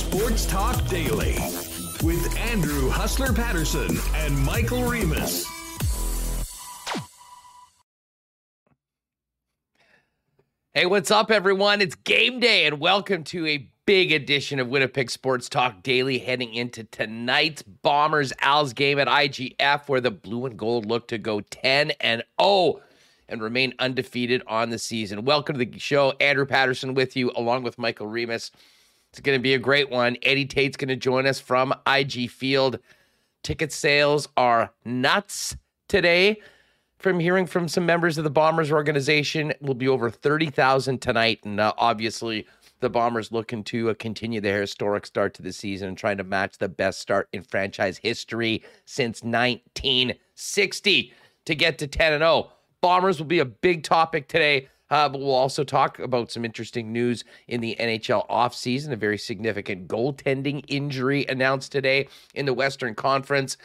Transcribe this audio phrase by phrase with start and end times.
[0.00, 1.34] Sports Talk Daily
[2.02, 5.46] with Andrew Hustler Paterson and Michael Remis.
[10.72, 11.82] Hey, what's up, everyone?
[11.82, 16.54] It's game day, and welcome to a big edition of Winnipeg Sports Talk Daily heading
[16.54, 21.40] into tonight's Bombers Als game at IGF, where the blue and gold look to go
[21.40, 22.80] 10 and 0
[23.28, 25.26] and remain undefeated on the season.
[25.26, 26.14] Welcome to the show.
[26.20, 28.50] Andrew Paterson with you, along with Michael Remis.
[29.10, 30.16] It's going to be a great one.
[30.22, 32.78] Eddie Tait's going to join us from IG Field.
[33.42, 35.56] Ticket sales are nuts
[35.88, 36.40] today.
[36.98, 41.40] From hearing from some members of the Bombers organization, will be over 30,000 tonight.
[41.44, 42.46] And uh, obviously,
[42.80, 46.24] the Bombers looking to uh, continue their historic start to the season and trying to
[46.24, 51.12] match the best start in franchise history since 1960
[51.46, 52.52] to get to 10 and 0.
[52.80, 54.68] Bombers will be a big topic today.
[54.90, 58.92] Uh, but we'll also talk about some interesting news in the NHL offseason.
[58.92, 63.56] A very significant goaltending injury announced today in the Western Conference,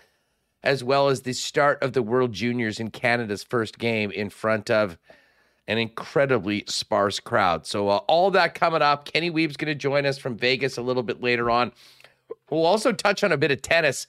[0.63, 4.69] as well as the start of the World Juniors in Canada's first game in front
[4.69, 4.97] of
[5.67, 7.65] an incredibly sparse crowd.
[7.65, 9.11] So, uh, all that coming up.
[9.11, 11.71] Kenny Wiebe's going to join us from Vegas a little bit later on.
[12.51, 14.05] We'll also touch on a bit of tennis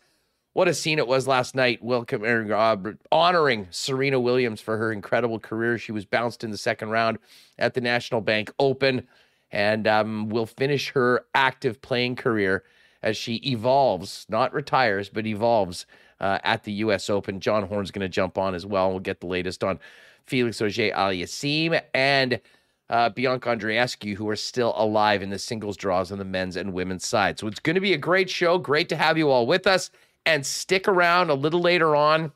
[0.57, 2.77] what a scene it was last night, welcoming, uh,
[3.13, 5.77] honoring Serena Williams for her incredible career.
[5.77, 7.19] She was bounced in the second round
[7.59, 9.07] at the National Bank Open,
[9.51, 12.65] and um, will finish her active playing career
[13.03, 15.85] as she evolves, not retires, but evolves
[16.21, 17.11] uh, at the U.S.
[17.11, 17.39] Open.
[17.39, 18.89] John Horn's going to jump on as well.
[18.89, 19.79] We'll get the latest on
[20.25, 22.41] Felix Auger Aliassime and
[22.89, 26.73] uh, Bianca Andreescu, who are still alive in the singles draws on the men's and
[26.73, 27.39] women's side.
[27.39, 28.57] So it's going to be a great show.
[28.57, 29.91] Great to have you all with us.
[30.27, 32.33] And stick around a little later on.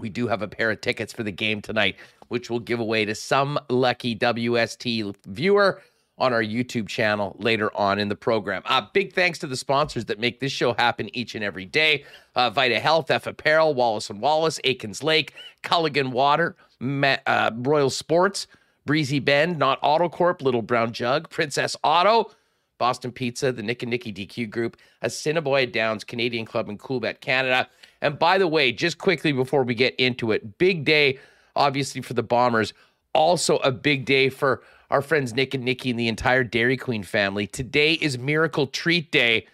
[0.00, 1.96] We do have a pair of tickets for the game tonight,
[2.28, 5.82] which we'll give away to some lucky WST viewer
[6.18, 8.62] on our YouTube channel later on in the program.
[8.66, 12.04] Uh, big thanks to the sponsors that make this show happen each and every day
[12.34, 17.90] uh, Vita Health, F Apparel, Wallace and Wallace, Aikens Lake, Culligan Water, Ma- uh, Royal
[17.90, 18.46] Sports,
[18.84, 22.30] Breezy Bend, Not Autocorp, Little Brown Jug, Princess Auto,
[22.78, 27.68] Boston Pizza, the Nick and Nicky DQ Group, Assiniboia Downs Canadian Club, and Coolbet Canada.
[28.00, 31.18] And by the way, just quickly before we get into it, big day,
[31.56, 32.72] obviously, for the Bombers.
[33.14, 37.02] Also, a big day for our friends Nick and Nicky and the entire Dairy Queen
[37.02, 37.46] family.
[37.46, 39.46] Today is Miracle Treat Day.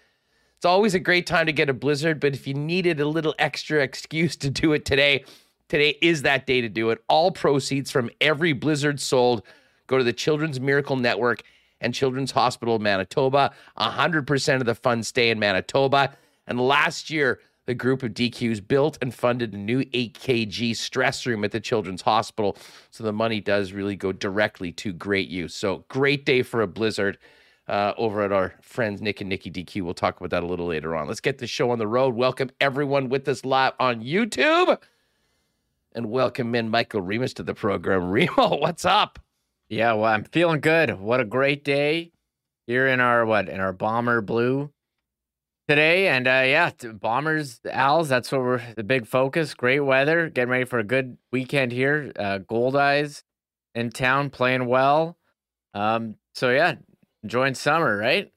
[0.56, 3.34] It's always a great time to get a blizzard, but if you needed a little
[3.38, 5.24] extra excuse to do it today,
[5.68, 7.02] today is that day to do it.
[7.08, 9.42] All proceeds from every blizzard sold
[9.86, 11.42] go to the Children's Miracle Network
[11.84, 13.53] and Children's Hospital of Manitoba.
[13.78, 16.17] 100% of the funds stay in Manitoba.
[16.47, 21.27] And last year, the group of DQs built and funded a new 8 kg stress
[21.27, 22.56] room at the Children's Hospital.
[22.91, 25.55] So the money does really go directly to great use.
[25.55, 27.19] So great day for a blizzard
[27.69, 29.83] uh, over at our friends Nick and Nikki DQ.
[29.83, 31.09] We'll talk about that a little later on.
[31.09, 32.15] Let's get the show on the road.
[32.15, 34.78] Welcome everyone with us live on YouTube.
[35.95, 38.11] And welcome in Michael Remis to the program.
[38.11, 39.23] Remo, what's up?
[39.69, 41.00] Yeah, well, I'm feeling good.
[41.00, 42.12] What a great day
[42.66, 44.70] here in our what in our bomber blue
[45.69, 48.08] today, and uh, yeah, bombers, owls.
[48.08, 49.54] That's what we're the big focus.
[49.54, 52.12] Great weather, getting ready for a good weekend here.
[52.16, 53.22] Uh, Goldeyes
[53.74, 55.16] in town, playing well.
[55.72, 56.74] Um, so yeah,
[57.22, 58.30] enjoying summer, right?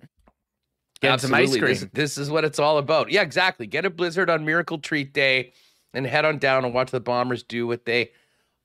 [1.02, 1.48] Get Absolutely.
[1.48, 1.90] some ice cream.
[1.94, 3.12] This, this is what it's all about.
[3.12, 3.68] Yeah, exactly.
[3.68, 5.52] Get a blizzard on Miracle Treat Day,
[5.94, 8.12] and head on down and watch the Bombers do what they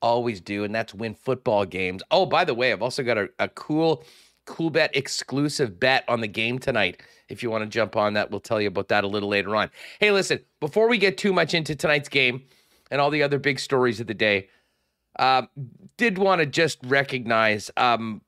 [0.03, 2.03] always do, and that's win football games.
[2.11, 4.05] Oh, by the way, I've also got a, a cool,
[4.45, 7.01] cool bet exclusive bet on the game tonight.
[7.29, 9.57] If you want to jump on that, we'll tell you about that a little later
[9.57, 9.71] on.
[10.01, 12.43] Hey, listen, before we get too much into tonight's game
[12.91, 14.49] and all the other big stories of the day,
[15.19, 15.43] uh,
[15.97, 18.21] did want to just recognize um,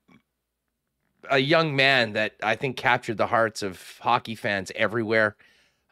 [1.30, 5.36] a young man that I think captured the hearts of hockey fans everywhere.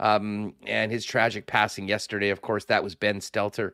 [0.01, 3.73] Um, and his tragic passing yesterday, of course, that was Ben Stelter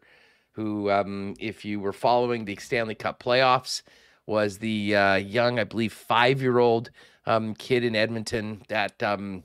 [0.58, 3.82] who, um, if you were following the Stanley Cup playoffs,
[4.26, 6.90] was the uh, young, I believe, five year old
[7.26, 9.44] um, kid in Edmonton that um,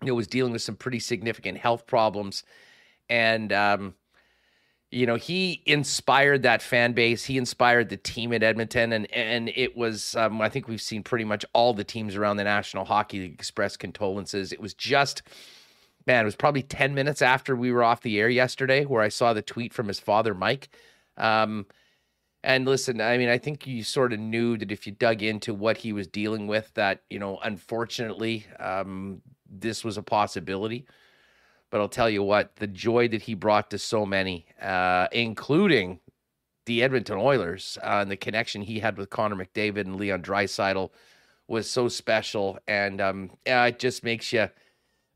[0.00, 2.44] you know was dealing with some pretty significant health problems,
[3.08, 3.94] and um,
[4.92, 7.24] you know he inspired that fan base.
[7.24, 11.02] He inspired the team at Edmonton, and and it was um, I think we've seen
[11.02, 14.52] pretty much all the teams around the National Hockey League express condolences.
[14.52, 15.22] It was just
[16.06, 19.08] man, it was probably 10 minutes after we were off the air yesterday where I
[19.08, 20.68] saw the tweet from his father, Mike.
[21.16, 21.66] Um,
[22.42, 25.54] and listen, I mean, I think you sort of knew that if you dug into
[25.54, 30.84] what he was dealing with, that, you know, unfortunately, um, this was a possibility.
[31.70, 36.00] But I'll tell you what, the joy that he brought to so many, uh, including
[36.66, 40.90] the Edmonton Oilers uh, and the connection he had with Connor McDavid and Leon Draisaitl
[41.48, 42.58] was so special.
[42.68, 44.48] And um, yeah, it just makes you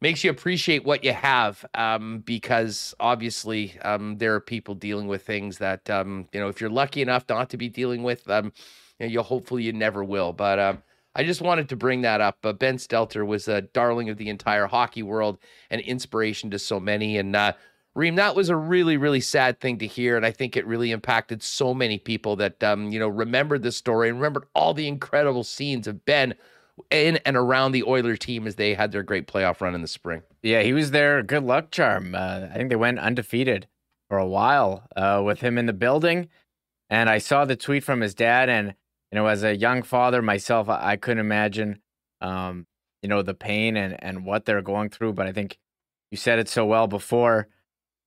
[0.00, 5.24] makes you appreciate what you have um, because obviously um, there are people dealing with
[5.24, 8.52] things that um, you know if you're lucky enough not to be dealing with um,
[8.98, 10.82] you know, you'll hopefully you never will but um,
[11.18, 12.38] I just wanted to bring that up.
[12.44, 16.78] Uh, ben Stelter was a darling of the entire hockey world and inspiration to so
[16.78, 17.18] many.
[17.18, 17.54] And uh,
[17.96, 20.16] Reem, that was a really, really sad thing to hear.
[20.16, 23.72] And I think it really impacted so many people that, um, you know, remembered the
[23.72, 26.34] story and remembered all the incredible scenes of Ben
[26.90, 29.88] in and around the Oiler team as they had their great playoff run in the
[29.88, 30.22] spring.
[30.42, 32.14] Yeah, he was their good luck charm.
[32.14, 33.66] Uh, I think they went undefeated
[34.08, 36.28] for a while uh, with him in the building.
[36.90, 38.74] And I saw the tweet from his dad, and
[39.12, 41.80] you know, as a young father myself, I, I couldn't imagine,
[42.20, 42.66] um,
[43.02, 45.12] you know, the pain and and what they're going through.
[45.12, 45.58] But I think
[46.10, 47.48] you said it so well before,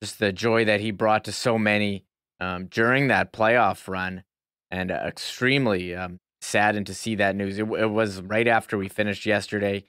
[0.01, 2.06] just the joy that he brought to so many
[2.39, 4.23] um, during that playoff run,
[4.71, 7.58] and extremely um, saddened to see that news.
[7.58, 9.86] It, it, was right after we finished yesterday,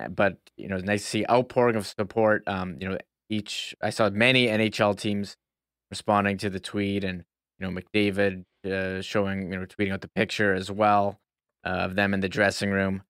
[0.00, 2.42] uh, but you know, nice to see outpouring of support.
[2.46, 2.98] Um, you know,
[3.28, 5.36] each I saw many NHL teams
[5.90, 7.24] responding to the tweet, and
[7.58, 11.20] you know, McDavid uh, showing, you know, tweeting out the picture as well
[11.64, 13.02] uh, of them in the dressing room.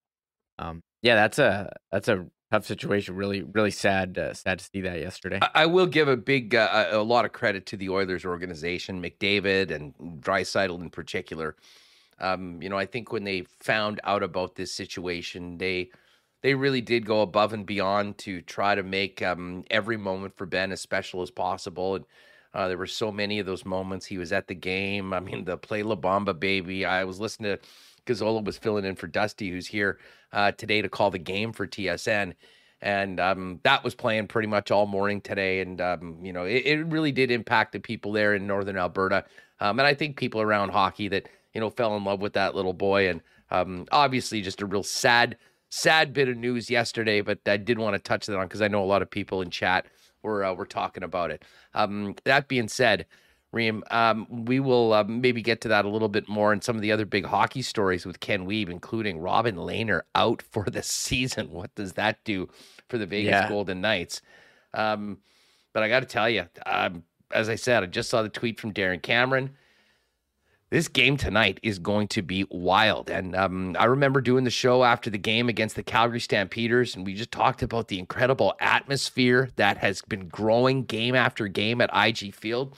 [0.59, 3.15] Um, yeah, that's a that's a tough situation.
[3.15, 5.39] Really, really sad, uh, sad to see that yesterday.
[5.41, 9.01] I, I will give a big, uh, a lot of credit to the Oilers organization,
[9.01, 11.55] McDavid and Draisaitl in particular.
[12.19, 15.89] Um, you know, I think when they found out about this situation, they
[16.41, 20.45] they really did go above and beyond to try to make um, every moment for
[20.45, 21.95] Ben as special as possible.
[21.95, 22.05] And
[22.53, 24.05] uh, there were so many of those moments.
[24.05, 25.13] He was at the game.
[25.13, 26.85] I mean, the play La Bamba baby.
[26.85, 27.63] I was listening to
[28.05, 29.99] Gazzola was filling in for Dusty, who's here
[30.33, 32.33] uh, today to call the game for TSN.
[32.81, 35.61] And um, that was playing pretty much all morning today.
[35.61, 39.23] And, um, you know, it, it, really did impact the people there in Northern Alberta.
[39.61, 42.55] Um, and I think people around hockey that, you know, fell in love with that
[42.55, 43.09] little boy.
[43.09, 43.21] And
[43.51, 45.37] um, obviously, just a real sad,
[45.69, 47.21] sad bit of news yesterday.
[47.21, 49.41] But I did want to touch that on because I know a lot of people
[49.41, 49.85] in chat
[50.23, 51.43] were uh, we're talking about it.
[51.73, 53.05] Um, that being said,
[53.51, 56.75] Reem, um, we will uh, maybe get to that a little bit more and some
[56.75, 60.81] of the other big hockey stories with Ken Wiebe, including Robin Lehner out for the
[60.81, 61.51] season.
[61.51, 62.49] What does that do
[62.89, 63.49] for the Vegas yeah.
[63.49, 64.21] Golden Knights?
[64.73, 65.19] Um,
[65.71, 68.59] but I got to tell you, um, as I said, I just saw the tweet
[68.59, 69.51] from Darren Cameron
[70.73, 73.07] this game tonight is going to be wild.
[73.07, 77.05] And um, I remember doing the show after the game against the Calgary Stampeders, and
[77.05, 81.91] we just talked about the incredible atmosphere that has been growing game after game at
[81.93, 82.75] IG Field.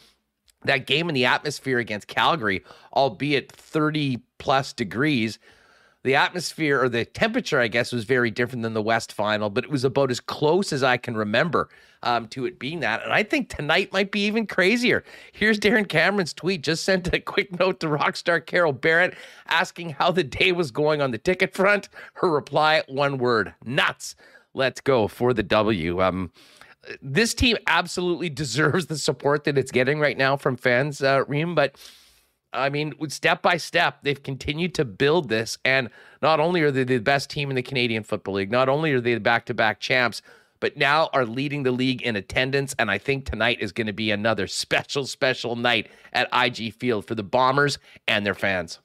[0.66, 5.40] That game in the atmosphere against Calgary, albeit 30 plus degrees,
[6.06, 9.64] the atmosphere or the temperature, I guess, was very different than the West final, but
[9.64, 11.68] it was about as close as I can remember
[12.04, 13.02] um, to it being that.
[13.04, 15.04] And I think tonight might be even crazier.
[15.34, 16.62] Here's Darren Cameron's tweet.
[16.62, 19.16] Just sent a quick note to rockstar Carol Barrett
[19.48, 21.90] asking how the day was going on the ticket front.
[22.14, 24.16] Her reply, one word, nuts.
[24.54, 26.04] Let's go for the W.
[26.04, 26.32] Um,
[27.02, 31.56] this team absolutely deserves the support that it's getting right now from fans, uh, Reem,
[31.56, 31.76] but
[32.56, 35.58] I mean, step by step, they've continued to build this.
[35.66, 35.90] And
[36.22, 39.02] not only are they the best team in the Canadian Football League, not only are
[39.02, 40.22] they the back to back champs,
[40.60, 42.74] but now are leading the league in attendance.
[42.80, 47.06] And I think tonight is going to be another special, special night at IG Field
[47.06, 48.80] for the Bombers and their fans.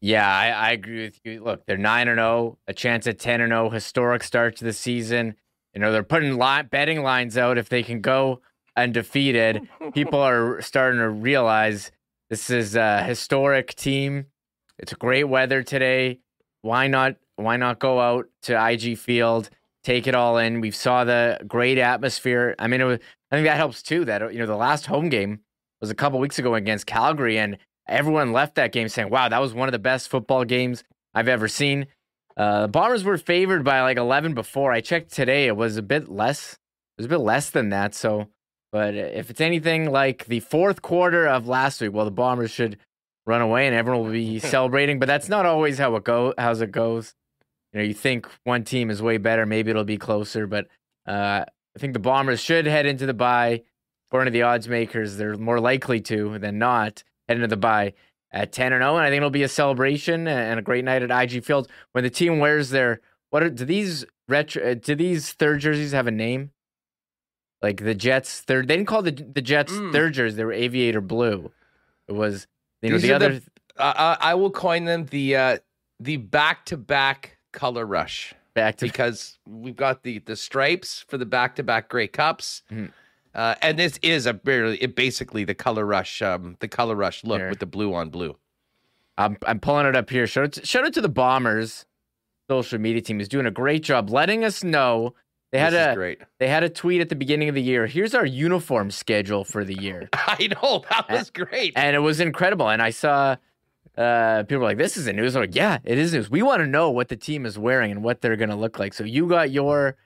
[0.00, 1.44] Yeah, I, I agree with you.
[1.44, 4.72] Look, they're 9 and 0, a chance at 10 and 0, historic start to the
[4.72, 5.36] season.
[5.74, 8.40] You know, they're putting li- betting lines out if they can go
[8.76, 9.68] undefeated.
[9.94, 11.92] People are starting to realize
[12.32, 14.24] this is a historic team.
[14.78, 16.20] It's great weather today.
[16.62, 17.16] Why not?
[17.36, 19.50] Why not go out to IG Field,
[19.84, 20.62] take it all in?
[20.62, 22.54] We saw the great atmosphere.
[22.58, 24.06] I mean, it was, I think that helps too.
[24.06, 25.40] That you know, the last home game
[25.82, 29.42] was a couple weeks ago against Calgary, and everyone left that game saying, "Wow, that
[29.42, 31.86] was one of the best football games I've ever seen."
[32.34, 34.72] Uh, Bombers were favored by like 11 before.
[34.72, 36.54] I checked today; it was a bit less.
[36.54, 37.94] It was a bit less than that.
[37.94, 38.28] So
[38.72, 42.78] but if it's anything like the fourth quarter of last week, well, the Bombers should
[43.26, 44.98] run away and everyone will be celebrating.
[44.98, 46.32] But that's not always how it go.
[46.38, 47.14] How's it goes?
[47.72, 50.46] You know, you think one team is way better, maybe it'll be closer.
[50.46, 50.68] But
[51.06, 53.62] uh, I think the Bombers should head into the bye.
[54.08, 57.94] According to the odds makers, they're more likely to than not head into the bye
[58.30, 58.96] at 10 and 0.
[58.96, 62.04] And I think it'll be a celebration and a great night at IG Field when
[62.04, 63.00] the team wears their
[63.30, 66.50] what are, do these retro do these third jerseys have a name?
[67.62, 69.92] Like the Jets third, they didn't call the the Jets mm.
[69.92, 70.36] third jerseys.
[70.36, 71.52] They were aviator blue.
[72.08, 72.46] It was
[72.80, 73.40] you know These the other.
[73.40, 73.42] The,
[73.82, 75.58] uh, I will coin them the uh,
[76.00, 78.34] the back to back color rush.
[78.54, 82.62] Back to because we've got the the stripes for the back to back Grey Cups.
[82.70, 82.86] Mm-hmm.
[83.34, 87.24] Uh, and this is a barely it basically the color rush um the color rush
[87.24, 87.48] look here.
[87.48, 88.36] with the blue on blue.
[89.16, 90.26] I'm I'm pulling it up here.
[90.26, 91.86] Shout out to, shout out to the Bombers
[92.50, 95.14] social media team is doing a great job letting us know
[95.52, 96.20] They had this is a great.
[96.38, 97.86] they had a tweet at the beginning of the year.
[97.86, 100.08] Here's our uniform schedule for the year.
[100.12, 101.74] I know that was great.
[101.76, 102.70] and it was incredible.
[102.70, 103.36] And I saw
[103.96, 106.30] uh, people were like, "This is a news." I'm like, yeah, it is news.
[106.30, 108.78] We want to know what the team is wearing and what they're going to look
[108.78, 108.94] like.
[108.94, 109.96] So you got your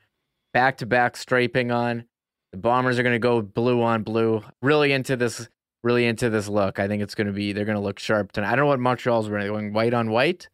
[0.52, 2.06] back-to-back striping on.
[2.50, 4.42] The Bombers are going to go blue on blue.
[4.62, 5.48] Really into this.
[5.84, 6.80] Really into this look.
[6.80, 7.52] I think it's going to be.
[7.52, 8.48] They're going to look sharp tonight.
[8.52, 9.44] I don't know what Montreal's wearing.
[9.44, 10.48] They're going white on white.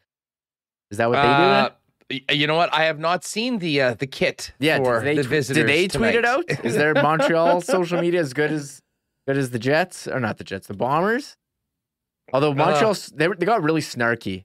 [0.91, 1.29] Is that what they do?
[1.29, 1.73] Uh, then?
[2.13, 2.73] Y- you know what?
[2.73, 5.57] I have not seen the uh, the kit Yeah, for did they, the tw- visitors.
[5.57, 6.45] did they tweet it out?
[6.65, 8.81] Is their Montreal social media as good as
[9.27, 11.37] good as the Jets or not the Jets, the Bombers?
[12.33, 14.45] Although Montreal, s they they got really snarky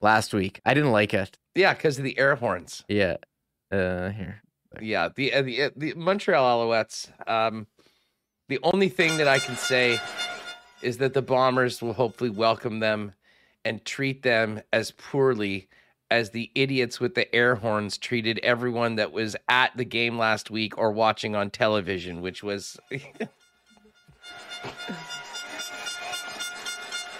[0.00, 0.60] last week.
[0.64, 1.36] I didn't like it.
[1.54, 2.84] yeah, because of the air horns.
[2.88, 3.16] Yeah.
[3.72, 4.42] Uh, here.
[4.80, 7.10] Yeah, the uh, the uh, the Montreal Alouettes.
[7.28, 7.66] Um,
[8.48, 10.00] the only thing that I can say
[10.82, 13.12] is that the Bombers will hopefully welcome them
[13.64, 15.68] and treat them as poorly
[16.10, 20.50] as the idiots with the air horns treated everyone that was at the game last
[20.50, 22.76] week or watching on television, which was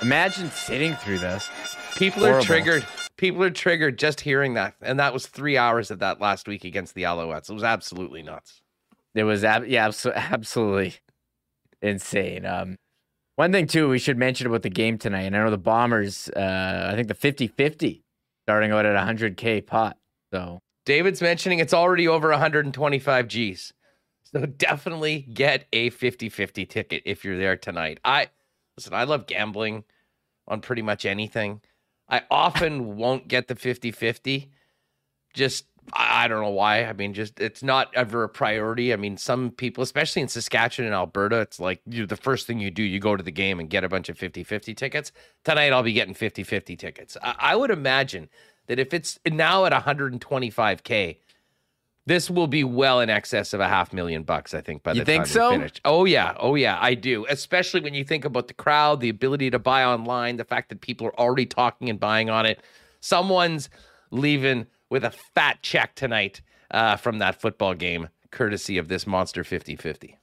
[0.03, 1.49] Imagine sitting through this.
[1.97, 2.87] people are triggered.
[3.19, 6.65] People are triggered just hearing that, and that was three hours of that last week
[6.65, 7.51] against the Alouettes.
[7.51, 8.63] It was absolutely nuts.
[9.15, 10.95] It was ab- yeah, abso- absolutely
[11.83, 12.47] insane.
[12.47, 12.79] Um,
[13.37, 15.23] one thing too, we should mention about the game tonight.
[15.23, 16.31] And I know the Bombers.
[16.35, 18.03] Uh, I think the 50-50
[18.51, 19.97] starting out at 100k pot.
[20.33, 23.73] So David's mentioning it's already over 125 G's.
[24.25, 28.01] So definitely get a 50-50 ticket if you're there tonight.
[28.05, 28.27] I
[28.77, 29.85] listen, I love gambling
[30.49, 31.61] on pretty much anything.
[32.09, 34.49] I often won't get the 50-50.
[35.33, 36.85] Just I don't know why.
[36.85, 38.93] I mean, just it's not ever a priority.
[38.93, 42.61] I mean, some people, especially in Saskatchewan and Alberta, it's like you the first thing
[42.61, 45.13] you do, you go to the game and get a bunch of 50-50 tickets.
[45.45, 47.17] Tonight I'll be getting 50-50 tickets.
[47.23, 48.29] I, I would imagine
[48.67, 51.17] that if it's now at 125k,
[52.07, 54.55] this will be well in excess of a half million bucks.
[54.55, 55.67] I think by You the think time so?
[55.85, 57.27] Oh yeah, oh yeah, I do.
[57.29, 60.81] Especially when you think about the crowd, the ability to buy online, the fact that
[60.81, 62.61] people are already talking and buying on it.
[63.01, 63.71] Someone's
[64.11, 69.43] leaving with a fat check tonight uh, from that football game, courtesy of this monster
[69.43, 70.17] 50-50.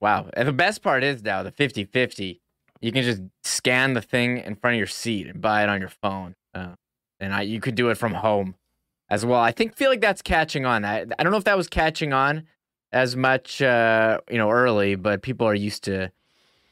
[0.00, 0.28] Wow.
[0.34, 2.40] And the best part is now the 50 50,
[2.80, 5.80] you can just scan the thing in front of your seat and buy it on
[5.80, 6.34] your phone.
[6.54, 6.74] Uh,
[7.20, 8.56] and I, you could do it from home
[9.08, 9.40] as well.
[9.40, 10.84] I think, feel like that's catching on.
[10.84, 12.44] I, I don't know if that was catching on
[12.90, 16.10] as much, uh, you know, early, but people are used to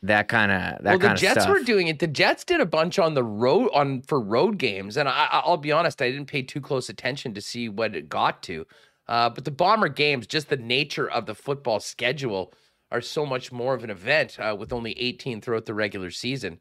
[0.03, 1.49] that kind of, that well, the kind of Jets stuff.
[1.49, 1.99] were doing it.
[1.99, 5.43] The Jets did a bunch on the road on for road games, and I, I-
[5.45, 8.67] I'll be honest, I didn't pay too close attention to see what it got to.
[9.09, 12.53] Uh, but the Bomber games, just the nature of the football schedule,
[12.93, 16.61] are so much more of an event uh, with only 18 throughout the regular season.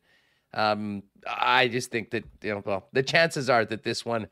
[0.54, 4.28] Um, I just think that you know, well, the chances are that this one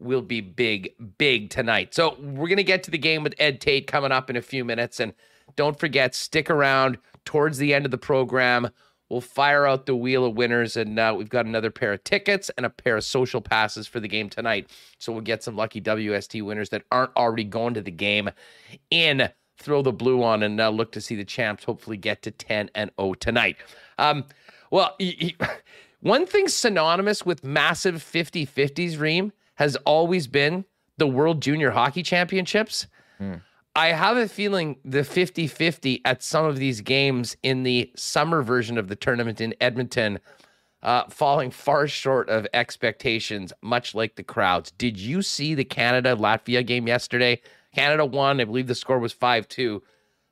[0.00, 1.94] will be big, big tonight.
[1.94, 4.64] So we're gonna get to the game with Ed Tait coming up in a few
[4.64, 5.12] minutes, and
[5.56, 8.70] don't forget, stick around towards the end of the program.
[9.08, 12.48] We'll fire out the wheel of winners, and uh, we've got another pair of tickets
[12.56, 14.70] and a pair of social passes for the game tonight.
[14.98, 18.30] So we'll get some lucky WST winners that aren't already going to the game
[18.90, 22.30] in throw the blue on and uh, look to see the champs hopefully get to
[22.30, 23.56] 10 and 0 tonight.
[23.98, 24.24] Um,
[24.70, 25.48] well, y- y-
[26.00, 30.64] one thing synonymous with massive 50 50s, Reem, has always been
[30.96, 32.86] the World Junior Hockey Championships.
[33.76, 38.42] I have a feeling the 50 50 at some of these games in the summer
[38.42, 40.18] version of the tournament in Edmonton
[40.82, 44.70] uh, falling far short of expectations, much like the crowds.
[44.72, 47.40] Did you see the Canada Latvia game yesterday?
[47.74, 48.40] Canada won.
[48.40, 49.82] I believe the score was 5 2.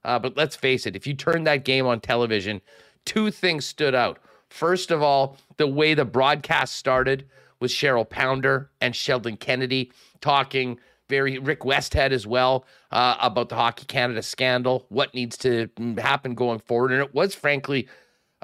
[0.05, 2.61] Uh, but let's face it, if you turned that game on television,
[3.05, 4.19] two things stood out.
[4.49, 7.29] First of all, the way the broadcast started
[7.61, 10.79] with Cheryl Pounder and Sheldon Kennedy talking
[11.09, 15.99] very Rick Westhead as well uh, about the Hockey Canada scandal, what needs to mm,
[15.99, 16.93] happen going forward.
[16.93, 17.89] And it was frankly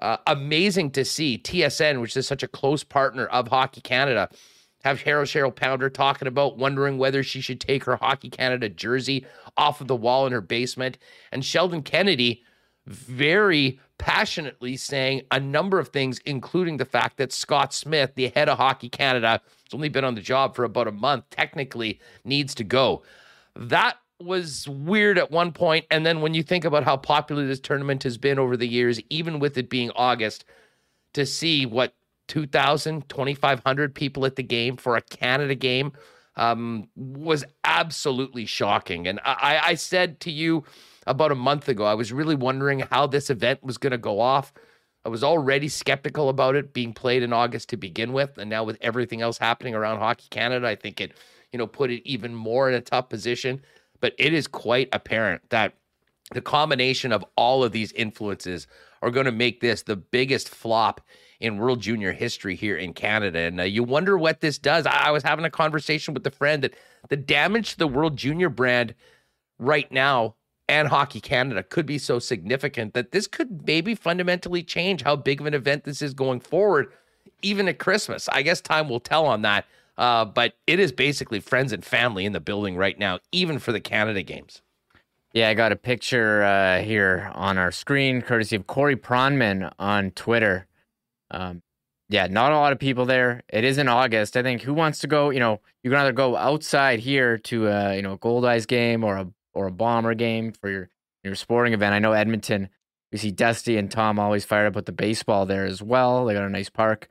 [0.01, 4.29] uh, amazing to see TSN, which is such a close partner of Hockey Canada,
[4.83, 9.25] have Cheryl Cheryl Pounder talking about wondering whether she should take her Hockey Canada jersey
[9.57, 10.99] off of the wall in her basement,
[11.33, 12.45] and Sheldon Kennedy
[12.87, 18.49] very passionately saying a number of things, including the fact that Scott Smith, the head
[18.49, 22.55] of Hockey Canada, has only been on the job for about a month, technically needs
[22.57, 23.03] to go.
[23.57, 27.61] That was weird at one point, and then when you think about how popular this
[27.61, 30.45] tournament has been over the years, even with it being August,
[31.15, 31.95] to see what
[32.29, 35.93] 2,000, 2,500 people at the game for a Canada game
[36.37, 39.07] um, was absolutely shocking.
[39.07, 40.65] And I, I said to you
[41.07, 44.21] about a month ago, I was really wondering how this event was going to go
[44.21, 44.53] off.
[45.05, 48.65] I was already skeptical about it being played in August to begin with, and now
[48.65, 51.13] with everything else happening around Hockey Canada, I think it,
[51.53, 53.61] you know, put it even more in a tough position.
[54.05, 55.73] but it is quite apparent that
[56.33, 58.67] the combination of all of these influences
[59.01, 61.01] are going to make this the biggest flop
[61.41, 63.39] in World Junior history here in Canada.
[63.39, 64.85] And uh, you wonder what this does.
[64.85, 66.75] I, I was having a conversation with a friend that
[67.09, 68.95] the damage to the World Junior brand
[69.59, 70.35] right now
[70.69, 75.41] and Hockey Canada could be so significant that this could maybe fundamentally change how big
[75.41, 76.93] of an event this is going forward,
[77.43, 78.29] even at Christmas.
[78.29, 79.67] I guess time will tell on that.
[79.97, 83.71] Uh, but it is basically friends and family in the building right now, even for
[83.71, 84.61] the Canada games.
[85.33, 90.11] Yeah, I got a picture uh, here on our screen, courtesy of Corey Pronman on
[90.13, 90.67] Twitter.
[91.31, 91.63] Um,
[92.09, 93.43] yeah, not a lot of people there.
[93.49, 94.37] It is in August.
[94.37, 95.31] I think who wants to go?
[95.31, 99.03] You know, you can either go outside here to a you know a Goldeyes game
[99.03, 100.91] or a or a Bomber game for your
[101.23, 101.95] your sporting event.
[101.95, 102.69] I know Edmonton.
[103.11, 106.25] We see Dusty and Tom always fired up with the baseball there as well.
[106.25, 107.09] They got a nice park.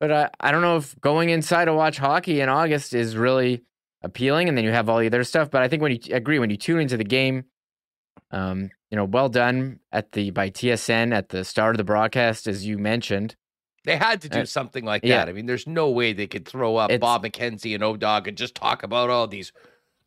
[0.00, 3.62] But uh, I don't know if going inside to watch hockey in August is really
[4.02, 5.50] appealing, and then you have all the other stuff.
[5.50, 7.44] But I think when you I agree when you tune into the game,
[8.30, 12.46] um, you know, well done at the by TSN at the start of the broadcast,
[12.46, 13.36] as you mentioned.
[13.84, 15.18] They had to do uh, something like yeah.
[15.18, 15.28] that.
[15.28, 18.54] I mean, there's no way they could throw up Bob McKenzie and Odog and just
[18.54, 19.52] talk about all these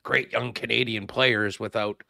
[0.08, 2.02] great young Canadian players without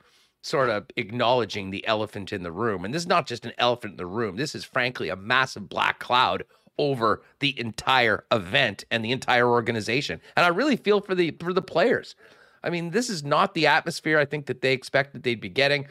[0.44, 2.86] sort of acknowledging the elephant in the room.
[2.86, 4.36] And this is not just an elephant in the room.
[4.36, 6.44] This is frankly a massive black cloud
[6.78, 10.22] over the entire event and the entire organization.
[10.36, 12.16] And I really feel for the for the players.
[12.64, 15.88] I mean, this is not the atmosphere I think that they expected they'd be getting.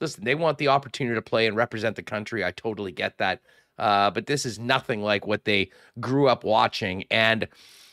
[0.00, 2.44] Listen, they want the opportunity to play and represent the country.
[2.44, 3.40] I totally get that.
[3.78, 7.04] Uh, but this is nothing like what they grew up watching.
[7.10, 7.48] And,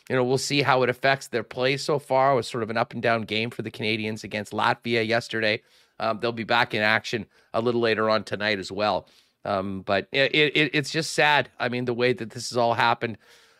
[0.09, 2.33] you know, we'll see how it affects their play so far.
[2.33, 5.61] It was sort of an up and down game for the Canadians against Latvia yesterday.
[5.99, 9.07] Um, they'll be back in action a little later on tonight as well.
[9.45, 11.49] Um, but it, it, it's just sad.
[11.59, 13.17] I mean, the way that this has all happened.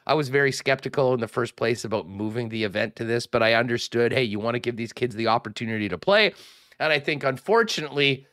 [0.08, 3.42] I was very skeptical in the first place about moving the event to this, but
[3.42, 6.34] I understood hey, you want to give these kids the opportunity to play.
[6.80, 8.28] And I think, unfortunately,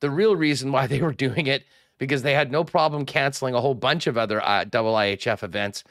[0.00, 1.64] the real reason why they were doing it,
[1.98, 5.84] because they had no problem canceling a whole bunch of other uh, double IHF events,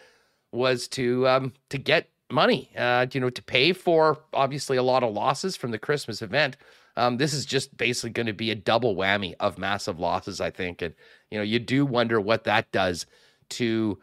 [0.51, 5.03] was to um, to get money, uh, you know, to pay for obviously a lot
[5.03, 6.57] of losses from the Christmas event.
[6.97, 10.49] Um, this is just basically going to be a double whammy of massive losses, I
[10.49, 10.81] think.
[10.81, 10.95] And,
[11.29, 13.05] you know, you do wonder what that does
[13.49, 13.99] to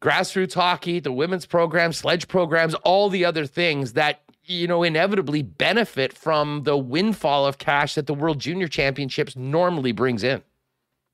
[0.00, 5.42] grassroots hockey, the women's program, sledge programs, all the other things that, you know, inevitably
[5.42, 10.42] benefit from the windfall of cash that the World Junior Championships normally brings in.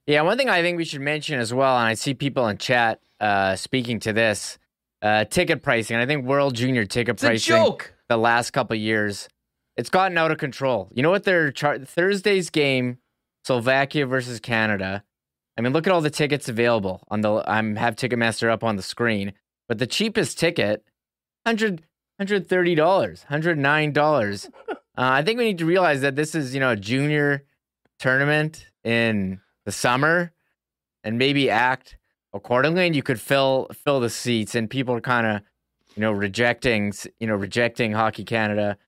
[0.08, 2.56] Yeah, one thing I think we should mention as well, and I see people in
[2.56, 4.58] chat uh, speaking to this
[5.02, 5.98] uh, ticket pricing.
[5.98, 7.54] I think World Junior ticket it's pricing
[8.08, 9.28] the last couple years
[9.76, 10.88] it's gotten out of control.
[10.92, 12.98] You know what their char- Thursday's game,
[13.44, 15.04] Slovakia versus Canada.
[15.56, 17.44] I mean, look at all the tickets available on the.
[17.46, 19.34] I'm have Ticketmaster up on the screen,
[19.68, 20.84] but the cheapest ticket,
[21.44, 21.84] 100
[22.20, 24.50] $130, $109.
[24.98, 27.44] Uh, I think we need to realize that this is, you know, a junior
[28.00, 30.32] tournament in the summer
[31.04, 31.98] and maybe act
[32.32, 35.42] accordingly and you could fill fill the seats and people are kind of,
[35.94, 38.78] you know, rejecting, you know, rejecting Hockey Canada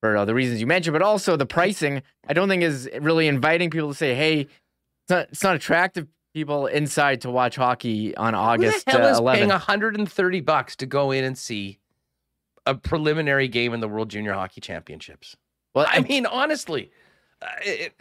[0.00, 2.00] for all the reasons you mentioned, but also the pricing.
[2.26, 6.06] I don't think is really inviting people to say, "Hey, it's not it's not attractive."
[6.32, 9.34] People inside to watch hockey on August Who the hell uh, is 11th.
[9.34, 11.80] paying 130 bucks to go in and see
[12.64, 15.36] a preliminary game in the World Junior Hockey Championships?
[15.74, 16.92] Well, I mean, honestly,
[17.42, 18.00] uh, it,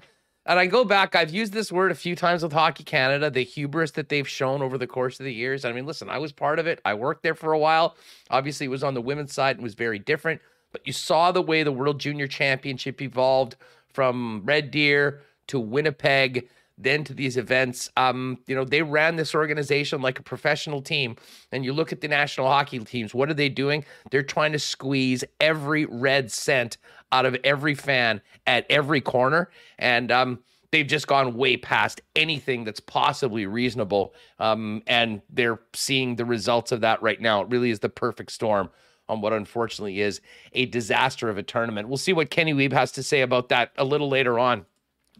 [0.50, 3.44] and I go back, I've used this word a few times with Hockey Canada, the
[3.44, 5.64] hubris that they've shown over the course of the years.
[5.64, 6.82] I mean, listen, I was part of it.
[6.84, 7.96] I worked there for a while.
[8.32, 10.42] Obviously, it was on the women's side and was very different.
[10.72, 13.58] But you saw the way the World Junior Championship evolved
[13.94, 17.92] from Red Deer to Winnipeg, then to these events.
[17.98, 21.18] Um, you know, they ran this organization like a professional team.
[21.52, 23.84] And you look at the national hockey teams, what are they doing?
[24.10, 26.78] They're trying to squeeze every red cent
[27.12, 29.50] out of every fan at every corner.
[29.78, 30.40] And um,
[30.72, 34.14] they've just gone way past anything that's possibly reasonable.
[34.40, 37.42] Um, and they're seeing the results of that right now.
[37.42, 38.70] It really is the perfect storm
[39.10, 40.22] on what unfortunately is
[40.54, 41.90] a disaster of a tournament.
[41.90, 44.66] We'll see what Kenny Wiebe has to say about that a little later on.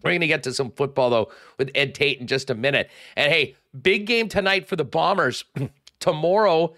[0.04, 2.90] We're going to get to some football, though, with Ed Tait in just a minute.
[3.16, 5.46] And hey, big game tonight for the Bombers.
[6.00, 6.76] Tomorrow,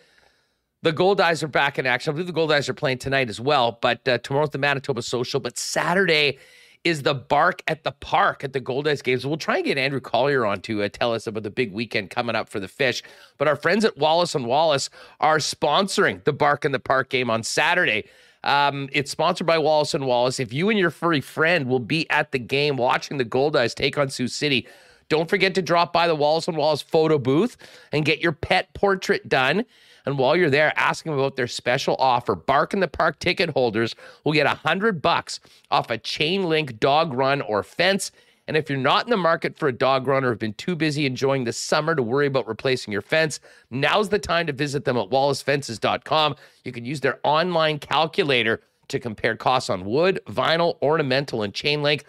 [0.82, 2.12] the Goldeyes are back in action.
[2.12, 5.40] I believe the Goldeyes are playing tonight as well, but uh, tomorrow's the Manitoba Social.
[5.40, 6.40] But Saturday,
[6.84, 9.26] is the bark at the park at the Goldeyes games.
[9.26, 12.10] We'll try and get Andrew Collier on to uh, tell us about the big weekend
[12.10, 13.04] coming up for the fish.
[13.38, 17.30] But our friends at Wallace and Wallace are sponsoring the bark in the park game
[17.30, 18.06] on Saturday.
[18.44, 20.40] Um, it's sponsored by Wallace and Wallace.
[20.40, 23.98] If you and your furry friend will be at the game watching the Goldeyes take
[23.98, 24.68] on Sioux City,
[25.12, 27.58] Don't forget to drop by the Wallace and Wallace photo booth
[27.92, 29.66] and get your pet portrait done.
[30.06, 32.34] And while you're there, ask them about their special offer.
[32.34, 36.80] Bark in the Park ticket holders will get a hundred bucks off a chain link
[36.80, 38.14] dog run or fence.
[38.48, 40.76] And if you're not in the market for a dog run or have been too
[40.76, 44.84] busy enjoying the summer to worry about replacing your fence, now's the time to visit
[44.84, 46.36] them at wallacefences.com.
[46.66, 51.82] You can use their online calculator to compare costs on wood, vinyl, ornamental, and chain
[51.82, 52.04] link,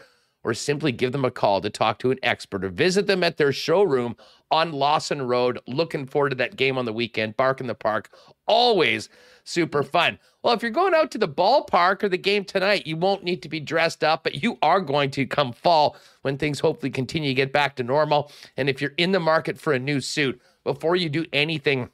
[0.44, 3.36] or simply give them a call to talk to an expert or visit them at
[3.36, 4.16] their showroom
[4.50, 5.58] on Lawson Road.
[5.66, 7.36] Looking forward to that game on the weekend.
[7.36, 8.10] Bark in the Park,
[8.46, 9.08] always
[9.44, 10.18] super fun.
[10.42, 13.42] Well, if you're going out to the ballpark or the game tonight, you won't need
[13.42, 17.30] to be dressed up, but you are going to come fall when things hopefully continue
[17.30, 18.30] to get back to normal.
[18.56, 21.90] And if you're in the market for a new suit, before you do anything,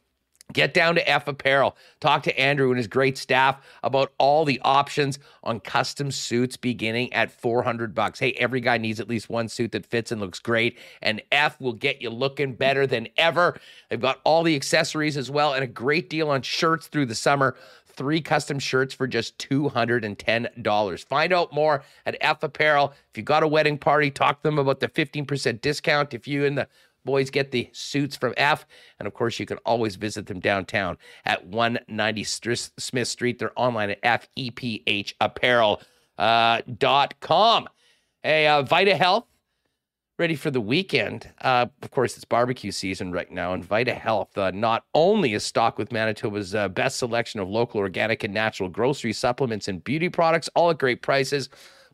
[0.54, 1.76] Get down to F Apparel.
[2.00, 7.12] Talk to Andrew and his great staff about all the options on custom suits beginning
[7.12, 8.18] at 400 bucks.
[8.18, 11.60] Hey, every guy needs at least one suit that fits and looks great, and F
[11.60, 13.60] will get you looking better than ever.
[13.90, 17.14] They've got all the accessories as well and a great deal on shirts through the
[17.14, 17.54] summer.
[17.84, 21.04] Three custom shirts for just $210.
[21.04, 22.94] Find out more at F Apparel.
[23.10, 26.46] If you got a wedding party, talk to them about the 15% discount if you
[26.46, 26.68] and the
[27.08, 28.66] Boys get the suits from F.
[28.98, 33.38] And of course, you can always visit them downtown at 190 Smith Street.
[33.38, 35.78] They're online at fepapparel.com.
[36.18, 37.68] Uh,
[38.22, 39.24] hey, uh, Vita Health,
[40.18, 41.32] ready for the weekend.
[41.40, 45.42] Uh, of course, it's barbecue season right now, and Vita Health uh, not only is
[45.44, 50.10] stocked with Manitoba's uh, best selection of local organic and natural grocery supplements and beauty
[50.10, 51.48] products, all at great prices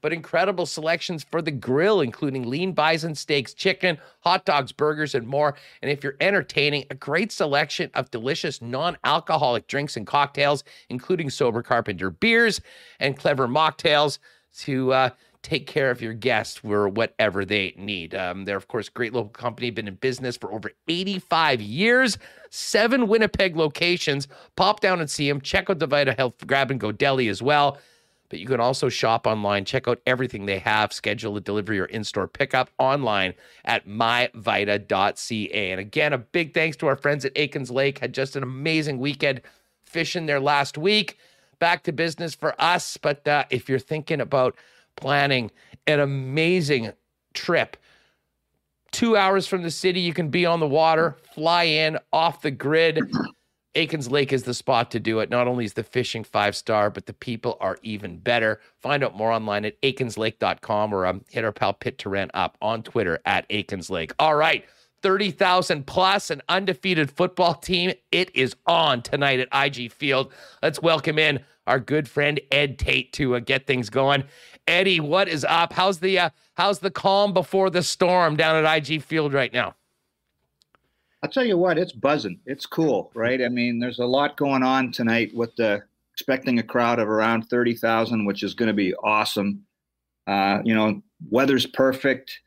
[0.05, 5.27] but incredible selections for the grill, including lean bison steaks, chicken, hot dogs, burgers, and
[5.27, 5.57] more.
[5.81, 11.31] And if you're entertaining, a great selection of delicious non alcoholic drinks and cocktails, including
[11.31, 12.61] Sober Carpenter beers
[13.01, 14.19] and clever mocktails
[14.59, 18.14] to, uh, take care of your guests for whatever they need.
[18.14, 22.19] Um, they're, of course, great local company, been in business for over 85 years,
[22.51, 24.29] seven Winnipeg locations.
[24.57, 25.40] Pop down and see them.
[25.40, 27.79] Check out the Vita Health Grab and Go Deli as well.
[28.35, 31.85] But you can also shop online, check out everything they have, schedule a delivery or
[31.85, 35.70] in store pickup online at myvita.ca.
[35.70, 38.01] And again, a big thanks to our friends at Aikens Lake.
[38.01, 39.40] Had just an amazing weekend
[39.85, 41.16] fishing there last week.
[41.61, 42.97] Back to business for us.
[42.97, 44.57] But uh, if you're thinking about
[44.97, 45.53] planning
[45.87, 46.90] an amazing
[47.35, 47.77] trip,
[48.90, 52.51] two hours from the city, you can be on the water, fly in off the
[52.51, 52.99] grid.
[53.77, 55.31] Aikens Lake is the spot to do it.
[55.31, 58.61] Not only is the fishing five star, but the people are even better.
[58.81, 62.83] Find out more online at aikenslake.com or um, hit our pal Pitt Tarrant up on
[62.83, 64.13] Twitter at Aikens Lake.
[64.19, 64.65] All right,
[65.03, 67.93] 30,000 plus, an undefeated football team.
[68.13, 70.33] It is on tonight at IG Field.
[70.63, 74.25] Let's welcome in our good friend Ed Tait to uh, get things going.
[74.67, 75.73] Eddie, what is up?
[75.73, 79.75] How's the uh, how's the calm before the storm down at IG Field right now?
[81.25, 82.39] I'll tell you what, it's buzzing.
[82.45, 83.41] It's cool, right?
[83.41, 85.83] I mean, there's a lot going on tonight with the
[86.13, 89.65] expecting a crowd of around 30,000, which is going to be awesome.
[90.27, 92.41] Uh, you know, weather's perfect.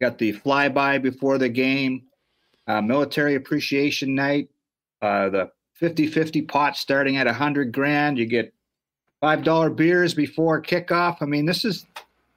[0.00, 2.04] Got the flyby before the game,
[2.68, 4.48] uh, military appreciation night,
[5.02, 8.16] uh, the 50 50 pot starting at 100 grand.
[8.16, 8.54] You get
[9.24, 11.16] $5 beers before kickoff.
[11.20, 11.84] I mean, this is,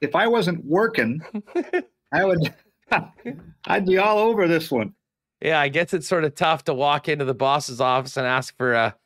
[0.00, 1.20] if I wasn't working,
[2.12, 2.52] I would,
[3.68, 4.92] I'd be all over this one.
[5.40, 8.56] Yeah, I guess it's sort of tough to walk into the boss's office and ask
[8.56, 8.96] for a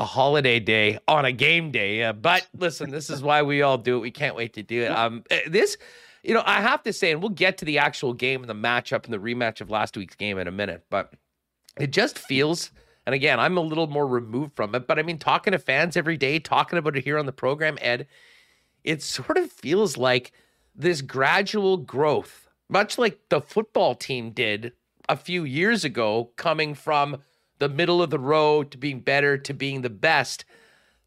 [0.00, 2.04] a holiday day on a game day.
[2.04, 4.00] Uh, but listen, this is why we all do it.
[4.00, 4.88] We can't wait to do it.
[4.88, 5.76] Um, eh, this,
[6.22, 8.54] you know, I have to say, and we'll get to the actual game and the
[8.54, 11.12] matchup and the rematch of last week's game in a minute, but
[11.78, 12.70] it just feels.
[13.04, 15.96] And again, I'm a little more removed from it, but I mean, talking to fans
[15.96, 18.06] every day, talking about it here on the program, Ed,
[18.84, 20.32] it sort of feels like
[20.74, 24.72] this gradual growth, much like the football team did
[25.10, 27.18] a few years ago, coming from
[27.58, 30.44] the middle of the road to being better to being the best,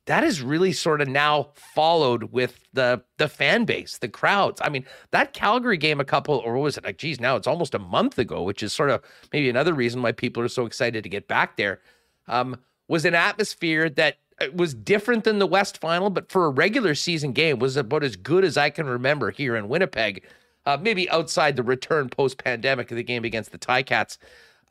[0.06, 4.60] that is really sort of now followed with the the fan base, the crowds.
[4.62, 7.74] I mean, that Calgary game a couple or was it like geez, now it's almost
[7.74, 11.04] a month ago, which is sort of maybe another reason why people are so excited
[11.04, 11.80] to get back there.
[12.28, 12.58] Um,
[12.90, 16.94] was an atmosphere that uh, was different than the West final, but for a regular
[16.94, 20.26] season game was about as good as I can remember here in Winnipeg
[20.66, 24.18] uh, maybe outside the return post pandemic of the game against the Ticats.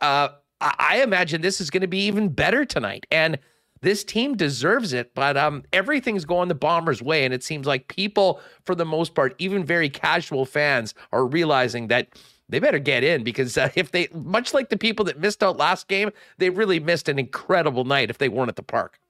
[0.01, 0.29] Uh,
[0.61, 3.07] I-, I imagine this is going to be even better tonight.
[3.11, 3.39] And
[3.83, 7.25] this team deserves it, but um, everything's going the Bombers' way.
[7.25, 11.89] And it seems like people, for the most part, even very casual fans, are realizing
[11.89, 12.09] that
[12.49, 15.57] they better get in because uh, if they, much like the people that missed out
[15.57, 19.01] last game, they really missed an incredible night if they weren't at the park.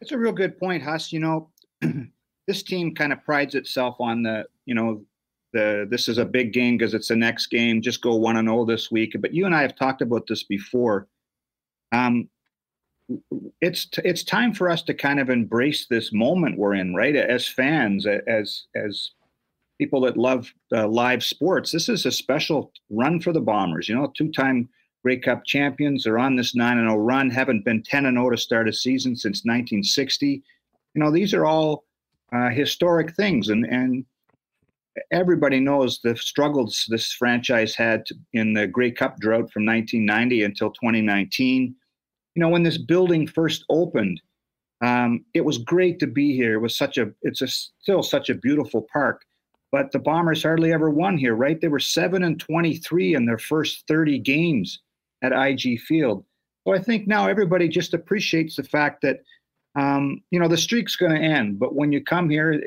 [0.00, 1.12] It's a real good point, Huss.
[1.12, 1.50] You know,
[2.46, 5.02] this team kind of prides itself on the, you know,
[5.52, 7.82] the this is a big game because it's the next game.
[7.82, 9.14] Just go one and zero this week.
[9.20, 11.08] But you and I have talked about this before.
[11.92, 12.28] Um,
[13.60, 17.16] it's it's time for us to kind of embrace this moment we're in, right?
[17.16, 19.10] As fans, as as
[19.78, 23.88] people that love uh, live sports, this is a special run for the Bombers.
[23.88, 24.68] You know, two-time
[25.02, 26.04] Grey Cup champions.
[26.04, 27.30] They're on this nine and zero run.
[27.30, 30.42] Haven't been ten and zero to start a season since 1960.
[30.94, 31.84] You know, these are all
[32.32, 34.04] uh, historic things, and and
[35.10, 40.70] everybody knows the struggles this franchise had in the Grey Cup drought from 1990 until
[40.70, 41.74] 2019.
[42.34, 44.20] You know, when this building first opened,
[44.82, 46.54] um, it was great to be here.
[46.54, 49.22] It was such a, it's a, still such a beautiful park.
[49.72, 51.60] But the Bombers hardly ever won here, right?
[51.60, 54.80] They were seven and 23 in their first 30 games
[55.22, 56.24] at IG Field.
[56.66, 59.20] So I think now everybody just appreciates the fact that,
[59.78, 61.58] um, you know, the streak's going to end.
[61.58, 62.60] But when you come here,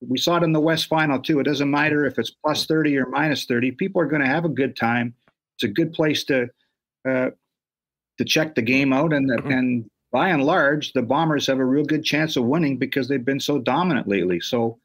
[0.00, 1.40] we saw it in the West Final too.
[1.40, 3.72] It doesn't matter if it's plus 30 or minus 30.
[3.72, 5.14] People are going to have a good time.
[5.56, 6.48] It's a good place to
[7.08, 7.30] uh,
[8.18, 9.50] to check the game out, and mm-hmm.
[9.50, 13.24] and by and large, the Bombers have a real good chance of winning because they've
[13.24, 14.40] been so dominant lately.
[14.40, 14.78] So,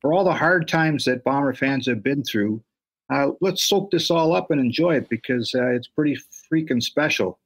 [0.00, 2.62] for all the hard times that Bomber fans have been through,
[3.12, 6.16] uh, let's soak this all up and enjoy it because uh, it's pretty
[6.50, 7.38] freaking special.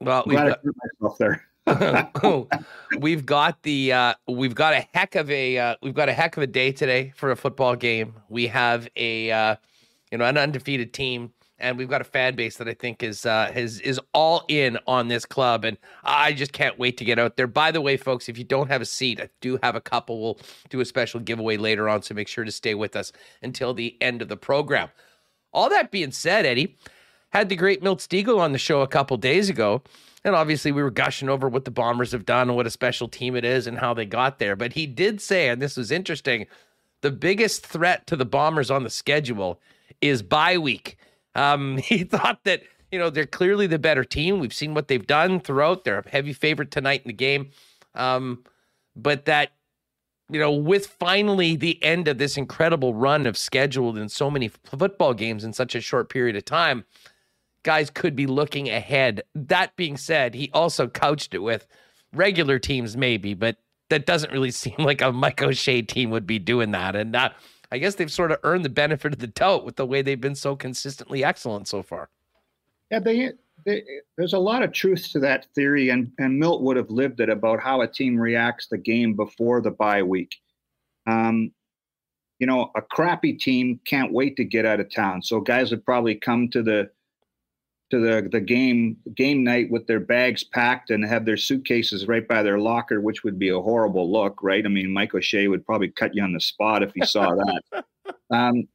[0.00, 1.44] Well, we've got, myself there.
[2.98, 6.36] we've got the uh, we've got a heck of a uh, we've got a heck
[6.36, 8.14] of a day today for a football game.
[8.28, 9.56] We have a uh,
[10.12, 13.26] you know an undefeated team, and we've got a fan base that I think is
[13.26, 17.18] uh, is is all in on this club, and I just can't wait to get
[17.18, 17.48] out there.
[17.48, 20.22] By the way, folks, if you don't have a seat, I do have a couple.
[20.22, 20.38] We'll
[20.70, 23.10] do a special giveaway later on, so make sure to stay with us
[23.42, 24.90] until the end of the program.
[25.52, 26.76] All that being said, Eddie
[27.30, 29.82] had the great Milt Stegall on the show a couple days ago.
[30.26, 33.06] And obviously, we were gushing over what the Bombers have done and what a special
[33.06, 34.56] team it is and how they got there.
[34.56, 36.48] But he did say, and this was interesting,
[37.00, 39.60] the biggest threat to the Bombers on the schedule
[40.00, 40.96] is bye week.
[41.36, 44.40] Um, he thought that, you know, they're clearly the better team.
[44.40, 45.84] We've seen what they've done throughout.
[45.84, 47.50] They're a heavy favorite tonight in the game.
[47.94, 48.42] Um,
[48.96, 49.52] but that,
[50.28, 54.48] you know, with finally the end of this incredible run of scheduled and so many
[54.48, 56.84] football games in such a short period of time,
[57.66, 59.24] guys could be looking ahead.
[59.34, 61.66] That being said, he also couched it with
[62.14, 63.56] regular teams, maybe, but
[63.90, 66.94] that doesn't really seem like a Mike O'Shea team would be doing that.
[66.94, 67.30] And uh,
[67.72, 70.20] I guess they've sort of earned the benefit of the doubt with the way they've
[70.20, 72.08] been so consistently excellent so far.
[72.92, 73.32] Yeah, they,
[73.64, 73.82] they,
[74.16, 77.28] there's a lot of truth to that theory, and, and Milt would have lived it
[77.28, 80.36] about how a team reacts the game before the bye week.
[81.08, 81.50] Um,
[82.38, 85.22] you know, a crappy team can't wait to get out of town.
[85.22, 86.90] So guys would probably come to the
[87.90, 92.26] to the the game game night with their bags packed and have their suitcases right
[92.26, 94.64] by their locker, which would be a horrible look, right?
[94.64, 97.34] I mean, Mike O'Shea would probably cut you on the spot if he saw
[97.72, 97.84] that.
[98.30, 98.66] Um,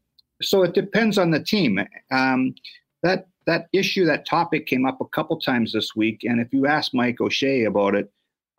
[0.42, 1.80] so it depends on the team.
[2.12, 2.56] Um,
[3.04, 6.68] that that issue, that topic came up a couple times this week, and if you
[6.68, 8.12] ask Mike O'Shea about it,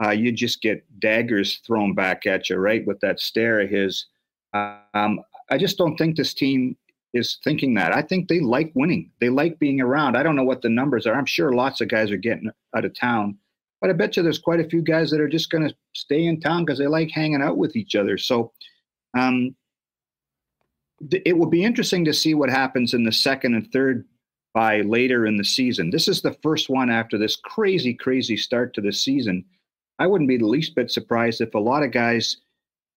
[0.05, 4.07] uh, you just get daggers thrown back at you, right, with that stare of his.
[4.53, 6.77] Um, I just don't think this team
[7.15, 7.95] is thinking that.
[7.95, 9.11] I think they like winning.
[9.21, 10.17] They like being around.
[10.17, 11.15] I don't know what the numbers are.
[11.15, 13.37] I'm sure lots of guys are getting out of town,
[13.81, 16.25] but I bet you there's quite a few guys that are just going to stay
[16.25, 18.17] in town because they like hanging out with each other.
[18.17, 18.53] So,
[19.17, 19.55] um,
[21.11, 24.07] th- it will be interesting to see what happens in the second and third
[24.55, 25.91] by later in the season.
[25.91, 29.45] This is the first one after this crazy, crazy start to the season.
[29.99, 32.39] I wouldn't be the least bit surprised if a lot of guys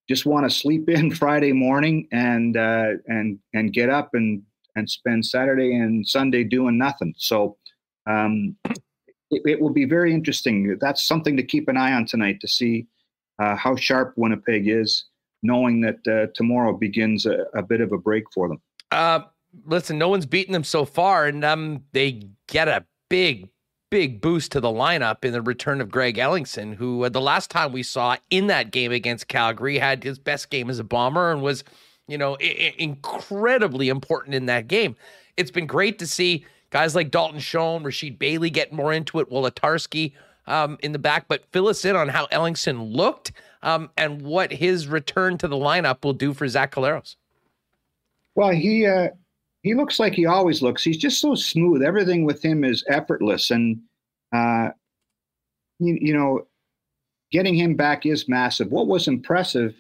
[0.08, 4.44] just want to sleep in Friday morning and uh, and and get up and
[4.76, 7.14] and spend Saturday and Sunday doing nothing.
[7.18, 7.58] So
[8.08, 8.56] um,
[9.32, 10.78] it, it, will be very interesting.
[10.80, 12.88] That's something to keep an eye on tonight to see
[13.40, 15.06] uh, how sharp Winnipeg is,
[15.44, 18.62] knowing that uh, tomorrow begins a, a, bit of a break for them.
[18.92, 19.22] Uh,
[19.66, 23.50] listen, no one's beaten them so far, and um, they get a big,
[23.96, 27.50] big boost to the lineup in the return of Greg Ellingson, who uh, the last
[27.50, 31.32] time we saw in that game against Calgary had his best game as a bomber
[31.32, 31.64] and was,
[32.06, 34.98] you know, I- incredibly important in that game.
[35.38, 39.30] It's been great to see guys like Dalton Schoen, Rasheed Bailey getting more into it,
[39.30, 40.12] Wolitarsky
[40.46, 41.30] um, in the back.
[41.30, 43.32] But fill us in on how Ellingson looked
[43.64, 47.16] um, and what his return to the lineup will do for Zach Collaros.
[48.36, 49.12] Well, he uh,
[49.66, 50.84] he looks like he always looks.
[50.84, 51.82] He's just so smooth.
[51.82, 53.82] Everything with him is effortless, and
[54.32, 54.70] uh,
[55.80, 56.46] you, you know,
[57.32, 58.72] getting him back is massive.
[58.72, 59.74] What was impressive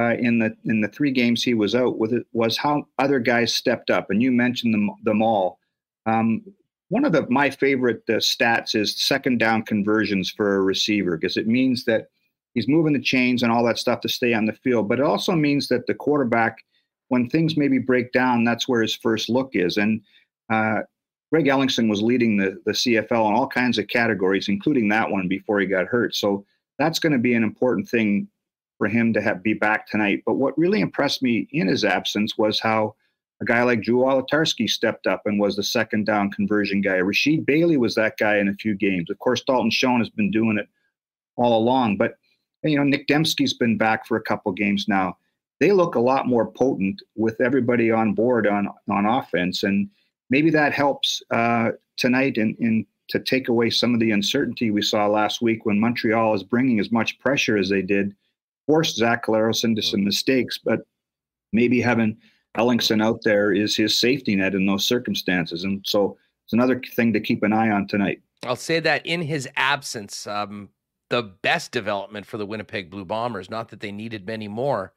[0.00, 3.20] uh, in the in the three games he was out with it was how other
[3.20, 5.58] guys stepped up, and you mentioned them them all.
[6.06, 6.42] Um,
[6.88, 11.36] one of the my favorite uh, stats is second down conversions for a receiver because
[11.36, 12.06] it means that
[12.54, 15.04] he's moving the chains and all that stuff to stay on the field, but it
[15.04, 16.64] also means that the quarterback
[17.08, 19.76] when things maybe break down, that's where his first look is.
[19.76, 20.00] And
[20.50, 20.80] uh,
[21.32, 25.28] Greg Ellingson was leading the, the CFL in all kinds of categories, including that one
[25.28, 26.14] before he got hurt.
[26.14, 26.44] So
[26.78, 28.28] that's going to be an important thing
[28.78, 30.22] for him to have be back tonight.
[30.26, 32.94] But what really impressed me in his absence was how
[33.40, 36.98] a guy like Drew Wolitarsky stepped up and was the second down conversion guy.
[36.98, 39.10] Rasheed Bailey was that guy in a few games.
[39.10, 40.68] Of course, Dalton Schoen has been doing it
[41.36, 41.96] all along.
[41.96, 42.16] But
[42.62, 45.16] you know, Nick Demski's been back for a couple games now.
[45.60, 49.88] They look a lot more potent with everybody on board on on offense, and
[50.30, 54.82] maybe that helps uh, tonight in, in to take away some of the uncertainty we
[54.82, 58.14] saw last week when Montreal is bringing as much pressure as they did,
[58.66, 60.80] forced Zach Collaros into some mistakes, but
[61.52, 62.16] maybe having
[62.58, 65.64] Ellingson out there is his safety net in those circumstances.
[65.64, 68.20] And so it's another thing to keep an eye on tonight.
[68.44, 70.70] I'll say that in his absence, um,
[71.08, 74.92] the best development for the Winnipeg Blue Bombers, not that they needed many more,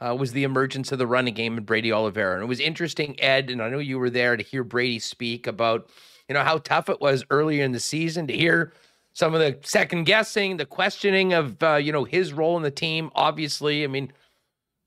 [0.00, 2.34] uh, was the emergence of the running game and Brady Oliveira.
[2.34, 5.46] And it was interesting, Ed, and I know you were there to hear Brady speak
[5.46, 5.88] about,
[6.28, 8.72] you know, how tough it was earlier in the season to hear
[9.12, 12.70] some of the second guessing, the questioning of, uh, you know, his role in the
[12.70, 13.10] team.
[13.14, 14.12] Obviously, I mean,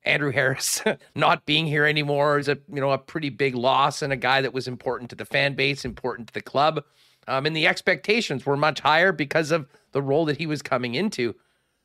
[0.03, 0.81] Andrew Harris
[1.15, 4.41] not being here anymore is a you know a pretty big loss and a guy
[4.41, 6.83] that was important to the fan base, important to the club.
[7.27, 10.95] Um, and the expectations were much higher because of the role that he was coming
[10.95, 11.35] into.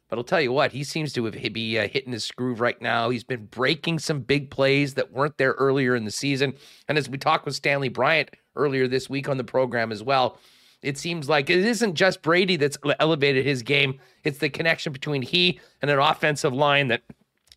[0.08, 2.80] But I'll tell you what, he seems to have be uh, hitting his groove right
[2.80, 3.10] now.
[3.10, 6.54] He's been breaking some big plays that weren't there earlier in the season.
[6.88, 10.38] And as we talked with Stanley Bryant earlier this week on the program as well,
[10.82, 13.98] it seems like it isn't just Brady that's elevated his game.
[14.22, 17.02] It's the connection between he and an offensive line that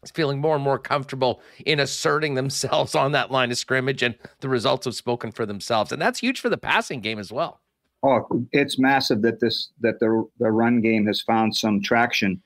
[0.04, 4.16] is feeling more and more comfortable in asserting themselves on that line of scrimmage, and
[4.40, 5.92] the results have spoken for themselves.
[5.92, 7.60] And that's huge for the passing game as well.
[8.02, 12.42] Oh, it's massive that this that the the run game has found some traction.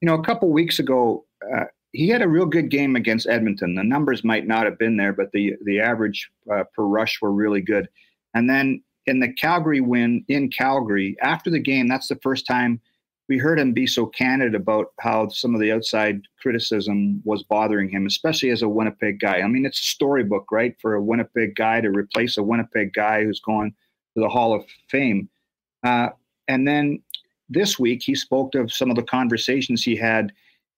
[0.00, 3.74] You know, a couple weeks ago, uh, he had a real good game against Edmonton.
[3.74, 7.32] The numbers might not have been there, but the the average uh, per rush were
[7.32, 7.88] really good.
[8.34, 12.80] And then in the Calgary win in Calgary, after the game, that's the first time
[13.30, 17.88] we heard him be so candid about how some of the outside criticism was bothering
[17.88, 19.40] him, especially as a Winnipeg guy.
[19.40, 23.22] I mean, it's a storybook, right, for a Winnipeg guy to replace a Winnipeg guy
[23.22, 23.72] who's going
[24.16, 25.28] the Hall of Fame.
[25.84, 26.10] Uh,
[26.48, 27.02] and then
[27.48, 30.32] this week, he spoke of some of the conversations he had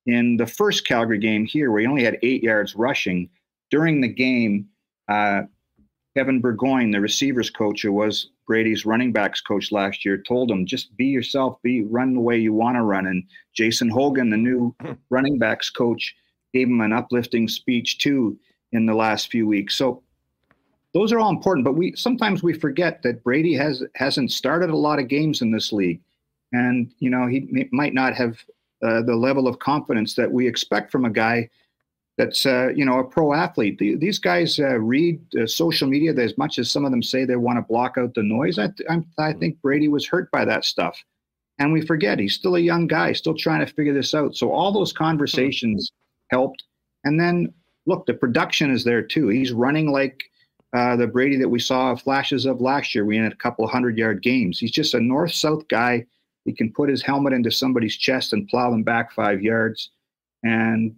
[0.06, 3.28] in the first Calgary game here, where he only had eight yards rushing.
[3.70, 4.68] During the game,
[5.08, 5.42] uh,
[6.16, 10.66] Kevin Bourgoin, the receivers coach, who was Brady's running backs coach last year, told him
[10.66, 13.06] just be yourself, be run the way you want to run.
[13.06, 14.74] And Jason Hogan, the new
[15.10, 16.14] running backs coach,
[16.52, 18.38] gave him an uplifting speech too
[18.72, 19.76] in the last few weeks.
[19.76, 20.01] So
[20.94, 24.76] those are all important, but we sometimes we forget that Brady has hasn't started a
[24.76, 26.00] lot of games in this league,
[26.52, 28.38] and you know he might not have
[28.82, 31.48] uh, the level of confidence that we expect from a guy
[32.18, 33.78] that's uh, you know a pro athlete.
[33.78, 37.24] The, these guys uh, read uh, social media as much as some of them say
[37.24, 38.58] they want to block out the noise.
[38.58, 41.02] I, I, I think Brady was hurt by that stuff,
[41.58, 44.36] and we forget he's still a young guy, still trying to figure this out.
[44.36, 45.90] So all those conversations
[46.30, 46.64] helped,
[47.04, 47.54] and then
[47.86, 49.28] look, the production is there too.
[49.28, 50.22] He's running like
[50.72, 53.04] uh, the Brady that we saw flashes of last year.
[53.04, 54.58] We had a couple hundred yard games.
[54.58, 56.06] He's just a north south guy.
[56.44, 59.90] He can put his helmet into somebody's chest and plow them back five yards.
[60.42, 60.94] And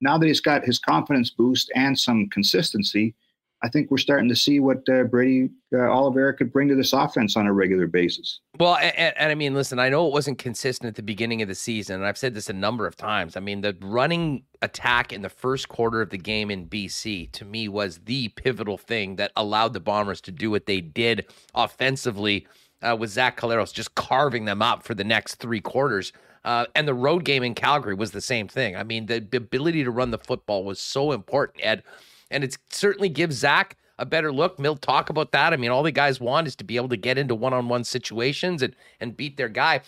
[0.00, 3.14] now that he's got his confidence boost and some consistency,
[3.62, 6.92] I think we're starting to see what uh, Brady uh, Oliveira could bring to this
[6.92, 8.40] offense on a regular basis.
[8.58, 11.48] Well, and, and, I mean, listen, I know it wasn't consistent at the beginning of
[11.48, 13.36] the season, and I've said this a number of times.
[13.36, 17.44] I mean, the running attack in the first quarter of the game in BC to
[17.44, 22.46] me was the pivotal thing that allowed the Bombers to do what they did offensively
[22.80, 26.12] uh, with Zach Collaros just carving them up for the next three quarters.
[26.44, 28.76] Uh, and the road game in Calgary was the same thing.
[28.76, 31.82] I mean, the, the ability to run the football was so important, Ed
[32.30, 34.58] and it certainly gives Zach a better look.
[34.58, 35.52] Mill talk about that.
[35.52, 38.62] I mean, all the guys want is to be able to get into one-on-one situations
[38.62, 39.80] and and beat their guy.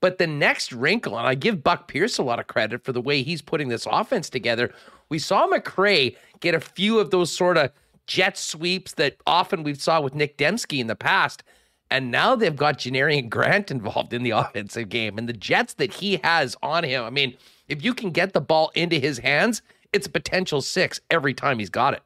[0.00, 3.00] But the next wrinkle, and I give Buck Pierce a lot of credit for the
[3.00, 4.72] way he's putting this offense together.
[5.08, 7.70] We saw McCrae get a few of those sort of
[8.06, 11.42] jet sweeps that often we've saw with Nick Demski in the past.
[11.90, 15.18] And now they've got Janarion Grant involved in the offensive game.
[15.18, 17.36] And the jets that he has on him, I mean,
[17.68, 19.62] if you can get the ball into his hands,
[19.96, 22.02] it's a potential six every time he's got it.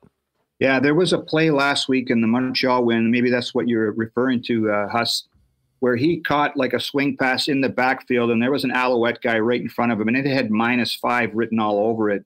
[0.61, 3.11] Yeah, there was a play last week in the Montreal win.
[3.11, 5.27] Maybe that's what you're referring to, uh, Huss,
[5.81, 9.23] where he caught like a swing pass in the backfield, and there was an Alouette
[9.23, 12.25] guy right in front of him, and it had minus five written all over it.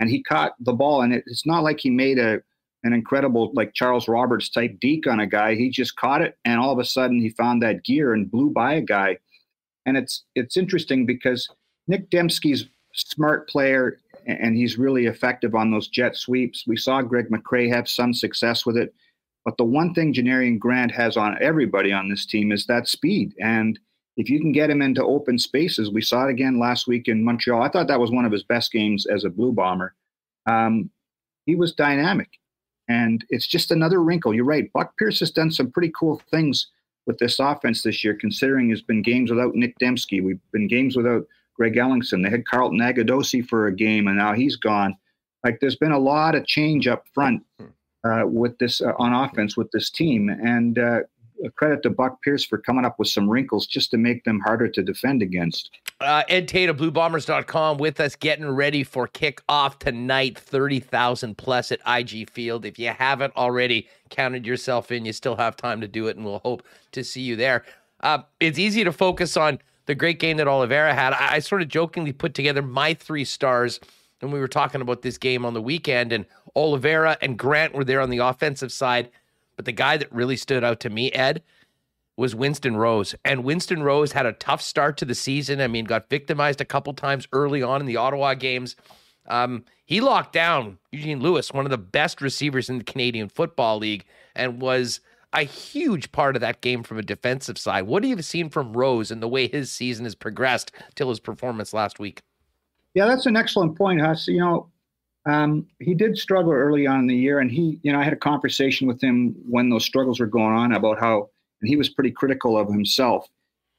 [0.00, 2.40] And he caught the ball, and it, it's not like he made a
[2.84, 5.54] an incredible like Charles Roberts type deke on a guy.
[5.54, 8.50] He just caught it, and all of a sudden he found that gear and blew
[8.50, 9.18] by a guy.
[9.86, 11.48] And it's it's interesting because
[11.88, 16.64] Nick Demski's smart player and he's really effective on those jet sweeps.
[16.66, 18.94] We saw Greg McCrae have some success with it.
[19.44, 23.34] But the one thing Janarion Grant has on everybody on this team is that speed.
[23.40, 23.78] And
[24.16, 27.24] if you can get him into open spaces, we saw it again last week in
[27.24, 27.62] Montreal.
[27.62, 29.94] I thought that was one of his best games as a Blue Bomber.
[30.46, 30.90] Um,
[31.46, 32.28] he was dynamic.
[32.88, 34.34] And it's just another wrinkle.
[34.34, 34.72] You're right.
[34.72, 36.68] Buck Pierce has done some pretty cool things
[37.06, 40.22] with this offense this year, considering there's been games without Nick Demski.
[40.22, 42.22] We've been games without Greg Ellingson.
[42.22, 44.96] They had Carlton Agudosi for a game, and now he's gone.
[45.44, 47.66] Like there's been a lot of change up front hmm.
[48.04, 51.00] uh, with this uh, on offense with this team, and uh,
[51.56, 54.68] credit to Buck Pierce for coming up with some wrinkles just to make them harder
[54.68, 55.70] to defend against.
[56.00, 60.38] Uh, Ed Tait of BlueBombers.com with us, getting ready for kickoff tonight.
[60.38, 62.64] Thirty thousand plus at IG Field.
[62.64, 66.24] If you haven't already counted yourself in, you still have time to do it, and
[66.24, 67.64] we'll hope to see you there.
[68.00, 71.12] Uh, it's easy to focus on the great game that Oliveira had.
[71.12, 73.80] I, I sort of jokingly put together my three stars
[74.22, 76.24] and we were talking about this game on the weekend, and
[76.54, 79.10] Oliveira and Grant were there on the offensive side.
[79.56, 81.42] But the guy that really stood out to me, Ed,
[82.16, 83.14] was Winston Rose.
[83.24, 85.60] And Winston Rose had a tough start to the season.
[85.60, 88.76] I mean, got victimized a couple times early on in the Ottawa games.
[89.26, 93.78] Um, he locked down Eugene Lewis, one of the best receivers in the Canadian Football
[93.78, 94.04] League,
[94.36, 95.00] and was
[95.32, 97.86] a huge part of that game from a defensive side.
[97.86, 101.20] What have you seen from Rose and the way his season has progressed till his
[101.20, 102.22] performance last week?
[102.94, 104.28] Yeah, that's an excellent point, Huss.
[104.28, 104.70] You know,
[105.24, 108.12] um, he did struggle early on in the year, and he, you know, I had
[108.12, 111.30] a conversation with him when those struggles were going on about how,
[111.60, 113.28] and he was pretty critical of himself.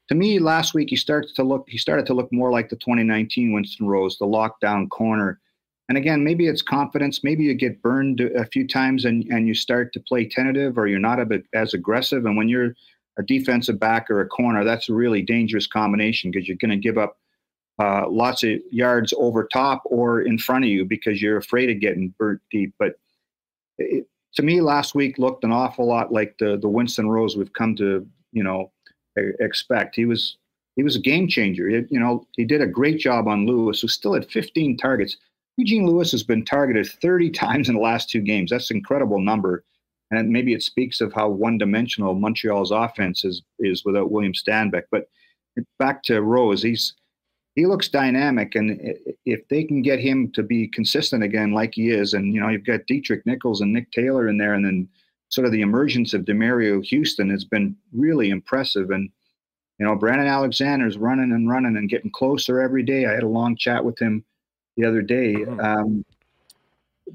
[0.10, 2.76] To me, last week he started to look, he started to look more like the
[2.76, 5.40] 2019 Winston Rose, the lockdown corner.
[5.90, 7.24] And again, maybe it's confidence.
[7.24, 10.88] Maybe you get burned a few times and, and you start to play tentative, or
[10.88, 11.20] you're not
[11.54, 12.26] as aggressive.
[12.26, 12.74] And when you're
[13.18, 16.78] a defensive back or a corner, that's a really dangerous combination because you're going to
[16.78, 17.18] give up
[17.80, 21.82] uh, lots of yards over top or in front of you because you're afraid of
[21.82, 22.74] getting burnt deep.
[22.80, 22.94] But
[23.78, 27.54] it, to me, last week looked an awful lot like the the Winston Rose we've
[27.54, 28.72] come to you know
[29.16, 29.96] expect.
[29.96, 30.38] He was
[30.76, 31.70] he was a game changer.
[31.70, 35.18] It, you know, he did a great job on Lewis, who still had 15 targets.
[35.58, 38.52] Eugene Lewis has been targeted 30 times in the last two games.
[38.52, 39.64] That's an incredible number.
[40.12, 44.84] And maybe it speaks of how one-dimensional Montreal's offense is is without William Stanback.
[44.92, 45.08] But
[45.80, 46.94] back to Rose, he's
[47.56, 48.80] he looks dynamic, and
[49.26, 52.50] if they can get him to be consistent again, like he is, and you know
[52.50, 54.88] you've got Deatrick Nichols and Nick Taylor in there, and then
[55.30, 58.92] sort of the emergence of Demerio Houston has been really impressive.
[58.92, 59.10] And
[59.80, 63.06] you know Brandon Alexander's running and running and getting closer every day.
[63.06, 64.24] I had a long chat with him
[64.78, 65.36] the other day.
[65.36, 65.60] Mm-hmm.
[65.60, 66.06] Um,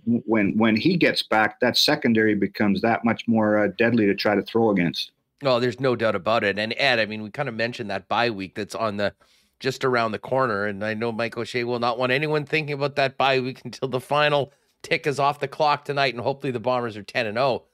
[0.04, 4.34] when when he gets back, that secondary becomes that much more uh, deadly to try
[4.34, 5.12] to throw against.
[5.44, 6.58] Oh, there's no doubt about it.
[6.58, 9.14] And Ed, I mean, we kind of mentioned that bye week that's on the
[9.60, 10.66] just around the corner.
[10.66, 13.88] And I know Mike O'Shea will not want anyone thinking about that bye week until
[13.88, 14.52] the final
[14.82, 17.64] tick is off the clock tonight, and hopefully the Bombers are 10 and 0.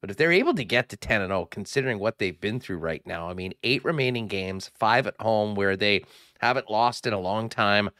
[0.00, 2.78] But if they're able to get to 10 and 0, considering what they've been through
[2.78, 6.04] right now, I mean, eight remaining games, five at home where they
[6.40, 7.90] haven't lost in a long time,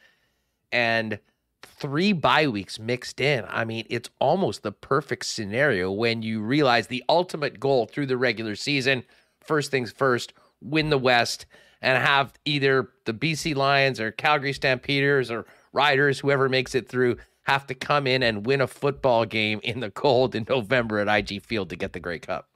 [0.71, 1.19] and
[1.63, 3.45] three bye weeks mixed in.
[3.47, 8.17] I mean, it's almost the perfect scenario when you realize the ultimate goal through the
[8.17, 9.03] regular season
[9.49, 11.45] first things first, win the West
[11.81, 17.17] and have either the BC Lions or Calgary Stampeders or Riders, whoever makes it through,
[17.43, 21.07] have to come in and win a football game in the cold in November at
[21.07, 22.47] IG Field to get the Grey Cup.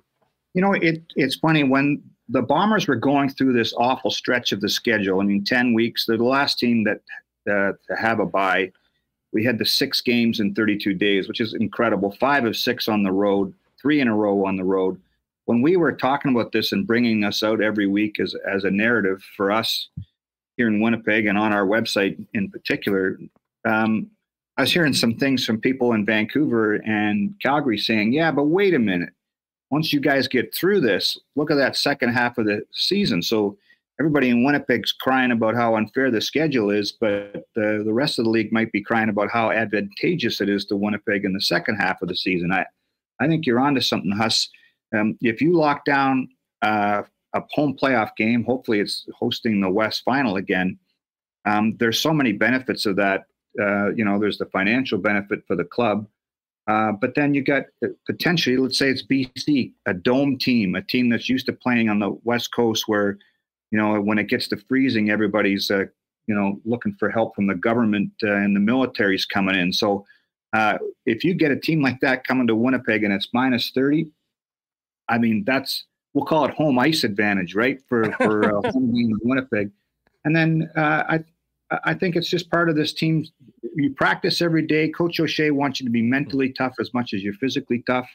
[0.54, 4.62] You know, it, it's funny when the Bombers were going through this awful stretch of
[4.62, 5.20] the schedule.
[5.20, 7.00] I mean, 10 weeks, they're the last team that
[7.48, 8.72] to have a bye.
[9.32, 12.12] We had the six games in 32 days, which is incredible.
[12.12, 15.00] Five of six on the road, three in a row on the road
[15.46, 18.72] when we were talking about this and bringing us out every week as, as a
[18.72, 19.90] narrative for us
[20.56, 23.20] here in Winnipeg and on our website in particular,
[23.66, 24.10] um,
[24.58, 28.74] I was hearing some things from people in Vancouver and Calgary saying, yeah, but wait
[28.74, 29.10] a minute.
[29.72, 33.22] Once you guys get through this, look at that second half of the season.
[33.24, 33.58] So
[34.04, 38.26] everybody in Winnipeg's crying about how unfair the schedule is, but the, the rest of
[38.26, 41.78] the league might be crying about how advantageous it is to Winnipeg in the second
[41.78, 42.52] half of the season.
[42.52, 42.66] I,
[43.22, 44.50] I think you're onto something, Huss.
[44.94, 46.28] Um, if you lock down
[46.62, 50.78] uh, a home playoff game, hopefully it's hosting the West Final again.
[51.46, 53.24] Um, there's so many benefits of that.
[53.58, 56.06] Uh, you know, there's the financial benefit for the club,
[56.68, 60.82] uh, but then you got uh, potentially, let's say it's BC, a dome team, a
[60.82, 63.18] team that's used to playing on the West Coast, where
[63.74, 65.86] you know when it gets to freezing, everybody's uh,
[66.28, 69.74] you know looking for help from the government uh, and the military's coming in.
[69.74, 70.06] So
[71.08, 74.06] if you get a team like that coming to Winnipeg and it's minus 30,
[75.10, 77.80] I mean, that's we'll call it home ice advantage, right?
[77.90, 79.72] For for uh, home game in Winnipeg,
[80.24, 81.20] and then uh, I
[81.84, 83.26] I think it's just part of this team.
[83.76, 84.90] you practice every day.
[84.90, 88.08] Coach O'Shea wants you to be mentally tough as much as you're physically tough.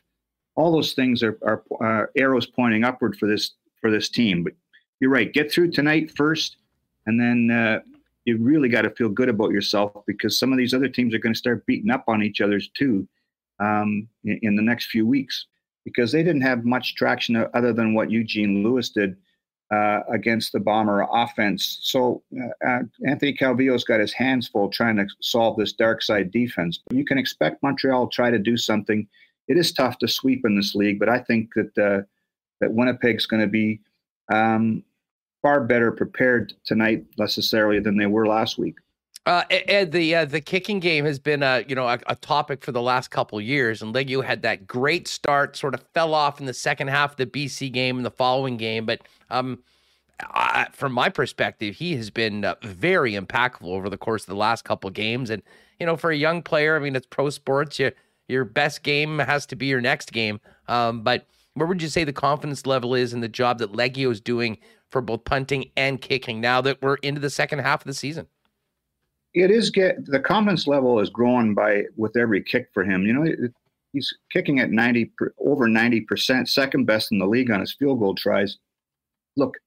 [0.54, 4.44] All those things are, are, are arrows pointing upward for this for this team.
[4.44, 4.52] But
[5.00, 5.32] you're right.
[5.32, 6.56] Get through tonight first,
[7.06, 7.80] and then uh,
[8.24, 11.18] you really got to feel good about yourself because some of these other teams are
[11.18, 13.08] going to start beating up on each other's too
[13.60, 15.46] um, in, in, the next few weeks
[15.84, 19.16] because they didn't have much traction other than what Eugene Lewis did
[19.70, 21.78] uh, against the Bomber offense.
[21.82, 26.30] So uh, uh, Anthony Calvillo's got his hands full trying to solve this dark side
[26.30, 26.80] defense.
[26.86, 29.06] But you can expect Montreal to try to do something.
[29.46, 32.02] It is tough to sweep in this league, but I think that uh,
[32.60, 33.80] that Winnipeg's going to be
[34.32, 34.84] um,
[35.48, 38.76] far better prepared tonight necessarily than they were last week.
[39.24, 42.64] Uh, Ed, the uh, the kicking game has been a you know a, a topic
[42.64, 46.38] for the last couple years, and Liegghio had that great start, sort of fell off
[46.40, 49.58] in the second half of the BC game and the following game, but um,
[50.20, 54.36] I, from my perspective, he has been uh, very impactful over the course of the
[54.36, 55.42] last couple games, and
[55.80, 57.92] you know for a young player, I mean it's pro sports, you,
[58.28, 62.04] your best game has to be your next game, um, but where would you say
[62.04, 64.58] the confidence level is in the job that Liegghio is doing
[64.90, 68.26] for both punting and kicking now that we're into the second half of the season?
[69.34, 73.04] It is get the confidence level is growing by with every kick for him.
[73.04, 73.52] You know, it,
[73.92, 78.14] he's kicking at 90 over 90%, second best in the league on his field goal
[78.14, 78.58] tries.
[79.36, 79.58] Look,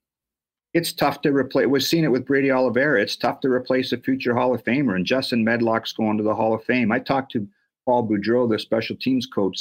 [0.73, 1.67] it's tough to replace.
[1.67, 3.01] We've seen it with Brady Oliveira.
[3.01, 6.35] It's tough to replace a future Hall of Famer, and Justin Medlock's going to the
[6.35, 6.91] Hall of Fame.
[6.91, 7.47] I talked to
[7.85, 9.59] Paul Boudreau, the special teams coach,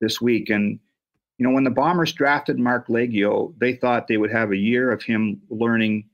[0.00, 0.78] this week, and
[1.38, 4.92] you know, when the Bombers drafted Marc Liegghio, they thought they would have a year
[4.92, 6.08] of him learning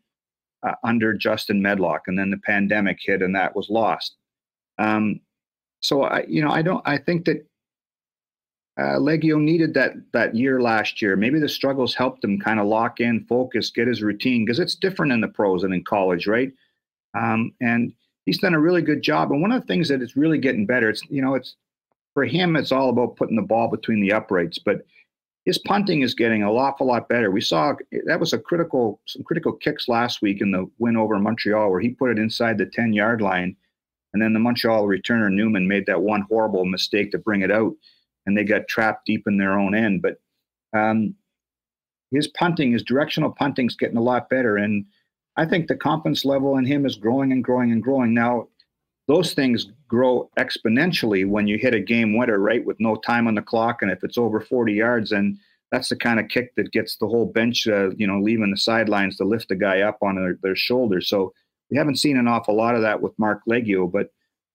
[0.62, 4.16] uh, under Justin Medlock, and then the pandemic hit, and that was lost.
[4.78, 5.20] Um,
[5.80, 6.86] so I, you know, I don't.
[6.86, 7.46] I think that
[8.78, 11.16] uh, Liegghio needed that that year last year.
[11.16, 14.74] Maybe the struggles helped him kind of lock in, focus, get his routine because it's
[14.74, 16.50] different in the pros and in college, right?
[17.14, 17.92] Um, and
[18.24, 19.32] he's done a really good job.
[19.32, 21.56] And one of the things that is really getting better, it's you know, it's
[22.14, 24.82] for him, it's all about putting the ball between the uprights, but
[25.44, 27.30] his punting is getting a awful lot better.
[27.30, 27.74] We saw
[28.06, 31.80] that was a critical some critical kicks last week in the win over Montreal where
[31.80, 33.56] he put it inside the 10 yard line.
[34.12, 37.74] And then the Montreal returner Newman made that one horrible mistake to bring it out,
[38.26, 40.02] and they got trapped deep in their own end.
[40.02, 40.20] But
[40.76, 41.14] um,
[42.10, 44.56] his punting, his directional punting is getting a lot better.
[44.56, 44.84] And
[45.36, 48.12] I think the confidence level in him is growing and growing and growing.
[48.12, 48.48] Now,
[49.10, 53.34] those things grow exponentially when you hit a game winner, right, with no time on
[53.34, 53.82] the clock.
[53.82, 55.36] And if it's over 40 yards, then
[55.72, 58.56] that's the kind of kick that gets the whole bench, uh, you know, leaving the
[58.56, 61.08] sidelines to lift the guy up on their, their shoulders.
[61.08, 61.32] So
[61.72, 64.10] we haven't seen an awful lot of that with Marc Liegghio, but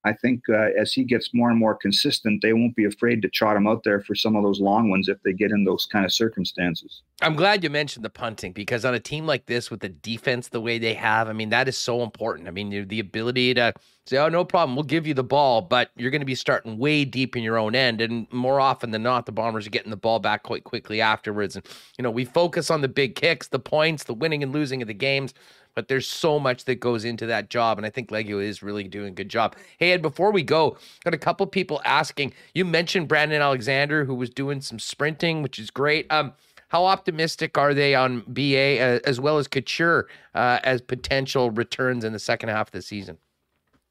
[0.06, 3.28] I think uh, as he gets more and more consistent, they won't be afraid to
[3.28, 5.88] trot him out there for some of those long ones if they get in those
[5.88, 7.02] kind of circumstances.
[7.24, 10.50] I'm glad you mentioned the punting because on a team like this with the defense
[10.50, 12.48] the way they have, I mean, that is so important.
[12.48, 13.74] I mean, the ability to
[14.06, 16.78] say, oh, no problem, we'll give you the ball, but you're going to be starting
[16.78, 18.00] way deep in your own end.
[18.00, 21.56] And more often than not, the Bombers are getting the ball back quite quickly afterwards.
[21.56, 21.66] And,
[21.98, 24.88] you know, we focus on the big kicks, the points, the winning and losing of
[24.88, 25.34] the games
[25.76, 27.78] but there's so much that goes into that job.
[27.78, 29.56] And I think Liegghio is really doing a good job.
[29.78, 32.34] Hey, Ed, before we go, got a couple people asking.
[32.54, 36.12] You mentioned Brandon Alexander, who was doing some sprinting, which is great.
[36.12, 36.34] Um,
[36.70, 42.04] how optimistic are they on BA uh, as well as Couture uh, as potential returns
[42.04, 43.18] in the second half of the season?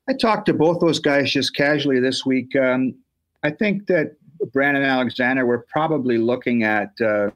[0.08, 2.54] I talked to both those guys just casually this week.
[2.56, 2.94] Um,
[3.42, 4.16] I think that
[4.52, 7.30] Brandon Alexander, we're probably looking at uh,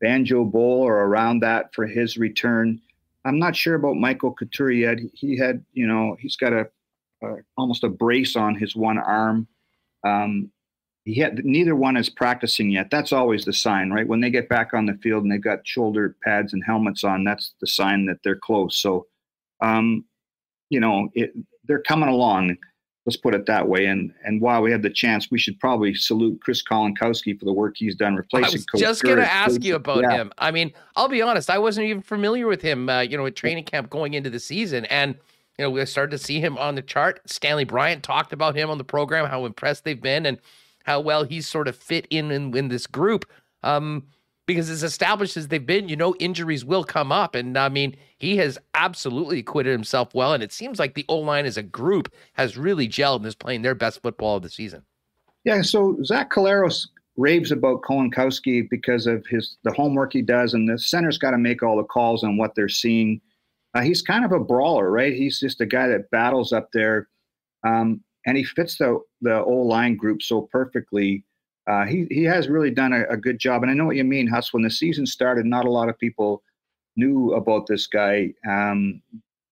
[0.00, 2.80] Banjo Bowl or around that for his return.
[3.24, 4.98] I'm not sure about Michael Couture yet.
[5.12, 6.68] He had, you know, he's got a,
[7.22, 9.48] a almost a brace on his one arm.
[10.04, 10.50] Um,
[11.04, 12.90] he had neither one is practicing yet.
[12.90, 14.06] That's always the sign, right?
[14.06, 17.24] When they get back on the field and they've got shoulder pads and helmets on,
[17.24, 18.76] that's the sign that they're close.
[18.76, 19.06] So,
[19.62, 20.04] um,
[20.68, 21.32] you know, it,
[21.64, 22.56] they're coming along.
[23.08, 23.86] Let's put it that way.
[23.86, 27.54] And and while we have the chance, we should probably salute Chris Kolankowski for the
[27.54, 28.50] work he's done replacing.
[28.50, 30.10] I was Coach just going to ask you about yeah.
[30.10, 30.32] him.
[30.36, 32.90] I mean, I'll be honest, I wasn't even familiar with him.
[32.90, 35.14] Uh, you know, at training camp going into the season, and
[35.58, 37.22] you know, we started to see him on the chart.
[37.24, 40.36] Stanley Bryant talked about him on the program, how impressed they've been, and
[40.84, 43.24] how well he's sort of fit in in, in this group.
[43.62, 44.04] Um,
[44.48, 47.34] because as established as they've been, you know, injuries will come up.
[47.34, 50.32] And I mean, he has absolutely acquitted himself well.
[50.32, 53.34] And it seems like the O line as a group has really gelled and is
[53.34, 54.84] playing their best football of the season.
[55.44, 55.60] Yeah.
[55.60, 56.88] So Zach Collaros
[57.18, 61.38] raves about Kolankowski because of his the homework he does, and the center's got to
[61.38, 63.20] make all the calls on what they're seeing.
[63.74, 65.12] Uh, he's kind of a brawler, right?
[65.12, 67.08] He's just a guy that battles up there,
[67.64, 71.22] um, and he fits the the O line group so perfectly
[71.68, 73.62] uh, he he has really done a, a, good job.
[73.62, 74.52] And I know what you mean, Huss.
[74.52, 76.42] When the season started, not a lot of people
[76.96, 79.02] knew about this guy, um,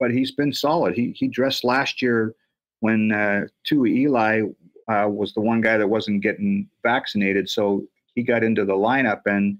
[0.01, 0.95] but he's been solid.
[0.95, 2.35] He he dressed last year
[2.81, 4.43] when uh, Eli
[4.89, 9.21] uh, was the one guy that wasn't getting vaccinated, so he got into the lineup,
[9.27, 9.59] and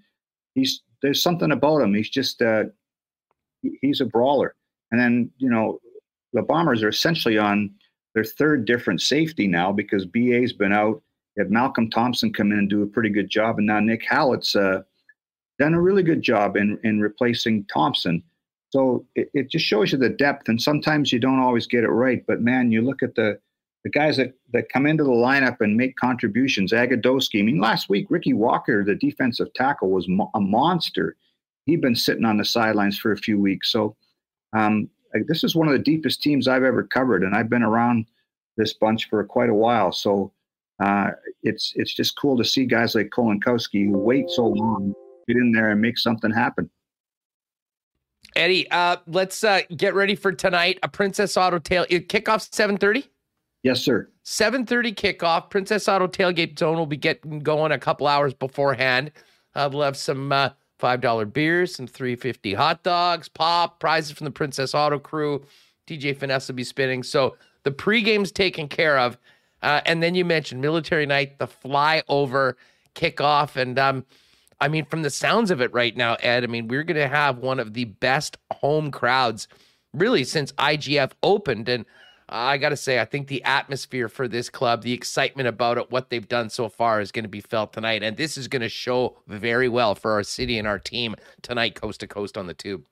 [0.55, 1.95] he's there's something about him.
[1.95, 2.65] He's just uh,
[3.83, 4.55] he's a brawler.
[4.91, 5.81] And then you know
[6.33, 7.71] the Bombers are essentially on
[8.15, 11.03] their third different safety now because BA's been out.
[11.39, 14.57] Had Malcolm Thompson come in and do a pretty good job, and now Nick Hallett's
[14.57, 14.83] uh,
[15.59, 18.23] done a really good job in in replacing Thompson.
[18.71, 21.89] So it, it just shows you the depth, and sometimes you don't always get it
[21.89, 22.25] right.
[22.27, 23.39] But man, you look at the
[23.85, 26.73] the guys that, that come into the lineup and make contributions.
[26.73, 27.39] Agadowski.
[27.39, 31.17] I mean, last week Ricky Walker, the defensive tackle, was mo- a monster.
[31.67, 33.71] He'd been sitting on the sidelines for a few weeks.
[33.71, 33.95] So
[34.53, 34.91] um,
[35.29, 38.07] this is one of the deepest teams I've ever covered, and I've been around
[38.57, 39.93] this bunch for quite a while.
[39.93, 40.33] So
[40.81, 41.11] uh,
[41.43, 44.95] it's it's just cool to see guys like Kolankowski who wait so long,
[45.27, 46.71] get in there and make something happen.
[48.35, 50.79] Eddie, uh, let's uh, get ready for tonight.
[50.83, 53.07] A Princess Auto Tail kickoff seven thirty.
[53.63, 54.11] Yes, sir.
[54.23, 55.49] Seven thirty kickoff.
[55.49, 59.13] Princess Auto Tailgate Zone will be getting going a couple hours beforehand.
[59.55, 64.13] Uh, we'll have some uh, five dollar beers, some three fifty hot dogs, pop prizes
[64.13, 65.43] from the Princess Auto crew.
[65.87, 67.03] DJ Finesse will be spinning.
[67.03, 69.17] So the pregame's taken care of,
[69.63, 72.55] uh, and then you mentioned military night, the flyover
[72.95, 74.05] kickoff, and um,
[74.61, 77.09] I mean, from the sounds of it right now, Ed, I mean, we're going to
[77.09, 79.49] have one of the best home crowds
[79.93, 81.69] really since IGF opened.
[81.69, 81.85] And
[82.29, 85.91] I got to say, I think the atmosphere for this club, the excitement about it,
[85.91, 88.03] what they've done so far is going to be felt tonight.
[88.03, 91.75] And this is going to show very well for our city and our team tonight,
[91.75, 92.87] coast to coast on the tube.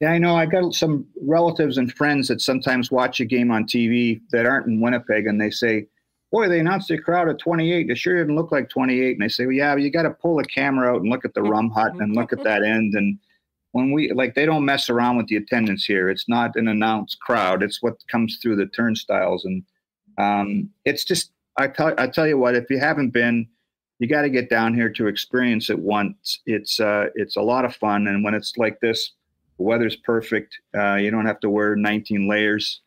[0.00, 0.34] Yeah, I know.
[0.34, 4.66] I got some relatives and friends that sometimes watch a game on TV that aren't
[4.66, 5.86] in Winnipeg, and they say,
[6.34, 7.88] boy, they announced a crowd of 28.
[7.88, 9.12] It sure didn't look like 28.
[9.12, 11.32] And they say, well, yeah, you got to pull the camera out and look at
[11.32, 12.94] the rum hut and look at that end.
[12.94, 13.20] And
[13.70, 16.08] when we like, they don't mess around with the attendance here.
[16.08, 17.62] It's not an announced crowd.
[17.62, 19.44] It's what comes through the turnstiles.
[19.44, 19.62] And
[20.18, 23.46] um, it's just, I tell, I tell you what, if you haven't been,
[24.00, 26.40] you got to get down here to experience it once.
[26.46, 28.08] It's, uh, it's a lot of fun.
[28.08, 29.12] And when it's like this,
[29.56, 30.58] the weather's perfect.
[30.76, 32.80] Uh, you don't have to wear 19 layers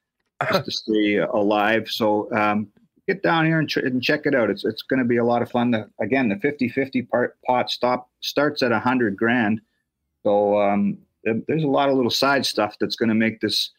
[0.52, 1.88] just to stay alive.
[1.88, 2.68] So um,
[3.08, 4.50] get down here and, ch- and check it out.
[4.50, 5.72] It's it's going to be a lot of fun.
[5.72, 9.62] The, again, the 50-50 part pot stop starts at a hundred grand.
[10.24, 13.72] So um, there's a lot of little side stuff that's going to make this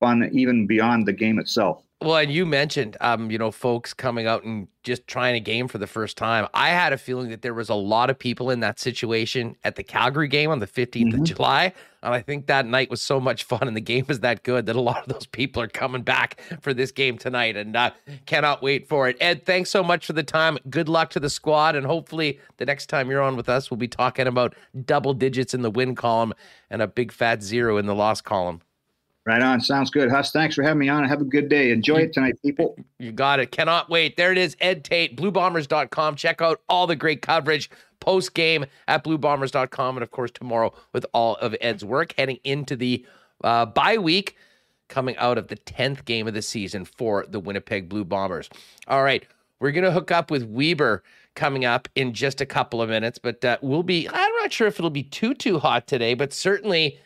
[0.00, 1.82] fun even beyond the game itself.
[2.04, 5.68] Well, and you mentioned, um, you know, folks coming out and just trying a game
[5.68, 6.46] for the first time.
[6.52, 9.76] I had a feeling that there was a lot of people in that situation at
[9.76, 11.20] the Calgary game on the 15th mm-hmm.
[11.20, 11.72] of July.
[12.02, 14.66] And I think that night was so much fun and the game was that good
[14.66, 17.92] that a lot of those people are coming back for this game tonight and uh,
[18.26, 19.16] cannot wait for it.
[19.18, 20.58] Ed, thanks so much for the time.
[20.68, 21.74] Good luck to the squad.
[21.74, 25.54] And hopefully the next time you're on with us, we'll be talking about double digits
[25.54, 26.34] in the win column
[26.68, 28.60] and a big fat zero in the loss column.
[29.26, 29.60] Right on.
[29.60, 30.10] Sounds good.
[30.10, 31.04] Huss, thanks for having me on.
[31.04, 31.70] Have a good day.
[31.70, 32.76] Enjoy it tonight, people.
[32.98, 33.52] You got it.
[33.52, 34.18] Cannot wait.
[34.18, 34.54] There it is.
[34.60, 36.16] Ed Tait, bluebombers.com.
[36.16, 37.70] Check out all the great coverage
[38.00, 39.96] post game at bluebombers.com.
[39.96, 43.06] And of course, tomorrow with all of Ed's work heading into the
[43.42, 44.36] uh, bye week
[44.88, 48.50] coming out of the 10th game of the season for the Winnipeg Blue Bombers.
[48.88, 49.26] All right.
[49.58, 51.00] We're going to hook up with Wiebe
[51.34, 54.66] coming up in just a couple of minutes, but uh, we'll be, I'm not sure
[54.66, 56.98] if it'll be too, too hot today, but certainly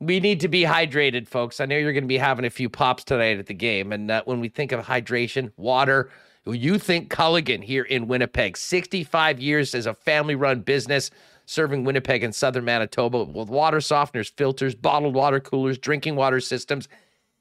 [0.00, 1.60] we need to be hydrated, folks.
[1.60, 3.92] I know you're going to be having a few pops tonight at the game.
[3.92, 6.10] And uh, when we think of hydration, water,
[6.46, 8.56] you think Culligan here in Winnipeg.
[8.56, 11.10] 65 years as a family run business
[11.46, 16.88] serving Winnipeg and southern Manitoba with water softeners, filters, bottled water coolers, drinking water systems,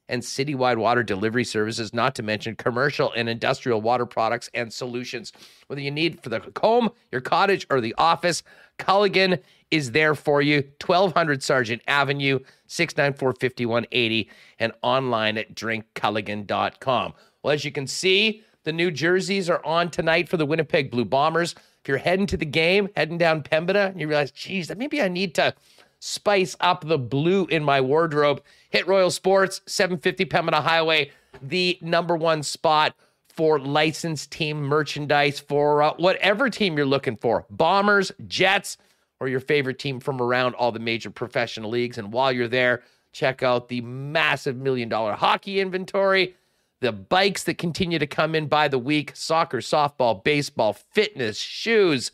[0.10, 5.34] and citywide water delivery services, not to mention commercial and industrial water products and solutions.
[5.68, 8.43] Whether you need for the home, your cottage, or the office,
[8.80, 9.39] Culligan
[9.72, 10.64] is there for you.
[10.86, 14.30] 1200 Sargent Avenue, 694 5180,
[14.60, 17.14] and online at drinkculligan.com.
[17.43, 21.05] Well, as you can see, the new jerseys are on tonight for the Winnipeg Blue
[21.05, 21.55] Bombers.
[21.82, 25.08] If you're heading to the game, heading down Pembina, and you realize, geez, maybe I
[25.08, 25.53] need to
[26.00, 32.16] spice up the blue in my wardrobe, hit Royal Sports, 750 Pembina Highway, the number
[32.16, 32.95] one spot
[33.28, 38.78] for licensed team merchandise for uh, whatever team you're looking for Bombers, Jets,
[39.20, 41.98] or your favorite team from around all the major professional leagues.
[41.98, 46.36] And while you're there, check out the massive million dollar hockey inventory,
[46.80, 52.12] the bikes that continue to come in by the week soccer, softball, baseball, fitness, shoes,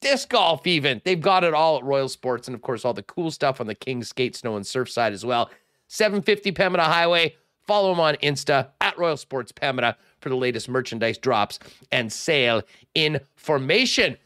[0.00, 1.00] disc golf, even.
[1.04, 2.48] They've got it all at Royal Sports.
[2.48, 5.12] And of course, all the cool stuff on the King's Skate, Snow, and Surf side
[5.12, 5.50] as well.
[5.88, 7.36] 750 Pembina Highway.
[7.66, 11.58] Follow them on Insta at Royal Sports Pembina for the latest merchandise drops
[11.90, 12.62] and sale
[12.94, 14.18] information.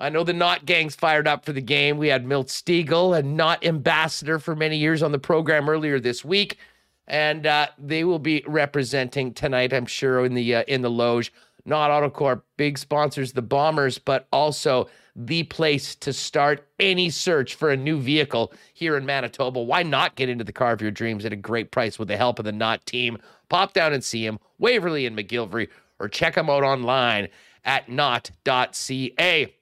[0.00, 1.98] I know the Nott Gang's fired up for the game.
[1.98, 6.24] We had Milt Stegall, a Nott ambassador for many years on the program earlier this
[6.24, 6.58] week.
[7.06, 9.72] and uh, they will be representing tonight.
[9.72, 11.32] I'm sure in the uh, in the loge.
[11.64, 14.88] Nott Autocorp, big sponsors, the Bombers, but also
[15.18, 19.62] the place to start any search for a new vehicle here in Manitoba.
[19.62, 22.18] Why not get into the car of your dreams at a great price with the
[22.18, 23.16] help of the Nott team?
[23.48, 27.28] Pop down and see them, Waverley and McGillivray, or check them out online
[27.64, 29.54] at nott.ca.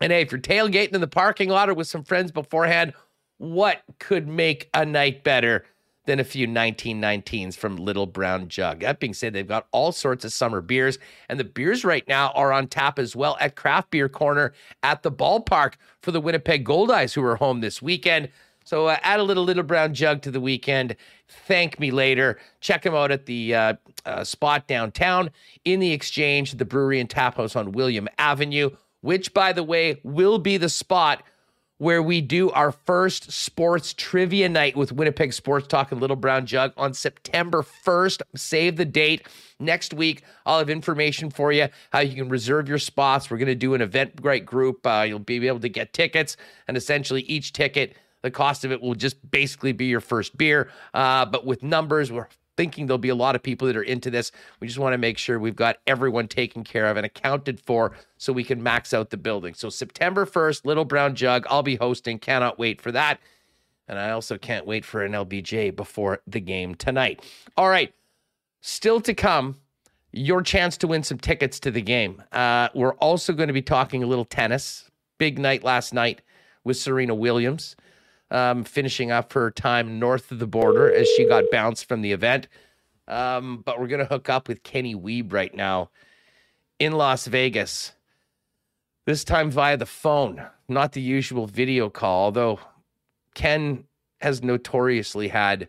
[0.00, 2.92] And hey, if you're tailgating in the parking lot or with some friends beforehand,
[3.38, 5.64] what could make a night better
[6.04, 8.80] than a few 1919s from Little Brown Jug?
[8.80, 10.98] That being said, they've got all sorts of summer beers,
[11.28, 15.02] and the beers right now are on tap as well at Craft Beer Corner at
[15.02, 18.28] the ballpark for the Winnipeg Goldeyes, who are home this weekend.
[18.64, 20.94] So uh, add a little Little Brown Jug to the weekend.
[21.28, 22.38] Thank me later.
[22.60, 23.74] Check them out at the uh,
[24.06, 25.30] uh, spot downtown
[25.64, 28.70] in the Exchange, the brewery and tap house on William Avenue
[29.02, 31.22] which, by the way, will be the spot
[31.82, 36.46] where we do our first sports trivia night with Winnipeg Sports Talk and Little Brown
[36.46, 38.22] Jug on September 1st.
[38.36, 39.26] Save the date.
[39.58, 43.28] Next week, I'll have information for you how you can reserve your spots.
[43.28, 44.86] We're going to do an Eventbrite group.
[44.86, 46.36] Uh, you'll be able to get tickets,
[46.68, 50.70] and essentially each ticket, the cost of it will just basically be your first beer.
[50.94, 54.10] Uh, but with numbers, we're thinking there'll be a lot of people that are into
[54.10, 54.32] this.
[54.60, 57.92] We just want to make sure we've got everyone taken care of and accounted for
[58.18, 59.54] so we can max out the building.
[59.54, 62.18] So September 1st, Little Brown Jug, I'll be hosting.
[62.18, 63.20] Cannot wait for that.
[63.88, 67.24] And I also can't wait for an LBJ before the game tonight.
[67.56, 67.92] All right.
[68.60, 69.56] Still to come,
[70.12, 72.22] your chance to win some tickets to the game.
[72.30, 74.88] Uh, we're also going to be talking a little tennis.
[75.18, 76.22] Big night last night
[76.64, 77.76] with Serena Williams
[78.32, 82.12] um, finishing up her time north of the border as she got bounced from the
[82.12, 82.48] event.
[83.06, 85.90] Um, but we're going to hook up with Kenny Wiebe right now
[86.78, 87.92] in Las Vegas.
[89.04, 92.58] This time via the phone, not the usual video call, although
[93.34, 93.84] Ken
[94.20, 95.68] has notoriously had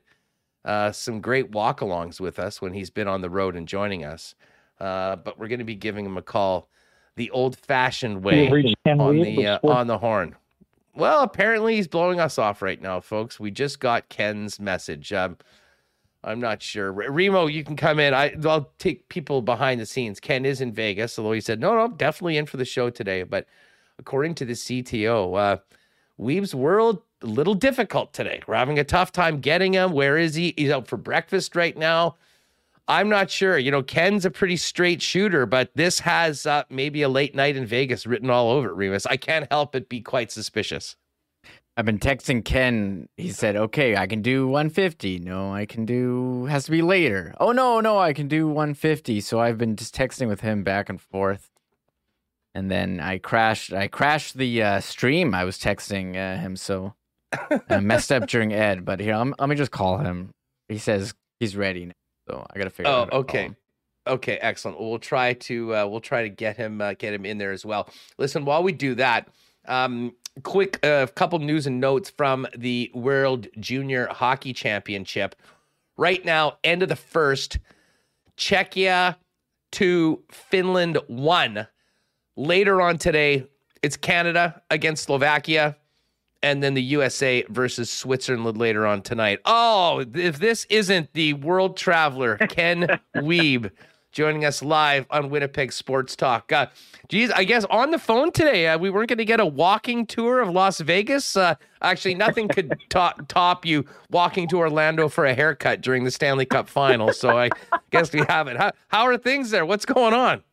[0.64, 4.06] uh, some great walk alongs with us when he's been on the road and joining
[4.06, 4.36] us.
[4.80, 6.70] Uh, but we're going to be giving him a call
[7.16, 8.48] the old fashioned way
[8.88, 10.36] on the, uh, on the horn.
[10.96, 13.40] Well, apparently he's blowing us off right now, folks.
[13.40, 15.12] We just got Ken's message.
[15.12, 15.38] Um,
[16.24, 16.92] I'm not sure.
[16.92, 18.14] Remo, you can come in.
[18.14, 20.20] I, will take people behind the scenes.
[20.20, 23.24] Ken is in Vegas, although he said, no, no, definitely in for the show today.
[23.24, 23.48] But
[24.00, 25.58] according to the CTO, uh,
[26.20, 28.42] Wiebe's world, a little difficult today.
[28.48, 29.92] We're having a tough time getting him.
[29.92, 30.54] Where is he?
[30.56, 32.16] He's out for breakfast right now.
[32.88, 33.58] I'm not sure.
[33.58, 37.56] You know, Ken's a pretty straight shooter, but this has uh, maybe a late night
[37.56, 39.06] in Vegas written all over it, Remus.
[39.06, 40.98] I can't help but be quite suspicious.
[41.76, 43.08] I've been texting Ken.
[43.18, 45.20] He said, okay, I can do 150.
[45.20, 47.34] No, I can do, has to be later.
[47.40, 49.22] Oh, no, no, I can do 150.
[49.22, 51.50] So I've been just texting with him back and forth.
[52.54, 55.34] And then I crashed, I crashed the uh, stream.
[55.34, 56.56] I was texting uh, him.
[56.56, 56.94] So
[57.70, 60.30] I messed up during Ed, but here, let me just call him.
[60.68, 61.94] He says he's ready now.
[62.28, 62.92] So I got to figure.
[62.92, 63.52] Oh, okay.
[64.06, 64.80] Okay, excellent.
[64.80, 67.66] We'll try to uh, we'll try to get him uh, get him in there as
[67.66, 67.90] well.
[68.18, 69.30] Listen, while we do that,
[69.66, 70.14] um,
[70.44, 75.36] quick uh, couple news and notes from the World Junior Hockey Championship.
[75.96, 77.60] Right now, end of the first,
[78.36, 79.16] Czechia
[79.74, 81.68] to Finland one.
[82.36, 83.46] Later on today,
[83.84, 85.78] it's Canada against Slovakia
[86.44, 89.40] and then the USA versus Switzerland later on tonight.
[89.46, 93.72] Oh, if this isn't the world traveler, Ken Wiebe
[94.14, 96.52] joining us live on Winnipeg Sports Talk.
[96.52, 96.68] Uh,
[97.10, 100.06] geez, I guess on the phone today, uh, we weren't going to get a walking
[100.06, 101.36] tour of Las Vegas.
[101.36, 106.12] Uh, actually, nothing could top, top you walking to Orlando for a haircut during the
[106.12, 107.12] Stanley Cup final.
[107.12, 107.50] So I
[107.90, 108.56] guess we have it.
[108.56, 109.66] How, how are things there?
[109.66, 110.44] What's going on?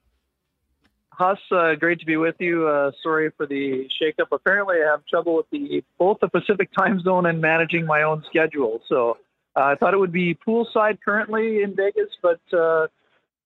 [1.20, 2.66] Huss, uh, great to be with you.
[2.66, 4.28] Uh, sorry for the shakeup.
[4.32, 8.24] Apparently, I have trouble with the both the Pacific time zone and managing my own
[8.26, 8.80] schedule.
[8.88, 9.18] So
[9.54, 12.86] uh, I thought it would be poolside currently in Vegas, but uh,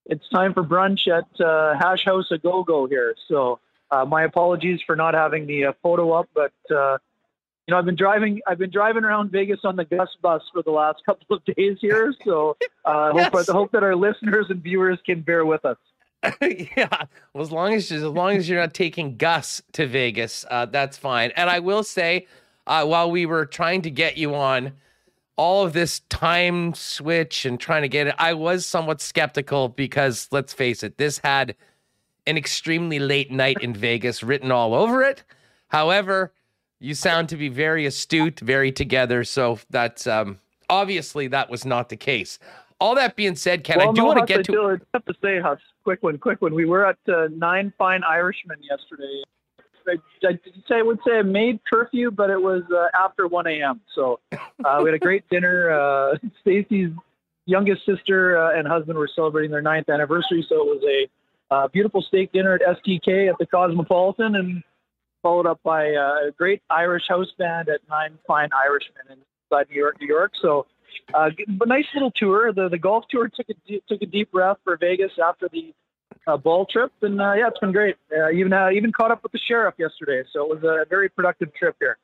[0.07, 3.17] it's time for brunch at uh, Hash House a Go Go here.
[3.27, 3.59] So
[3.91, 6.77] uh, my apologies for not having the photo up, but you
[7.73, 10.71] know I've been driving I've been driving around Vegas on the Gus bus for the
[10.71, 12.15] last couple of days here.
[12.25, 12.57] So
[12.87, 13.33] yes.
[13.35, 15.79] hope, hope that our listeners and viewers can bear with us.
[16.77, 16.89] yeah,
[17.33, 20.97] well, as long as as long as you're not taking Gus to Vegas, uh, that's
[20.97, 21.33] fine.
[21.37, 22.27] And I will say,
[22.67, 24.73] uh, while we were trying to get you on,
[25.37, 30.29] all of this time switch and trying to get it, I was somewhat skeptical because
[30.31, 31.55] let's face it, this had
[32.27, 35.25] an extremely late night in Vegas written all over it.
[35.69, 36.33] However,
[36.79, 39.25] you sound to be very astute, very together.
[39.25, 40.39] So that's um,
[40.71, 42.39] obviously that was not the case.
[42.81, 44.71] All that being said, Ken, well, I do want to get to.
[44.71, 46.55] I have to say, Huss, quick one, quick one.
[46.55, 49.23] We were at uh, Nine Fine Irishmen yesterday.
[49.87, 53.47] I, I, say, I would say I made curfew, but it was uh, after 1
[53.47, 53.83] a.m.
[53.95, 55.71] So uh, we had a great dinner.
[55.71, 56.91] Uh, Stacy's
[57.45, 61.69] youngest sister uh, and husband were celebrating their ninth anniversary, so it was a uh,
[61.69, 64.63] beautiful steak dinner at STK at the Cosmopolitan, and
[65.23, 69.19] followed up by a great Irish house band at Nine Fine Irishmen
[69.51, 70.33] inside New York, New York.
[70.41, 70.67] So,
[71.15, 71.31] uh,
[71.61, 72.53] a nice little tour.
[72.53, 75.73] The the golf tour took a took a deep breath for Vegas after the
[76.27, 77.97] uh, ball trip, and uh, yeah, it's been great.
[78.17, 81.09] Uh, even uh, even caught up with the sheriff yesterday, so it was a very
[81.09, 81.99] productive trip here.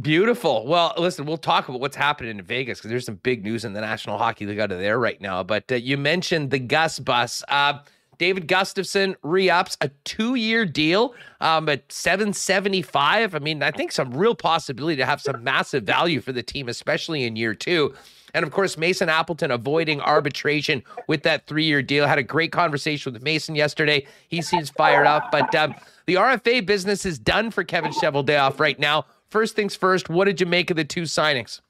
[0.00, 0.66] Beautiful.
[0.66, 3.72] Well, listen, we'll talk about what's happening in Vegas because there's some big news in
[3.72, 5.42] the National Hockey League out of there right now.
[5.42, 7.42] But uh, you mentioned the Gus bus.
[7.48, 7.78] Uh,
[8.18, 13.34] David Gustafsson re-ups a two-year deal um, at 775.
[13.34, 16.68] I mean, I think some real possibility to have some massive value for the team,
[16.68, 17.94] especially in year two.
[18.34, 22.06] And of course, Mason Appleton avoiding arbitration with that three-year deal.
[22.06, 24.06] Had a great conversation with Mason yesterday.
[24.28, 25.30] He seems fired up.
[25.30, 25.74] But um,
[26.06, 29.06] the RFA business is done for Kevin Cheveldayoff right now.
[29.28, 31.60] First things first, what did you make of the two signings?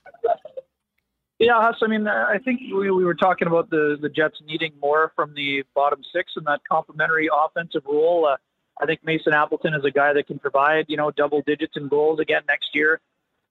[1.38, 4.72] Yeah, Huss, I mean, I think we, we were talking about the, the Jets needing
[4.82, 8.26] more from the bottom six and that complementary offensive role.
[8.26, 8.36] Uh,
[8.80, 11.86] I think Mason Appleton is a guy that can provide, you know, double digits in
[11.86, 13.00] goals again next year.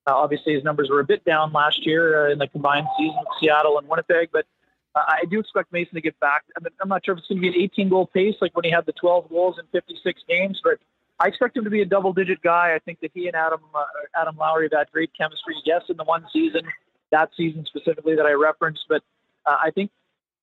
[0.07, 3.17] Uh, obviously, his numbers were a bit down last year uh, in the combined season
[3.19, 4.45] with Seattle and Winnipeg, but
[4.95, 6.43] uh, I do expect Mason to get back.
[6.55, 8.55] I mean, I'm not sure if it's going to be an 18 goal pace like
[8.55, 10.79] when he had the 12 goals in 56 games, but
[11.19, 12.73] I expect him to be a double-digit guy.
[12.73, 13.83] I think that he and Adam uh,
[14.15, 15.55] Adam Lowry have had great chemistry.
[15.65, 16.61] Yes, in the one season,
[17.11, 19.03] that season specifically that I referenced, but
[19.45, 19.91] uh, I think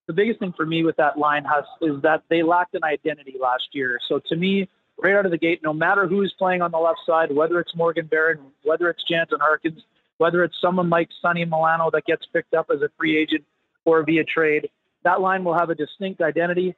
[0.06, 3.36] the biggest thing for me with that line has is that they lacked an identity
[3.40, 3.98] last year.
[4.08, 4.68] So to me,
[5.02, 7.74] right out of the gate, no matter who's playing on the left side, whether it's
[7.74, 9.80] Morgan Barron, whether it's Jansen Harkins,
[10.18, 13.44] whether it's someone like Sonny Milano that gets picked up as a free agent
[13.84, 14.68] or via trade,
[15.02, 16.74] that line will have a distinct identity.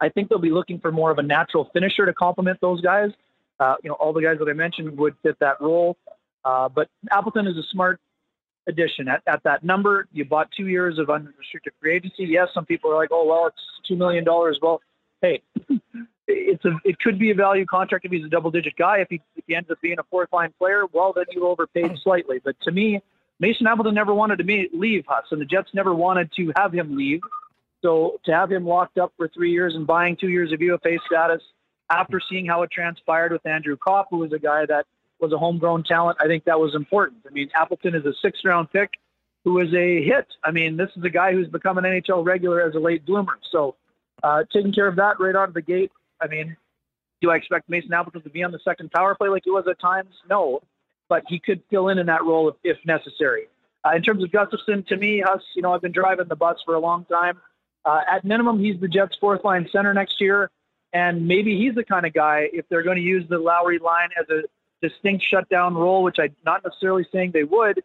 [0.00, 3.10] I think they'll be looking for more of a natural finisher to complement those guys.
[3.58, 5.96] Uh, you know, all the guys that I mentioned would fit that role.
[6.44, 7.98] Uh, but Appleton is a smart
[8.68, 10.06] addition at, at that number.
[10.12, 12.24] You bought two years of unrestricted free agency.
[12.24, 14.24] Yes, some people are like, oh, well, it's $2 million.
[14.26, 14.80] Well,
[15.22, 15.42] hey,
[16.26, 18.98] it's a, it could be a value contract if he's a double digit guy.
[18.98, 21.96] If he, if he ends up being a fourth line player, well, then you overpaid
[22.02, 22.40] slightly.
[22.44, 23.00] But to me,
[23.38, 26.96] Mason Appleton never wanted to leave Huss, and the Jets never wanted to have him
[26.96, 27.20] leave.
[27.82, 30.96] So to have him locked up for three years and buying two years of UFA
[31.06, 31.42] status
[31.90, 34.86] after seeing how it transpired with Andrew Copp, who was a guy that
[35.20, 37.20] was a homegrown talent, I think that was important.
[37.28, 38.90] I mean, Appleton is a sixth round pick
[39.44, 40.26] who is a hit.
[40.42, 43.38] I mean, this is a guy who's become an NHL regular as a late bloomer.
[43.52, 43.76] So
[44.22, 45.92] uh, taking care of that right out of the gate.
[46.20, 46.56] I mean,
[47.20, 49.66] do I expect Mason Appleton to be on the second power play like he was
[49.68, 50.14] at times?
[50.28, 50.60] No,
[51.08, 53.48] but he could fill in in that role if, if necessary.
[53.84, 56.58] Uh, in terms of Gustafsson, to me, Huss, you know, I've been driving the bus
[56.64, 57.38] for a long time.
[57.84, 60.50] Uh, at minimum, he's the Jets' fourth line center next year.
[60.92, 64.08] And maybe he's the kind of guy, if they're going to use the Lowry line
[64.18, 64.42] as a
[64.80, 67.82] distinct shutdown role, which I'm not necessarily saying they would,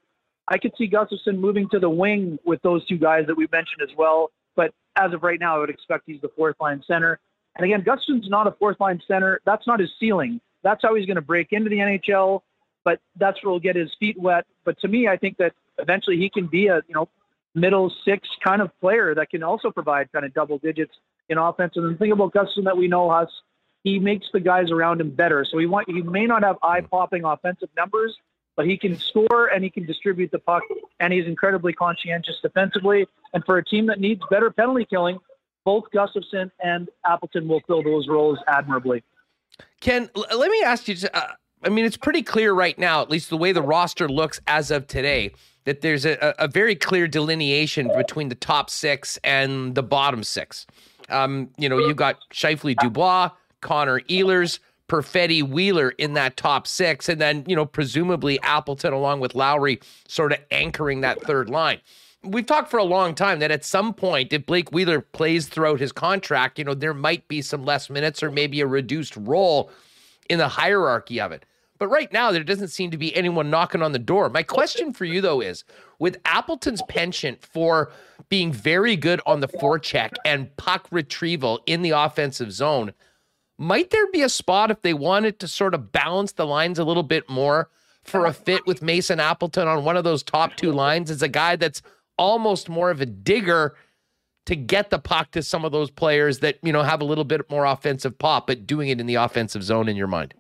[0.48, 3.82] I could see Gustafsson moving to the wing with those two guys that we mentioned
[3.82, 4.32] as well.
[4.56, 7.20] But as of right now, I would expect he's the fourth line center.
[7.56, 9.42] And again, Gustafsson's not a fourth line center.
[9.46, 10.40] That's not his ceiling.
[10.64, 12.42] That's how he's going to break into the NHL.
[12.84, 14.46] But that's where he'll get his feet wet.
[14.64, 17.10] But to me, I think that eventually he can be a you know
[17.54, 20.94] middle six kind of player that can also provide kind of double digits
[21.30, 21.74] in offense.
[21.76, 23.28] And the thing about Gustafsson that we know has
[23.84, 25.46] he makes the guys around him better.
[25.46, 28.18] So he want he may not have eye popping offensive numbers,
[28.56, 30.64] but he can score and he can distribute the puck,
[31.00, 33.08] and he's incredibly conscientious defensively.
[33.34, 35.20] And for a team that needs better penalty killing,
[35.66, 39.04] both Gustafsson and Appleton will fill those roles admirably.
[39.80, 40.96] Ken, let me ask you.
[41.14, 41.28] Uh,
[41.64, 44.72] I mean, it's pretty clear right now, at least the way the roster looks as
[44.72, 45.32] of today,
[45.66, 50.66] that there's a, a very clear delineation between the top six and the bottom six.
[51.10, 53.30] Um, you know, you've got Scheifele Dubois,
[53.62, 59.20] Connor Ehlers, Perfetti Wheeler in that top six, and then, you know, presumably Appleton along
[59.20, 61.80] with Lowry sort of anchoring that third line.
[62.24, 65.80] We've talked for a long time that at some point, if Blake Wheeler plays throughout
[65.80, 69.72] his contract, you know, there might be some less minutes or maybe a reduced role
[70.30, 71.46] in the hierarchy of it.
[71.80, 74.30] But right now, there doesn't seem to be anyone knocking on the door.
[74.30, 75.64] My question for you, though, is
[75.98, 77.92] with Appleton's penchant for
[78.30, 82.94] being very good on the forecheck and puck retrieval in the offensive zone,
[83.58, 86.84] might there be a spot if they wanted to sort of balance the lines a
[86.84, 87.68] little bit more
[88.04, 91.28] for a fit with Mason Appleton on one of those top two lines as a
[91.28, 91.82] guy that's
[92.22, 93.76] almost more of a digger
[94.46, 97.24] to get the puck to some of those players that, you know, have a little
[97.24, 100.36] bit more offensive pop, but doing it in the offensive zone in your mind?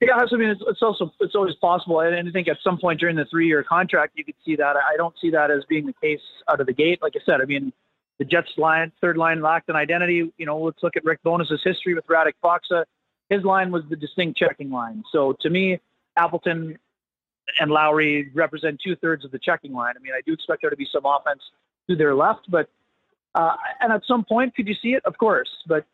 [0.00, 3.16] Yeah, I mean, it's, also it's always possible, and I think at some point during
[3.16, 4.76] the three-year contract, you could see that.
[4.76, 6.20] I don't see that as being the case
[6.50, 7.00] out of the gate.
[7.00, 7.72] Like I said, I mean,
[8.18, 10.30] the Jets line, third line lacked an identity.
[10.36, 12.84] You know, let's look at Rick Bowness's history with Radek Faksa.
[13.30, 15.04] His line was the distinct checking line.
[15.10, 15.80] So to me,
[16.18, 16.78] Appleton
[17.60, 19.94] and Lowry represent two thirds of the checking line.
[19.96, 21.40] I mean, I do expect there to be some offense
[21.88, 22.68] to their left, but
[23.34, 25.04] uh, and at some point, could you see it?
[25.04, 25.84] Of course, but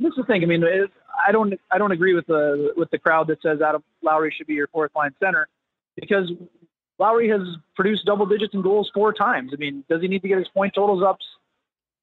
[0.00, 0.42] this is the thing.
[0.42, 0.90] I mean, it,
[1.26, 4.46] I don't I don't agree with the with the crowd that says Adam Lowry should
[4.46, 5.48] be your fourth line center
[5.94, 6.32] because
[6.98, 7.42] Lowry has
[7.74, 9.50] produced double digits in goals four times.
[9.52, 11.18] I mean, does he need to get his point totals up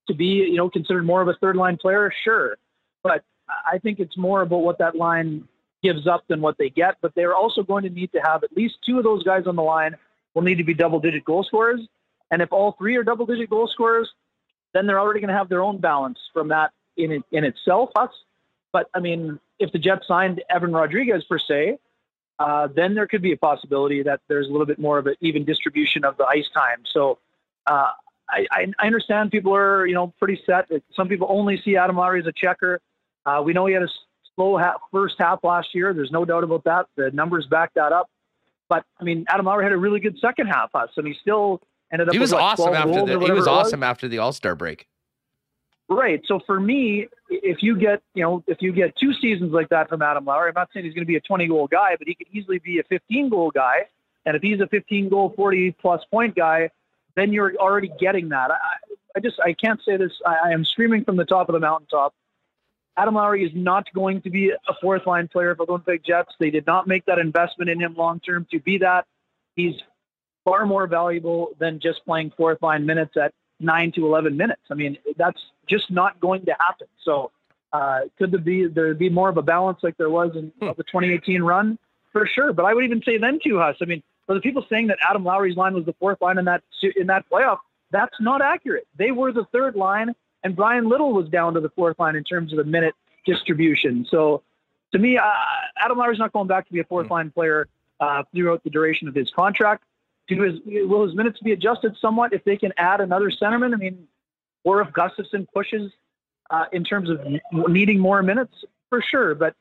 [0.07, 2.11] to be you know considered more of a third line player?
[2.23, 2.57] Sure,
[3.01, 5.47] but I think it's more about what that line
[5.83, 6.95] gives up than what they get.
[7.01, 9.55] But they're also going to need to have at least two of those guys on
[9.55, 9.95] the line
[10.33, 11.81] will need to be double digit goal scorers.
[12.31, 14.09] And if all three are double digit goal scorers,
[14.73, 17.91] then they're already going to have their own balance from that in in itself.
[17.95, 18.09] Us,
[18.71, 21.77] but I mean, if the Jets signed Evan Rodrigues per se,
[22.39, 25.15] uh, then there could be a possibility that there's a little bit more of an
[25.21, 26.79] even distribution of the ice time.
[26.91, 27.19] So
[27.67, 27.91] uh,
[28.29, 30.69] I, I, understand people are you know pretty set.
[30.95, 32.81] Some people only see Adam Lowry as a checker.
[33.25, 33.89] Uh, we know he had a
[34.35, 35.93] slow half, first half last year.
[35.93, 36.87] There's no doubt about that.
[36.95, 38.09] The numbers back that up.
[38.69, 40.73] But I mean, Adam Lowry had a really good second half.
[40.73, 41.61] Us, and he still
[41.91, 42.13] ended up.
[42.13, 43.19] He was with, awesome after the.
[43.19, 43.87] He was awesome was.
[43.87, 44.87] after the All Star break.
[45.89, 46.21] Right.
[46.25, 49.89] So for me, if you get you know if you get two seasons like that
[49.89, 52.07] from Adam Lowry, I'm not saying he's going to be a 20 goal guy, but
[52.07, 53.87] he could easily be a 15 goal guy.
[54.25, 56.69] And if he's a 15 goal, 40 plus point guy,
[57.15, 58.51] then you're already getting that.
[58.51, 58.57] I,
[59.15, 60.13] I just I can't say this.
[60.25, 62.15] I, I am screaming from the top of the mountaintop.
[62.95, 66.31] Adam Lowry is not going to be a fourth line player for the Winnipeg Jets.
[66.39, 69.05] They did not make that investment in him long term to be that.
[69.55, 69.75] He's
[70.45, 74.61] far more valuable than just playing fourth line minutes at nine to 11 minutes.
[74.69, 76.87] I mean, that's just not going to happen.
[77.03, 77.31] So,
[77.71, 80.67] uh, could there be there be more of a balance like there was in hmm.
[80.77, 81.79] the 2018 run?
[82.11, 82.53] For sure.
[82.53, 83.77] But I would even say then too, Huss.
[83.81, 86.45] I mean, for the people saying that Adam Lowry's line was the fourth line in
[86.45, 86.61] that
[86.95, 87.57] in that playoff,
[87.91, 88.87] that's not accurate.
[88.97, 90.13] They were the third line,
[90.43, 94.05] and Bryan Little was down to the fourth line in terms of the minute distribution.
[94.09, 94.43] So,
[94.91, 95.23] to me, uh,
[95.77, 97.13] Adam Lowry's not going back to be a fourth hmm.
[97.13, 97.67] line player
[97.99, 99.83] uh, throughout the duration of his contract
[100.27, 103.73] do his will his minutes be adjusted somewhat if they can add another centerman?
[103.73, 104.07] I mean,
[104.63, 105.91] or if Gustafsson pushes
[106.49, 107.19] uh, in terms of
[107.69, 108.53] needing more minutes
[108.89, 109.35] for sure.
[109.35, 109.55] But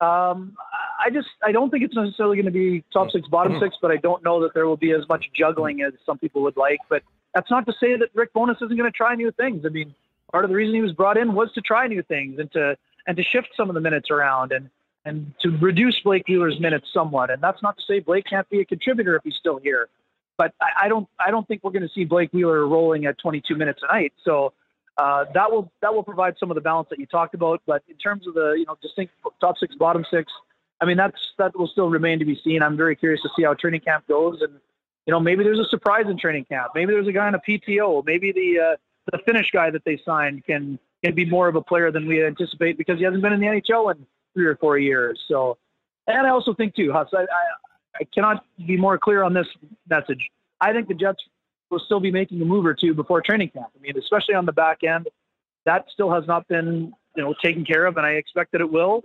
[0.00, 0.56] um,
[1.00, 3.76] I just I don't think it's necessarily going to be top six, bottom six.
[3.80, 6.56] But I don't know that there will be as much juggling as some people would
[6.56, 6.80] like.
[6.88, 7.02] But
[7.34, 9.64] that's not to say that Rick Bowness isn't going to try new things.
[9.64, 9.94] I mean,
[10.30, 12.76] part of the reason he was brought in was to try new things and to
[13.06, 14.70] and to shift some of the minutes around and
[15.04, 17.30] and to reduce Blake Wheeler's minutes somewhat.
[17.30, 19.88] And that's not to say Blake can't be a contributor if he's still here
[20.38, 23.18] but I, I don't I don't think we're going to see Blake Wheeler rolling at
[23.18, 24.14] 22 minutes a night.
[24.24, 24.54] So
[24.96, 27.60] uh, that will that will provide some of the balance that you talked about.
[27.66, 30.32] But in terms of the you know distinct top six, bottom six,
[30.80, 32.62] I mean that's that will still remain to be seen.
[32.62, 34.52] I'm very curious to see how training camp goes, and
[35.06, 36.72] you know maybe there's a surprise in training camp.
[36.74, 38.04] Maybe there's a guy on a PTO.
[38.06, 38.76] Maybe the uh,
[39.12, 42.24] the Finnish guy that they signed can can be more of a player than we
[42.24, 44.04] anticipate because he hasn't been in the NHL in
[44.34, 45.20] three or four years.
[45.28, 45.56] So,
[46.06, 49.46] and I also think too, Huss, I, I I cannot be more clear on this
[49.88, 50.30] message.
[50.60, 51.22] I think the Jets
[51.70, 53.68] will still be making a move or two before training camp.
[53.76, 55.08] I mean, especially on the back end,
[55.64, 58.70] that still has not been you know taken care of, and I expect that it
[58.70, 59.04] will.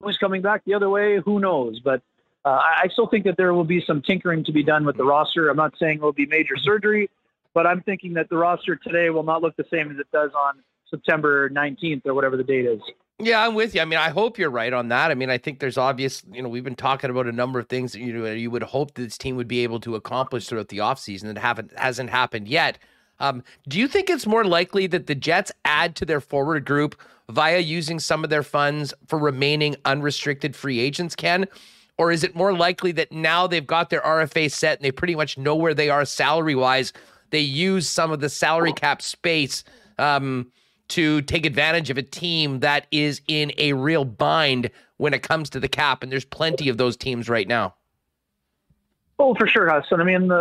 [0.00, 1.18] Who's coming back the other way?
[1.24, 1.80] Who knows?
[1.80, 2.02] But
[2.44, 5.04] uh, I still think that there will be some tinkering to be done with the
[5.04, 5.48] roster.
[5.48, 7.10] I'm not saying it will be major surgery,
[7.58, 10.30] but I'm thinking that the roster today will not look the same as it does
[10.32, 12.80] on September 19th or whatever the date is.
[13.18, 13.80] Yeah, I'm with you.
[13.80, 15.10] I mean, I hope you're right on that.
[15.10, 17.68] I mean, I think there's obvious, you know, we've been talking about a number of
[17.68, 20.68] things that you know, you would hope this team would be able to accomplish throughout
[20.68, 22.78] the offseason that haven't hasn't happened yet.
[23.18, 26.94] Um, do you think it's more likely that the Jets add to their forward group
[27.28, 31.46] via using some of their funds for remaining unrestricted free agents, Ken?
[31.98, 35.16] Or is it more likely that now they've got their RFA set and they pretty
[35.16, 36.92] much know where they are salary wise?
[37.30, 39.64] They use some of the salary cap space
[39.98, 40.50] um,
[40.88, 45.50] to take advantage of a team that is in a real bind when it comes
[45.50, 47.74] to the cap, and there's plenty of those teams right now.
[49.20, 50.00] Oh, for sure, Hudson.
[50.00, 50.36] I mean, the,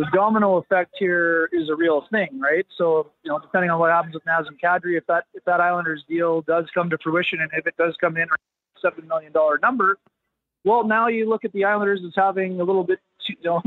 [0.00, 2.66] the, domino effect here is a real thing, right?
[2.76, 6.02] So, you know, depending on what happens with Nazem Kadri, if that if that Islanders
[6.08, 8.26] deal does come to fruition, and if it does come in
[8.80, 9.98] seven million dollar number,
[10.64, 12.98] well, now you look at the Islanders as having a little bit,
[13.28, 13.62] you know,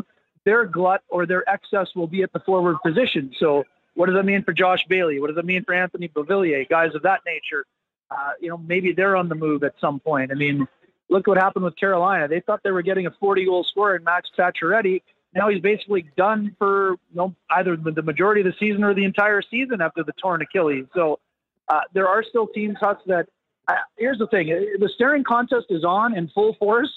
[0.46, 3.34] their glut or their excess will be at the forward position.
[3.40, 3.66] So
[3.96, 5.20] what does that mean for Josh Bailey?
[5.20, 6.68] What does it mean for Anthony Beauvillier?
[6.70, 7.66] Guys of that nature.
[8.12, 10.32] Uh, you know, maybe they're on the move at some point.
[10.32, 10.68] I mean,
[11.10, 12.28] look what happened with Carolina.
[12.28, 15.02] They thought they were getting a 40 goal scorer in Max Pacioretty.
[15.34, 19.04] Now he's basically done for you know, either the majority of the season or the
[19.04, 20.86] entire season after the torn Achilles.
[20.94, 21.20] So
[21.68, 23.28] uh, there are still teams, Huts, that
[23.68, 26.92] uh, here's the thing: the staring contest is on in full force.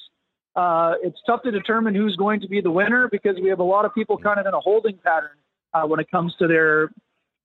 [0.59, 3.65] Uh, it's tough to determine who's going to be the winner because we have a
[3.65, 5.37] lot of people kind of in a holding pattern
[5.73, 6.91] uh, when it comes to their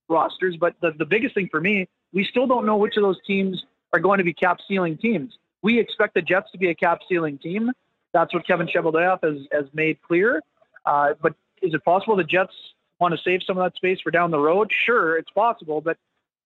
[0.09, 0.57] rosters.
[0.59, 3.63] But the, the biggest thing for me, we still don't know which of those teams
[3.93, 5.37] are going to be cap ceiling teams.
[5.61, 7.71] We expect the Jets to be a cap ceiling team.
[8.13, 10.41] That's what Kevin Cheveldayoff has, has made clear.
[10.83, 12.53] Uh, but is it possible the Jets
[12.99, 14.71] want to save some of that space for down the road?
[14.71, 15.81] Sure, it's possible.
[15.81, 15.97] But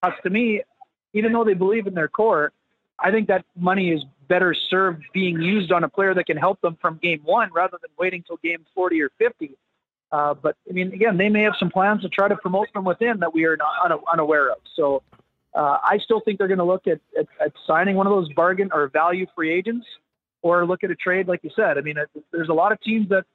[0.03, 0.63] uh, to me,
[1.13, 2.51] even though they believe in their core,
[2.99, 6.59] I think that money is better served being used on a player that can help
[6.61, 9.51] them from game one rather than waiting till game 40 or 50.
[10.11, 12.85] Uh, but I mean, again, they may have some plans to try to promote from
[12.85, 14.57] within that we are not unaware of.
[14.75, 15.03] So
[15.53, 18.31] uh, I still think they're going to look at, at, at, signing one of those
[18.33, 19.85] bargain or value free agents
[20.41, 21.77] or look at a trade, like you said.
[21.77, 21.95] I mean,
[22.31, 23.25] there's a lot of teams that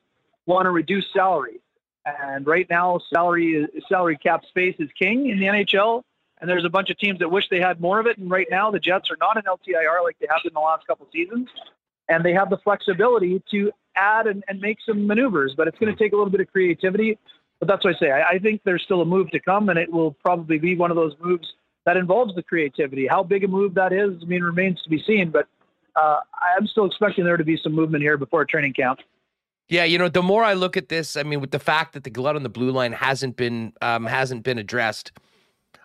[0.47, 1.61] want to reduce salary.
[2.05, 6.03] And right now, salary salary cap space is king in the NHL.
[6.43, 8.18] And there's a bunch of teams that wish they had more of it.
[8.18, 10.84] And right now, the Jets are not an LTIR like they have in the last
[10.88, 11.49] couple seasons.
[12.09, 15.55] And they have the flexibility to add and, and make some maneuvers.
[15.57, 17.16] But it's going to take a little bit of creativity.
[17.61, 18.11] But that's what I say.
[18.11, 20.90] I, I think there's still a move to come, and it will probably be one
[20.90, 21.47] of those moves
[21.86, 23.07] that involves the creativity.
[23.07, 25.30] How big a move that is, I mean, remains to be seen.
[25.30, 25.47] But
[25.95, 26.16] uh,
[26.59, 28.99] I'm still expecting there to be some movement here before training camp.
[29.68, 32.03] Yeah, you know, the more I look at this, I mean, with the fact that
[32.03, 35.12] the glut on the blue line hasn't been um, hasn't been addressed,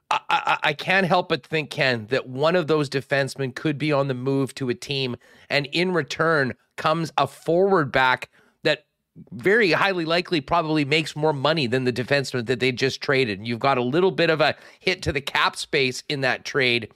[0.10, 4.08] I, I, can't help but think, Ken, that one of those defensemen could be on
[4.08, 5.18] the move to a team,
[5.50, 8.30] and in return comes a forward back
[8.64, 8.86] that
[9.32, 13.46] very highly likely probably makes more money than the defenseman that they just traded.
[13.46, 16.90] You've got a little bit of a hit to the cap space in that trade.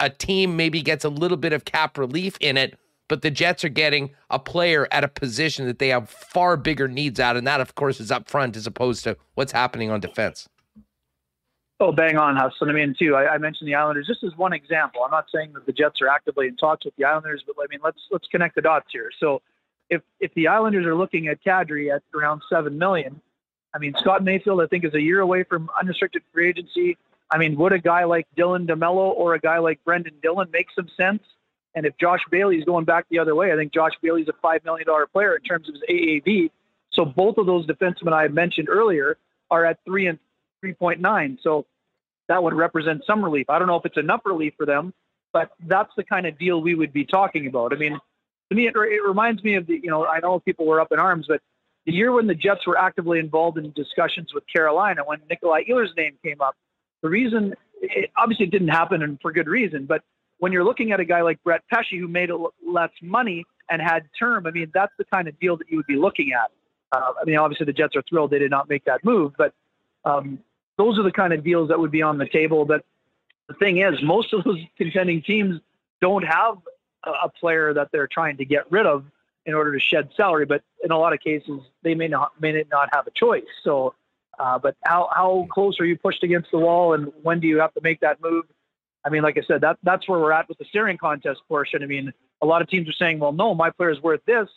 [0.00, 2.76] A team maybe gets a little bit of cap relief in it
[3.08, 6.88] but the Jets are getting a player at a position that they have far bigger
[6.88, 10.00] needs at, and that, of course, is up front as opposed to what's happening on
[10.00, 10.48] defense.
[11.78, 12.70] Oh, bang on, Huston.
[12.70, 15.02] I mean, too, I, I, mentioned the Islanders just as one example.
[15.04, 17.66] I'm not saying that the Jets are actively in talks with the Islanders, but I
[17.68, 19.10] mean, let's let's connect the dots here.
[19.20, 19.42] So,
[19.90, 23.20] if if the Islanders are looking at Kadri at around seven million,
[23.74, 26.96] I mean, Scott Mayfield, I think, is a year away from unrestricted free agency.
[27.30, 30.68] I mean, would a guy like Dylan DeMello or a guy like Brendan Dillon make
[30.74, 31.22] some sense?
[31.74, 34.32] And if Josh Bailey is going back the other way, I think Josh Bailey's a
[34.32, 36.50] $5 million player in terms of his AAV.
[36.90, 39.18] So both of those defensemen I mentioned earlier
[39.50, 40.18] are at 3 and
[40.64, 41.38] 3.9.
[41.42, 41.66] So
[42.28, 43.46] that would represent some relief.
[43.48, 44.92] I don't know if it's enough relief for them,
[45.32, 47.72] but that's the kind of deal we would be talking about.
[47.72, 47.98] I mean,
[48.48, 50.92] to me, it, it reminds me of the, you know, I know people were up
[50.92, 51.40] in arms, but
[51.84, 55.96] the year when the Jets were actively involved in discussions with Carolina, when Nikolai Ehlers'
[55.96, 56.54] name came up,
[57.02, 60.02] the reason, it, obviously it didn't happen and for good reason, but
[60.38, 62.30] when you're looking at a guy like Brett Pesce who made
[62.66, 65.86] less money and had term, I mean, that's the kind of deal that you would
[65.86, 66.50] be looking at.
[66.92, 69.54] Uh, I mean, obviously the Jets are thrilled they did not make that move, but
[70.06, 70.38] um,
[70.78, 72.64] those are the kind of deals that would be on the table.
[72.64, 72.84] But
[73.48, 75.60] the thing is, most of those contending teams
[76.00, 76.58] don't have
[77.04, 79.04] a, a player that they're trying to get rid of
[79.44, 80.46] in order to shed salary.
[80.46, 83.44] But in a lot of cases, they may not may not have a choice.
[83.64, 83.94] So,
[84.38, 87.58] uh, but how how close are you pushed against the wall, and when do you
[87.58, 88.44] have to make that move?
[89.04, 91.82] I mean, like I said, that that's where we're at with the steering contest portion.
[91.82, 94.48] I mean, a lot of teams are saying, well, no, my player is worth this.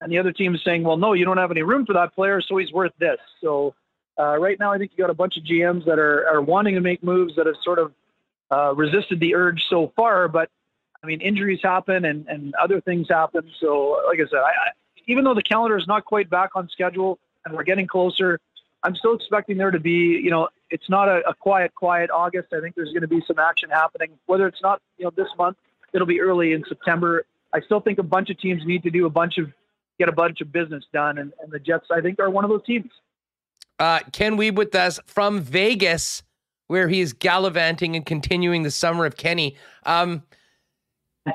[0.00, 2.14] And the other team is saying, well, no, you don't have any room for that
[2.14, 3.18] player, so he's worth this.
[3.40, 3.74] So
[4.18, 6.74] uh, right now, I think you got a bunch of GMs that are, are wanting
[6.74, 7.92] to make moves that have sort of
[8.50, 10.28] uh, resisted the urge so far.
[10.28, 10.50] But
[11.02, 13.50] I mean, injuries happen and, and other things happen.
[13.60, 14.70] So, like I said, I, I,
[15.06, 18.40] even though the calendar is not quite back on schedule and we're getting closer,
[18.82, 22.48] I'm still expecting there to be, you know, it's not a, a quiet, quiet August.
[22.52, 24.12] I think there's going to be some action happening.
[24.26, 25.56] Whether it's not, you know, this month,
[25.92, 27.24] it'll be early in September.
[27.52, 29.52] I still think a bunch of teams need to do a bunch of,
[29.98, 32.50] get a bunch of business done, and, and the Jets, I think, are one of
[32.50, 32.90] those teams.
[33.78, 36.22] Uh, Ken Wiebe with us from Vegas,
[36.68, 39.56] where he is gallivanting and continuing the summer of Kenny.
[39.84, 40.22] Um,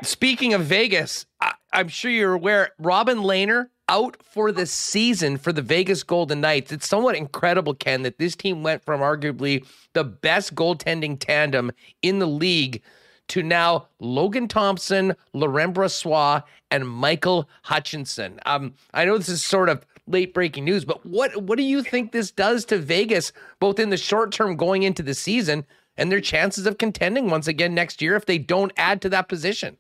[0.04, 5.52] speaking of Vegas, I, I'm sure you're aware, Robin Lehner out for the season for
[5.52, 6.72] the Vegas Golden Knights.
[6.72, 11.72] It's somewhat incredible, Ken, that this team went from arguably the best goaltending tandem
[12.04, 12.84] in the league
[13.30, 18.40] to now Logan Thompson, Laurent Brossoit, and Michael Hutchinson.
[18.46, 21.84] Um, I know this is sort of late breaking news, but what what do you
[21.84, 25.66] think this does to Vegas, both in the short term going into the season
[25.98, 29.30] and their chances of contending once again next year if they don't add to that
[29.30, 29.78] position?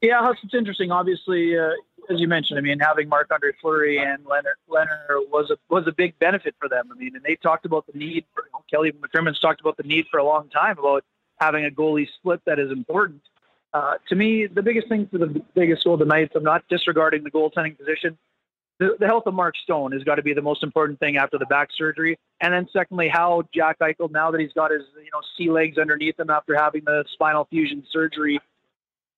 [0.00, 0.90] Yeah, it's interesting.
[0.90, 1.72] Obviously, uh,
[2.08, 5.92] as you mentioned, I mean, having Marc-Andre Fleury and Lehner Lehner was a was a
[5.92, 6.88] big benefit for them.
[6.90, 8.24] I mean, and they talked about the need.
[8.34, 11.04] For, you know, Kelly McCrimmon's talked about the need for a long time about
[11.38, 13.22] having a goalie split that is important.
[13.72, 17.30] Uh, to me, the biggest thing for the biggest goal Knights, I'm not disregarding the
[17.30, 18.18] goaltending position.
[18.80, 21.38] The, the health of Mark Stone has got to be the most important thing after
[21.38, 22.18] the back surgery.
[22.40, 25.76] And then secondly, how Jack Eichel, now that he's got his you know sea legs
[25.78, 28.40] underneath him after having the spinal fusion surgery,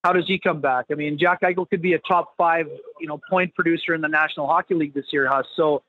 [0.02, 0.86] how does he come back?
[0.90, 2.66] I mean, Jack Eichel could be a top five,
[3.00, 5.46] you know, point producer in the National Hockey League this year, Huss.
[5.54, 5.82] So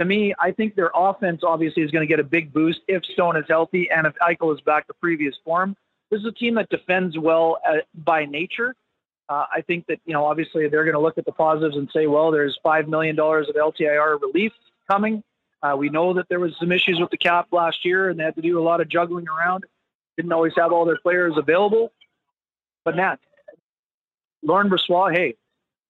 [0.00, 3.04] to me, I think their offense obviously is going to get a big boost if
[3.12, 5.76] Stone is healthy and if Eichel is back to previous form.
[6.10, 8.74] This is a team that defends well uh, by nature.
[9.30, 11.88] Uh, I think that you know obviously they're going to look at the positives and
[11.94, 14.52] say, well, there's five million dollars of LTIR relief
[14.90, 15.22] coming.
[15.62, 18.24] Uh, we know that there was some issues with the cap last year, and they
[18.24, 19.64] had to do a lot of juggling around.
[20.16, 21.92] Didn't always have all their players available.
[22.84, 23.20] But Nat,
[24.42, 25.36] Laurent Brossoit, hey,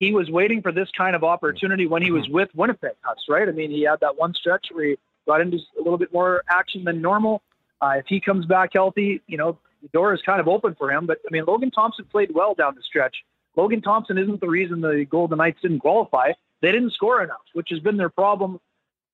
[0.01, 2.93] he was waiting for this kind of opportunity when he was with Winnipeg
[3.29, 3.49] right?
[3.49, 6.43] I mean, he had that one stretch where he got into a little bit more
[6.51, 7.43] action than normal.
[7.81, 10.91] Uh, if he comes back healthy, you know, the door is kind of open for
[10.91, 11.07] him.
[11.07, 13.17] But I mean, Logan Thompson played well down the stretch.
[13.61, 16.33] Logan Thompson isn't the reason the Golden Knights didn't qualify.
[16.63, 18.59] They didn't score enough, which has been their problem,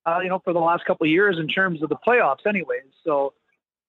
[0.05, 2.85] uh, you know, for the last couple of years in terms of the playoffs, anyways.
[3.03, 3.33] So,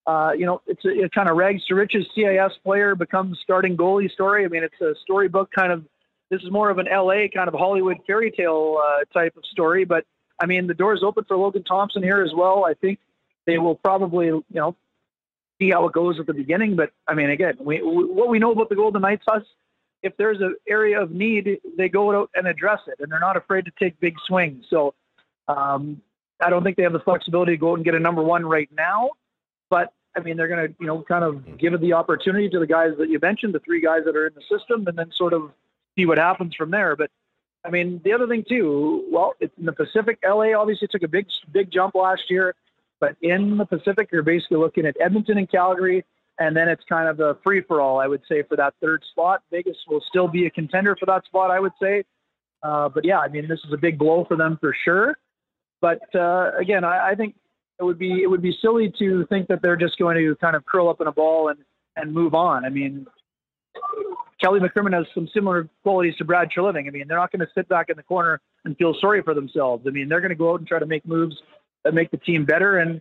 [0.05, 3.77] uh, you know, it's a it kind of rags to riches CIS player becomes starting
[3.77, 4.45] goalie story.
[4.45, 5.85] I mean, it's a storybook kind of
[6.29, 9.85] this is more of an LA kind of Hollywood fairy tale uh, type of story.
[9.85, 10.07] But
[10.41, 12.65] I mean, the door's open for Logan Thompson here as well.
[12.65, 12.99] I think
[13.47, 14.75] they will probably, you know,
[15.61, 16.75] see how it goes at the beginning.
[16.75, 19.45] But I mean, again, we, we, what we know about the Golden Knights, us,
[20.03, 23.37] if there's an area of need, they go out and address it, and they're not
[23.37, 24.65] afraid to take big swings.
[24.71, 24.95] So
[25.49, 26.01] um,
[26.41, 28.47] I don't think they have the flexibility to go out and get a number one
[28.47, 29.11] right now.
[29.71, 32.59] But I mean, they're going to, you know, kind of give it the opportunity to
[32.59, 35.11] the guys that you mentioned, the three guys that are in the system, and then
[35.13, 35.53] sort of
[35.97, 36.97] see what happens from there.
[36.97, 37.11] But
[37.65, 40.19] I mean, the other thing too, well, it's in the Pacific.
[40.25, 42.55] LA obviously took a big, big jump last year,
[43.01, 46.05] but in the Pacific, you're basically looking at Edmonton and Calgary,
[46.39, 49.03] and then it's kind of a free for all, I would say, for that third
[49.11, 49.43] spot.
[49.51, 52.05] Vegas will still be a contender for that spot, I would say.
[52.63, 55.17] Uh, but yeah, I mean, this is a big blow for them for sure.
[55.81, 57.35] But uh, again, I, I think
[57.79, 60.57] it would be it would be silly to think that they're just going to kind
[60.57, 61.59] of curl up in a ball and
[61.97, 62.65] and move on.
[62.65, 63.07] I mean,
[64.41, 66.87] Kelly McCrimmon has some similar qualities to Brad Treliving.
[66.87, 69.35] I mean, they're not going to sit back in the corner and feel sorry for
[69.35, 69.85] themselves.
[69.87, 71.37] I mean, they're going to go out and try to make moves
[71.85, 72.79] that make the team better.
[72.79, 73.01] And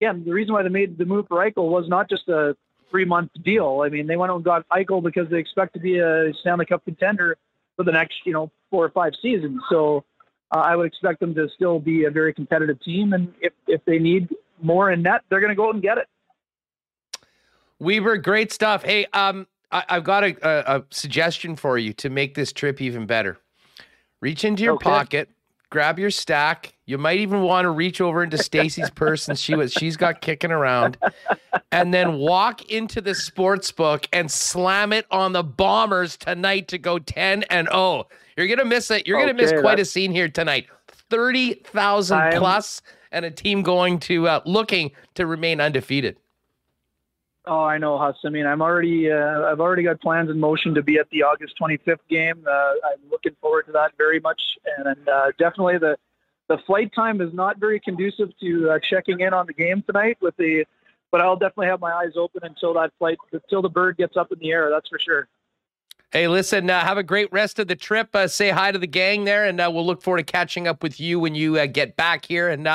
[0.00, 2.56] again, the reason why they made the move for Eichel was not just a
[2.90, 3.82] three month deal.
[3.84, 6.66] I mean, they went out and got Eichel because they expect to be a Stanley
[6.66, 7.36] Cup contender
[7.76, 9.62] for the next, you know, four or five seasons.
[9.70, 10.04] So
[10.52, 13.12] uh, I would expect them to still be a very competitive team.
[13.12, 14.28] And if, if they need
[14.60, 16.08] more in net, they're going to go out and get it.
[17.78, 18.84] Weber, great stuff.
[18.84, 22.80] Hey, um, I, have got a, a, a, suggestion for you to make this trip
[22.80, 23.38] even better.
[24.20, 24.84] Reach into your okay.
[24.84, 25.30] pocket,
[25.70, 26.74] grab your stack.
[26.90, 30.20] You might even want to reach over into Stacy's purse and see what she's got
[30.20, 30.98] kicking around,
[31.70, 36.78] and then walk into the sports book and slam it on the Bombers tonight to
[36.78, 37.68] go ten and.
[37.70, 38.06] Oh.
[38.36, 39.06] You're gonna miss it.
[39.06, 40.66] You're okay, gonna miss quite a scene here tonight.
[40.88, 42.80] Thirty thousand plus,
[43.12, 46.16] and a team going to uh, looking to remain undefeated.
[47.44, 48.16] Oh, I know, Huss.
[48.24, 51.22] I mean, I'm already, uh, I've already got plans in motion to be at the
[51.22, 52.44] August 25th game.
[52.46, 54.40] Uh, I'm looking forward to that very much,
[54.78, 55.96] and uh, definitely the
[56.50, 60.18] the flight time is not very conducive to uh, checking in on the game tonight.
[60.20, 60.64] With the,
[61.12, 64.32] but I'll definitely have my eyes open until that flight, until the bird gets up
[64.32, 64.68] in the air.
[64.68, 65.28] That's for sure.
[66.10, 68.16] Hey, listen, uh, have a great rest of the trip.
[68.16, 70.98] Uh, say hi to the gang there, and we'll look forward to catching up with
[70.98, 72.48] you when you get back here.
[72.48, 72.66] And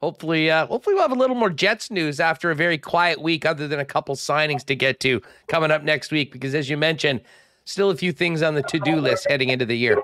[0.00, 3.44] hopefully, uh, hopefully we'll have a little more Jets news after a very quiet week,
[3.44, 6.32] other than a couple signings to get to coming up next week.
[6.32, 7.20] Because as you mentioned,
[7.66, 10.02] still a few things on the to-do list heading into the year.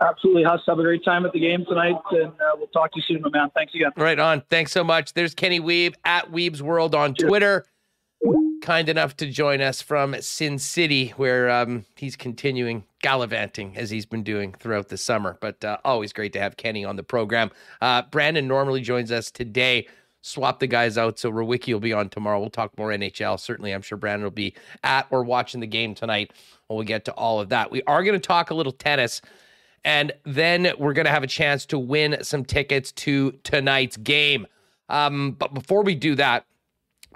[0.00, 0.60] Absolutely, Huss.
[0.66, 3.22] Have a great time at the game tonight, and uh, we'll talk to you soon,
[3.22, 3.50] my man.
[3.54, 3.90] Thanks again.
[3.96, 4.42] Right on.
[4.48, 5.12] Thanks so much.
[5.12, 7.28] There's Kenny Wiebe at Wiebe's World on Cheers.
[7.28, 7.66] Twitter
[8.60, 14.06] kind enough to join us from Sin City, where um, he's continuing gallivanting as he's
[14.06, 15.38] been doing throughout the summer.
[15.40, 17.50] But uh, always great to have Kenny on the program.
[17.80, 19.88] Uh, Brandon normally joins us today.
[20.22, 21.18] Swap the guys out.
[21.18, 22.38] So Rawicki will be on tomorrow.
[22.38, 23.40] We'll talk more NHL.
[23.40, 24.54] Certainly, I'm sure Brandon will be
[24.84, 26.32] at or watching the game tonight.
[26.66, 27.70] When we'll get to all of that.
[27.70, 29.22] We are going to talk a little tennis.
[29.84, 34.46] And then we're going to have a chance to win some tickets to tonight's game.
[34.88, 36.44] Um, but before we do that,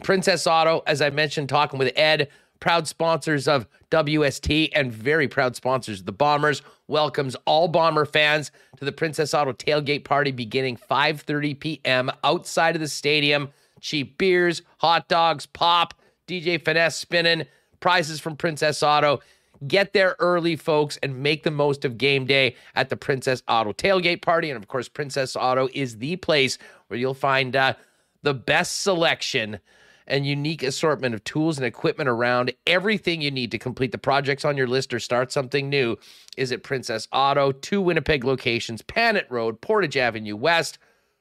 [0.02, 2.28] Princess Auto, as I mentioned, talking with Ed,
[2.60, 8.50] proud sponsors of WST and very proud sponsors of the Bombers, welcomes all Bomber fans
[8.78, 12.10] to the Princess Auto tailgate party beginning 5:30 p.m.
[12.22, 13.50] outside of the stadium.
[13.80, 15.94] Cheap beers, hot dogs, pop,
[16.26, 17.46] DJ Finesse spinning,
[17.80, 19.20] prizes from Princess Auto.
[19.66, 23.72] Get there early, folks, and make the most of game day at the Princess Auto
[23.72, 24.50] tailgate party.
[24.50, 26.58] And of course, Princess Auto is the place
[26.88, 27.74] where you'll find uh,
[28.22, 29.60] the best selection
[30.06, 32.52] and unique assortment of tools and equipment around.
[32.66, 35.96] Everything you need to complete the projects on your list or start something new
[36.36, 40.78] is at Princess Auto, two Winnipeg locations, Panet Road, Portage Avenue West,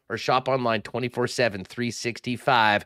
[0.10, 2.86] or shop online 24 7, 365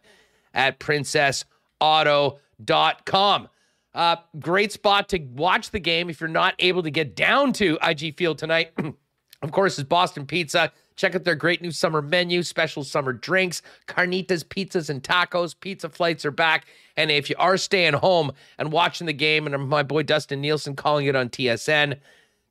[0.54, 3.50] at princessauto.com.
[3.94, 7.78] Uh, great spot to watch the game if you're not able to get down to
[7.82, 8.72] IG Field tonight.
[9.42, 13.62] of course, is Boston Pizza Check out their great new summer menu, special summer drinks,
[13.88, 15.56] carnitas, pizzas, and tacos.
[15.58, 16.66] Pizza flights are back.
[16.98, 20.76] And if you are staying home and watching the game, and my boy Dustin Nielson
[20.76, 22.00] calling it on TSN,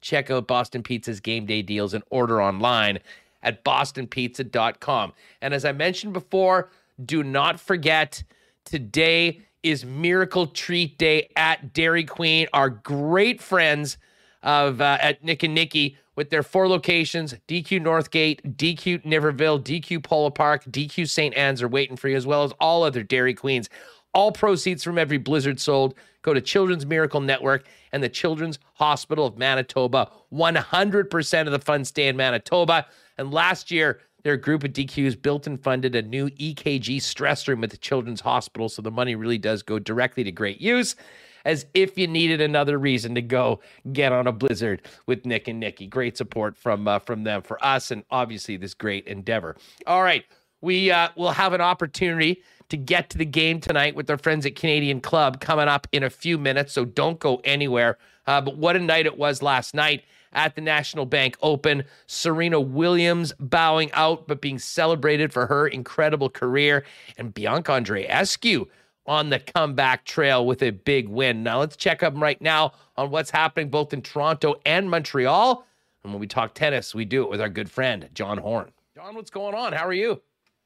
[0.00, 3.00] check out Boston Pizza's game day deals and order online
[3.42, 5.12] at bostonpizza.com.
[5.42, 6.70] And as I mentioned before,
[7.04, 8.22] do not forget
[8.64, 9.40] today
[9.70, 12.46] is Miracle Treat Day at Dairy Queen.
[12.52, 13.98] Our great friends
[14.42, 20.02] of uh, at Nick and Nikki with their four locations DQ Northgate, DQ Niverville, DQ
[20.04, 21.34] Polo Park, DQ St.
[21.34, 23.68] Anne's are waiting for you, as well as all other Dairy Queens.
[24.14, 29.26] All proceeds from every Blizzard sold go to Children's Miracle Network and the Children's Hospital
[29.26, 30.10] of Manitoba.
[30.32, 32.86] 100% of the funds stay in Manitoba.
[33.18, 37.62] And last year, their group of DQs built and funded a new EKG stress room
[37.62, 38.68] at the Children's Hospital.
[38.68, 40.96] So the money really does go directly to great use
[41.44, 43.60] as if you needed another reason to go
[43.92, 45.86] get on a blizzard with Nick and Nikki.
[45.86, 49.54] Great support from uh, from them for us, and obviously this great endeavor.
[49.86, 50.24] All right,
[50.60, 54.44] we uh, will have an opportunity to get to the game tonight with our friends
[54.44, 56.72] at Canadian Club coming up in a few minutes.
[56.72, 57.96] So don't go anywhere.
[58.26, 60.02] Uh, but what a night it was last night
[60.36, 61.82] at the National Bank Open.
[62.06, 66.84] Serena Williams bowing out, but being celebrated for her incredible career.
[67.18, 68.68] And Bianca Andreescu
[69.06, 71.42] on the comeback trail with a big win.
[71.42, 75.66] Now let's check up right now on what's happening both in Toronto and Montreal.
[76.04, 78.70] And when we talk tennis, we do it with our good friend John Horn.
[78.94, 79.72] John, what's going on?
[79.72, 80.22] How are you?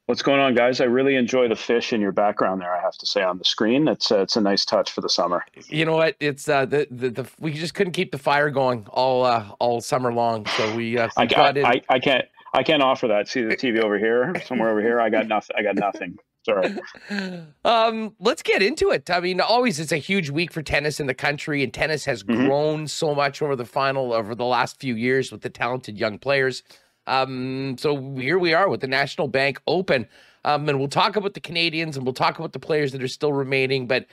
[0.07, 0.81] What's going on, guys?
[0.81, 2.75] I really enjoy the fish in your background there.
[2.75, 5.09] I have to say on the screen, it's uh, it's a nice touch for the
[5.09, 5.45] summer.
[5.69, 6.15] You know what?
[6.19, 9.79] It's uh, the, the the we just couldn't keep the fire going all uh, all
[9.79, 13.27] summer long, so we, uh, I, got I, I, I can't I can't offer that.
[13.27, 14.99] See the TV over here, somewhere over here.
[14.99, 15.55] I got nothing.
[15.57, 16.17] I got nothing.
[16.45, 16.75] Sorry.
[17.63, 19.09] Um, let's get into it.
[19.11, 22.23] I mean, always it's a huge week for tennis in the country, and tennis has
[22.23, 22.47] mm-hmm.
[22.47, 26.17] grown so much over the final over the last few years with the talented young
[26.17, 26.63] players.
[27.07, 30.07] Um, so here we are with the National Bank Open.
[30.43, 33.07] Um, and we'll talk about the Canadians and we'll talk about the players that are
[33.07, 34.07] still remaining, but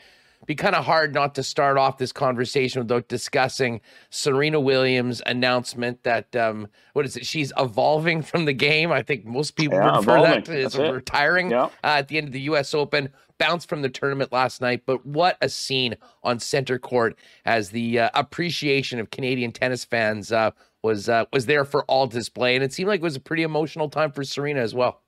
[0.46, 6.02] be kind of hard not to start off this conversation without discussing Serena Williams' announcement
[6.04, 7.26] that um, what is it?
[7.26, 8.92] She's evolving from the game.
[8.92, 10.44] I think most people yeah, refer evolving.
[10.44, 11.64] that as retiring yeah.
[11.64, 12.74] uh, at the end of the U.S.
[12.74, 13.10] Open.
[13.38, 15.94] Bounced from the tournament last night, but what a scene
[16.24, 20.50] on center court as the uh, appreciation of Canadian tennis fans uh,
[20.88, 23.42] was uh, was there for all display, and it seemed like it was a pretty
[23.44, 25.02] emotional time for Serena as well.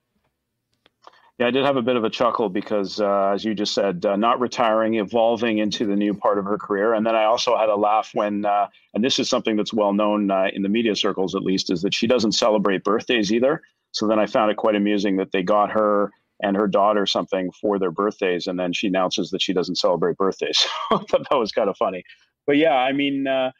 [1.39, 4.05] Yeah, I did have a bit of a chuckle because, uh, as you just said,
[4.05, 6.93] uh, not retiring, evolving into the new part of her career.
[6.93, 9.95] And then I also had a laugh when, uh, and this is something that's well
[9.95, 13.63] known uh, in the media circles at least, is that she doesn't celebrate birthdays either.
[13.93, 16.11] So then I found it quite amusing that they got her
[16.43, 20.19] and her daughter something for their birthdays, and then she announces that she doesn't celebrate
[20.19, 20.67] birthdays.
[20.93, 22.05] I thought that was kind of funny.
[22.47, 23.53] But yeah, I mean, uh,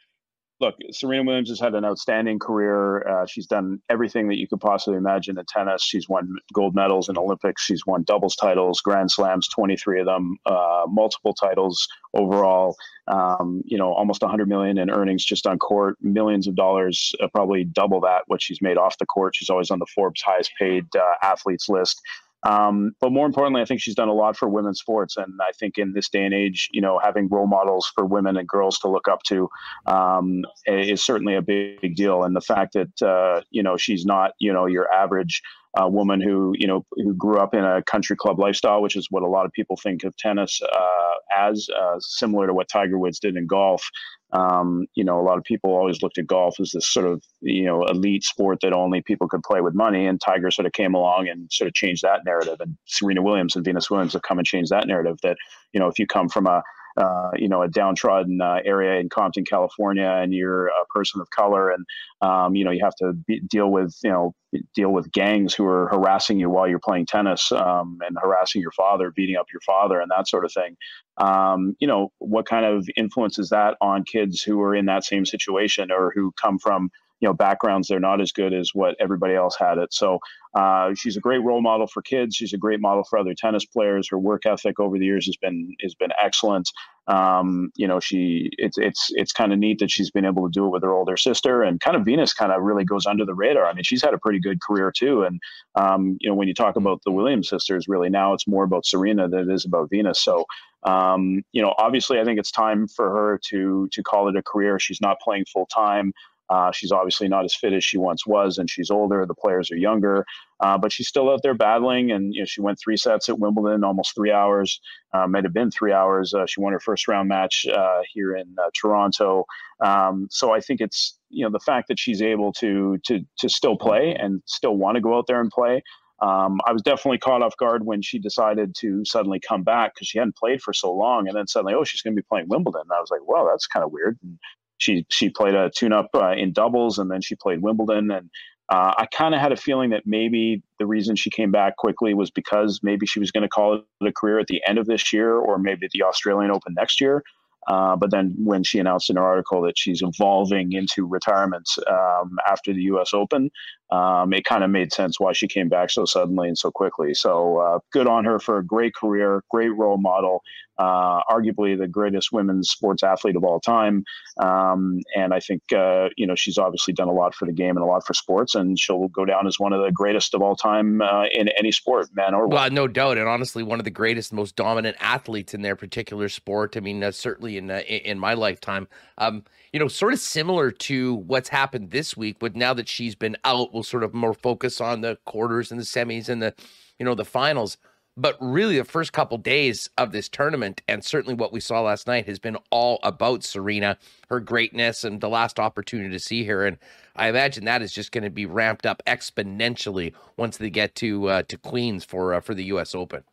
[0.61, 3.07] look, Serena Williams has had an outstanding career.
[3.07, 5.83] Uh, she's done everything that you could possibly imagine in tennis.
[5.83, 7.63] She's won gold medals in Olympics.
[7.63, 12.75] She's won doubles titles, Grand Slams, 23 of them, uh, multiple titles overall.
[13.07, 17.27] Um, you know, almost 100 million in earnings just on court, millions of dollars, uh,
[17.33, 19.35] probably double that what she's made off the court.
[19.35, 21.99] She's always on the Forbes highest paid uh, athletes list.
[22.43, 25.17] Um, but more importantly, I think she's done a lot for women's sports.
[25.17, 28.37] And I think in this day and age, you know, having role models for women
[28.37, 29.49] and girls to look up to
[29.85, 32.23] um, is certainly a big big, deal.
[32.23, 35.41] And the fact that, uh, you know, she's not, you know, your average
[35.79, 39.07] uh, woman who, you know, who grew up in a country club lifestyle, which is
[39.09, 42.97] what a lot of people think of tennis uh, as, uh, similar to what Tiger
[42.97, 43.83] Woods did in golf.
[44.33, 47.23] Um, you know, a lot of people always looked at golf as this sort of,
[47.41, 50.07] you know, elite sport that only people could play with money.
[50.07, 52.57] And Tiger sort of came along and sort of changed that narrative.
[52.59, 55.37] And Serena Williams and Venus Williams have come and changed that narrative that,
[55.73, 56.63] you know, if you come from a,
[56.97, 61.29] uh, you know, a downtrodden uh, area in Compton, California, and you're a person of
[61.29, 61.85] color, and
[62.21, 64.33] um, you know, you have to be, deal with, you know,
[64.75, 68.71] deal with gangs who are harassing you while you're playing tennis um, and harassing your
[68.71, 70.75] father, beating up your father, and that sort of thing.
[71.17, 75.03] Um, you know, what kind of influence is that on kids who are in that
[75.03, 76.89] same situation or who come from
[77.21, 79.93] you know backgrounds they're not as good as what everybody else had it.
[79.93, 80.19] So
[80.53, 82.35] uh, she's a great role model for kids.
[82.35, 84.09] She's a great model for other tennis players.
[84.09, 86.69] Her work ethic over the years has been has been excellent.
[87.07, 90.51] Um, you know she it's it's it's kind of neat that she's been able to
[90.51, 93.25] do it with her older sister and kind of venus kind of really goes under
[93.25, 93.65] the radar.
[93.65, 95.39] I mean she's had a pretty good career too and
[95.75, 98.85] um, you know when you talk about the williams sisters really now it's more about
[98.85, 100.23] serena than it is about venus.
[100.23, 100.45] So
[100.83, 104.43] um, you know obviously i think it's time for her to to call it a
[104.43, 104.79] career.
[104.79, 106.13] She's not playing full time
[106.51, 109.25] uh, she's obviously not as fit as she once was, and she's older.
[109.25, 110.25] The players are younger.
[110.59, 113.39] Uh, but she's still out there battling, and you know she went three sets at
[113.39, 114.81] Wimbledon, almost three hours.
[115.13, 116.33] Uh, might have been three hours.
[116.33, 119.45] Uh, she won her first round match uh, here in uh, Toronto.
[119.79, 123.49] Um, so I think it's you know the fact that she's able to to to
[123.49, 125.81] still play and still want to go out there and play.
[126.21, 130.07] Um, I was definitely caught off guard when she decided to suddenly come back because
[130.07, 132.47] she hadn't played for so long, and then suddenly, oh, she's going to be playing
[132.49, 132.81] Wimbledon.
[132.81, 134.19] And I was like, well, that's kind of weird.
[134.21, 134.37] And
[134.81, 138.29] she she played a tune-up uh, in doubles, and then she played Wimbledon, and
[138.69, 142.13] uh, I kind of had a feeling that maybe the reason she came back quickly
[142.13, 144.87] was because maybe she was going to call it a career at the end of
[144.87, 147.23] this year, or maybe the Australian Open next year.
[147.67, 152.37] Uh, but then when she announced in her article that she's evolving into retirement um,
[152.49, 153.13] after the U.S.
[153.13, 153.51] Open,
[153.91, 157.13] um, it kind of made sense why she came back so suddenly and so quickly.
[157.13, 160.43] So uh, good on her for a great career, great role model,
[160.77, 164.03] uh, arguably the greatest women's sports athlete of all time.
[164.41, 167.75] Um, and I think uh, you know she's obviously done a lot for the game
[167.75, 170.41] and a lot for sports, and she'll go down as one of the greatest of
[170.41, 172.55] all time uh, in any sport, man or woman.
[172.55, 176.29] Well, no doubt, and honestly, one of the greatest, most dominant athletes in their particular
[176.29, 176.77] sport.
[176.77, 178.87] I mean, uh, certainly in in my lifetime.
[179.17, 179.43] Um,
[179.73, 183.37] you know, sort of similar to what's happened this week, but now that she's been
[183.45, 186.53] out, we'll sort of more focus on the quarters and the semis and the,
[186.99, 187.77] you know, the finals.
[188.17, 192.07] But really, the first couple days of this tournament, and certainly what we saw last
[192.07, 193.97] night, has been all about Serena,
[194.29, 196.65] her greatness, and the last opportunity to see her.
[196.65, 196.77] And
[197.15, 201.27] I imagine that is just going to be ramped up exponentially once they get to
[201.27, 202.93] uh, to Queens for uh, for the U.S.
[202.93, 203.23] Open.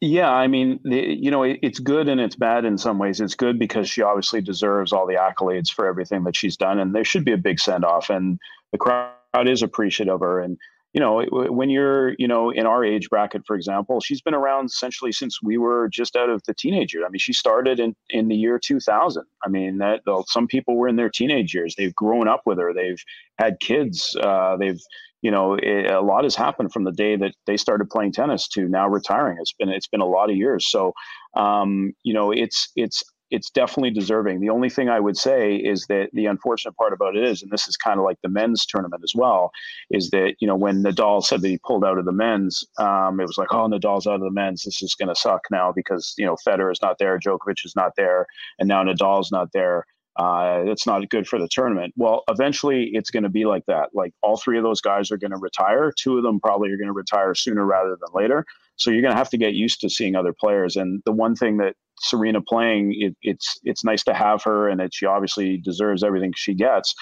[0.00, 3.20] Yeah, I mean, you know, it's good and it's bad in some ways.
[3.20, 6.94] It's good because she obviously deserves all the accolades for everything that she's done, and
[6.94, 8.38] there should be a big send off, and
[8.72, 9.12] the crowd
[9.46, 10.40] is appreciative of her.
[10.40, 10.58] And
[10.92, 14.66] you know, when you're, you know, in our age bracket, for example, she's been around
[14.66, 16.98] essentially since we were just out of the teenager.
[17.06, 19.24] I mean, she started in in the year 2000.
[19.44, 21.74] I mean, that some people were in their teenage years.
[21.76, 22.74] They've grown up with her.
[22.74, 23.02] They've
[23.38, 24.14] had kids.
[24.22, 24.80] Uh, they've
[25.22, 28.48] you know, it, a lot has happened from the day that they started playing tennis
[28.48, 29.38] to now retiring.
[29.40, 30.68] It's been it's been a lot of years.
[30.68, 30.92] So,
[31.36, 34.40] um, you know, it's it's it's definitely deserving.
[34.40, 37.50] The only thing I would say is that the unfortunate part about it is, and
[37.50, 39.50] this is kind of like the men's tournament as well,
[39.90, 43.20] is that you know when Nadal said that he pulled out of the men's, um,
[43.20, 44.64] it was like, oh, Nadal's out of the men's.
[44.64, 47.74] This is going to suck now because you know Federer is not there, Djokovic is
[47.76, 48.26] not there,
[48.58, 49.86] and now Nadal's not there
[50.16, 51.94] uh, it's not good for the tournament.
[51.96, 53.90] Well, eventually it's going to be like that.
[53.94, 55.92] Like all three of those guys are going to retire.
[55.98, 58.44] Two of them probably are going to retire sooner rather than later.
[58.76, 60.76] So you're going to have to get used to seeing other players.
[60.76, 64.80] And the one thing that Serena playing, it, it's it's nice to have her, and
[64.80, 66.94] that she obviously deserves everything she gets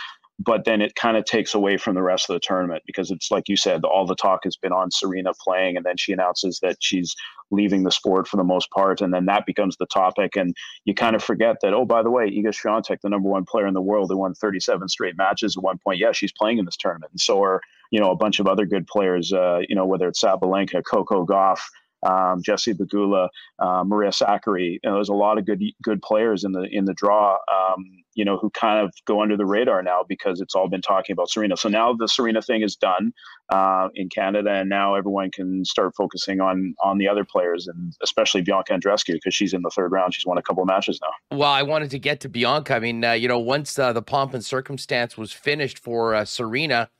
[0.42, 3.30] but then it kind of takes away from the rest of the tournament because it's
[3.30, 6.58] like you said, all the talk has been on Serena playing, and then she announces
[6.60, 7.14] that she's
[7.50, 10.56] leaving the sport for the most part, and then that becomes the topic, and
[10.86, 13.66] you kind of forget that oh, by the way, Iga Swiatek, the number one player
[13.66, 16.64] in the world, who won 37 straight matches at one point, yeah, she's playing in
[16.64, 17.60] this tournament, and so are
[17.90, 21.26] you know a bunch of other good players, uh, you know whether it's Sabalenka, Coco
[21.26, 21.60] Gauff
[22.02, 23.28] um, Jessie Pegula,
[23.58, 24.78] uh, Maria Sakkari.
[24.82, 27.34] You know, there's a lot of good good players in the in the draw.
[27.34, 30.82] Um, you know, who kind of go under the radar now because it's all been
[30.82, 31.56] talking about Serena.
[31.56, 33.12] So now the Serena thing is done
[33.50, 37.94] uh, in Canada, and now everyone can start focusing on on the other players, and
[38.02, 40.14] especially Bianca Andreescu because she's in the third round.
[40.14, 41.36] She's won a couple of matches now.
[41.36, 42.74] Well, I wanted to get to Bianca.
[42.74, 46.24] I mean, uh, you know, once uh, the pomp and circumstance was finished for uh,
[46.24, 46.90] Serena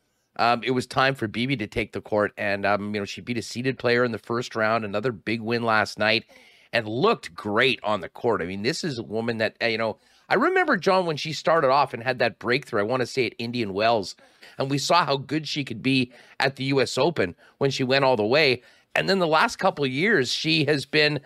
[0.40, 3.20] um, it was time for Bibi to take the court, and um, you know she
[3.20, 4.84] beat a seeded player in the first round.
[4.84, 6.24] Another big win last night,
[6.72, 8.40] and looked great on the court.
[8.40, 9.98] I mean, this is a woman that uh, you know.
[10.30, 12.78] I remember John when she started off and had that breakthrough.
[12.80, 14.14] I want to say at Indian Wells,
[14.58, 16.96] and we saw how good she could be at the U.S.
[16.96, 18.62] Open when she went all the way.
[18.94, 21.20] And then the last couple of years, she has been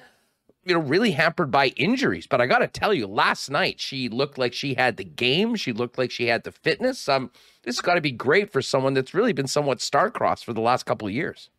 [0.64, 2.26] you know, really hampered by injuries.
[2.26, 5.54] But I got to tell you, last night she looked like she had the game.
[5.54, 7.06] She looked like she had the fitness.
[7.08, 7.30] Um,
[7.64, 10.60] this has got to be great for someone that's really been somewhat star-crossed for the
[10.60, 11.50] last couple of years.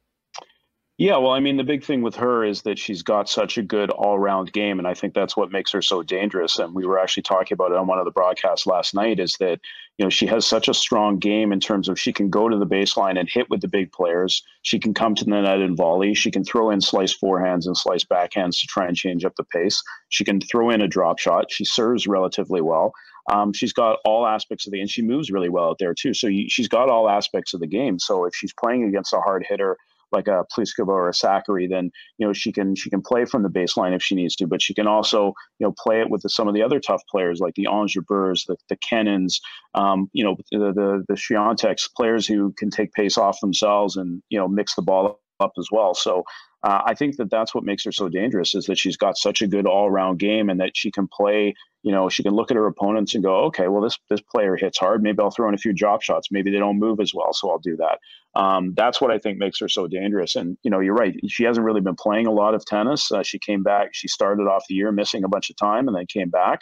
[0.98, 3.62] Yeah, well, I mean, the big thing with her is that she's got such a
[3.62, 6.58] good all-round game, and I think that's what makes her so dangerous.
[6.58, 9.20] And we were actually talking about it on one of the broadcasts last night.
[9.20, 9.60] Is that
[9.98, 12.58] you know she has such a strong game in terms of she can go to
[12.58, 14.42] the baseline and hit with the big players.
[14.62, 16.14] She can come to the net and volley.
[16.14, 19.44] She can throw in slice forehands and slice backhands to try and change up the
[19.44, 19.84] pace.
[20.08, 21.52] She can throw in a drop shot.
[21.52, 22.94] She serves relatively well.
[23.32, 26.14] Um, she's got all aspects of the, and she moves really well out there too.
[26.14, 28.00] So you, she's got all aspects of the game.
[28.00, 29.78] So if she's playing against a hard hitter
[30.12, 33.44] like a Pliskova or a Sakkari, then you know she can she can play from
[33.44, 36.22] the baseline if she needs to, but she can also you know play it with
[36.22, 39.40] the, some of the other tough players like the Jabeurs, the, the Kenins,
[39.74, 44.22] um, you know the the the Swiateks, players who can take pace off themselves and
[44.30, 45.94] you know mix the ball up as well.
[45.94, 46.24] So
[46.66, 49.44] uh, I think that that's what makes her so dangerous is that she's got such
[49.44, 51.54] a good all around game and that she can play.
[51.84, 54.56] You know, she can look at her opponents and go, okay, well this this player
[54.56, 55.04] hits hard.
[55.04, 56.30] Maybe I'll throw in a few drop shots.
[56.32, 58.00] Maybe they don't move as well, so I'll do that.
[58.34, 60.36] Um, that's what I think makes her so dangerous.
[60.36, 61.16] And you know, you're right.
[61.28, 63.12] She hasn't really been playing a lot of tennis.
[63.12, 63.90] Uh, she came back.
[63.94, 66.62] She started off the year missing a bunch of time and then came back.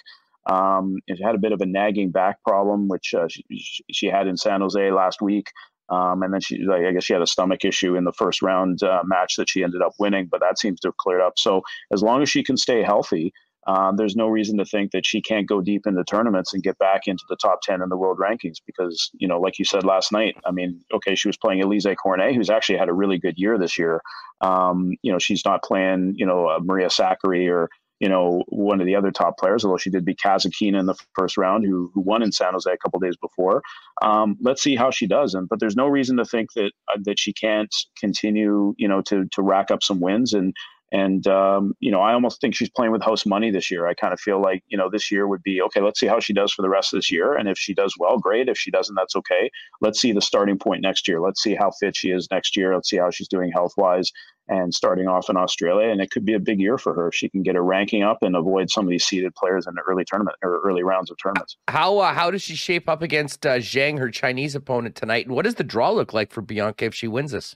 [0.52, 3.46] Um, it had a bit of a nagging back problem, which uh, she,
[3.90, 5.48] she had in San Jose last week.
[5.89, 8.81] Um, and then she, I guess she had a stomach issue in the first round
[8.84, 11.34] uh, match that she ended up winning, but that seems to have cleared up.
[11.38, 11.61] So
[11.91, 13.34] as long as she can stay healthy,
[13.65, 16.77] uh, there's no reason to think that she can't go deep into tournaments and get
[16.80, 19.85] back into the top 10 in the world rankings because, you know, like you said
[19.85, 23.18] last night, I mean, okay, she was playing Alizé Cornet, who's actually had a really
[23.18, 24.01] good year this year.
[24.41, 27.69] Um, you know, she's not playing, you know, uh, Maria Sakkari or,
[28.04, 30.96] you know, one of the other top players, although she did beat Kasatkina in the
[31.16, 33.62] first round, who, who won in San Jose a couple days before.
[34.02, 35.34] Um, let's see how she does.
[35.36, 39.02] And but there's no reason to think that uh, that she can't continue, you know,
[39.04, 40.34] to to rack up some wins.
[40.34, 40.54] And
[40.94, 43.88] and um, you know, I almost think she's playing with house money this year.
[43.88, 45.82] I kind of feel like you know this year would be okay.
[45.82, 47.95] Let's see how she does for the rest of this year, and if she does
[47.99, 48.48] well, great.
[48.48, 49.49] If she doesn't, that's okay.
[49.82, 51.20] Let's see the starting point next year.
[51.20, 52.76] Let's see how fit she is next year.
[52.76, 54.11] Let's see how she's doing health wise
[54.48, 55.90] and starting off in Australia.
[55.90, 58.03] And it could be a big year for her if she can get her ranking
[58.03, 61.10] up and avoid some of these seeded players in the early tournament or early rounds
[61.10, 61.57] of tournaments.
[61.70, 65.26] How uh, how does she shape up against uh, Zheng, her Chinese opponent tonight?
[65.26, 67.56] And what does the draw look like for Bianca if she wins this?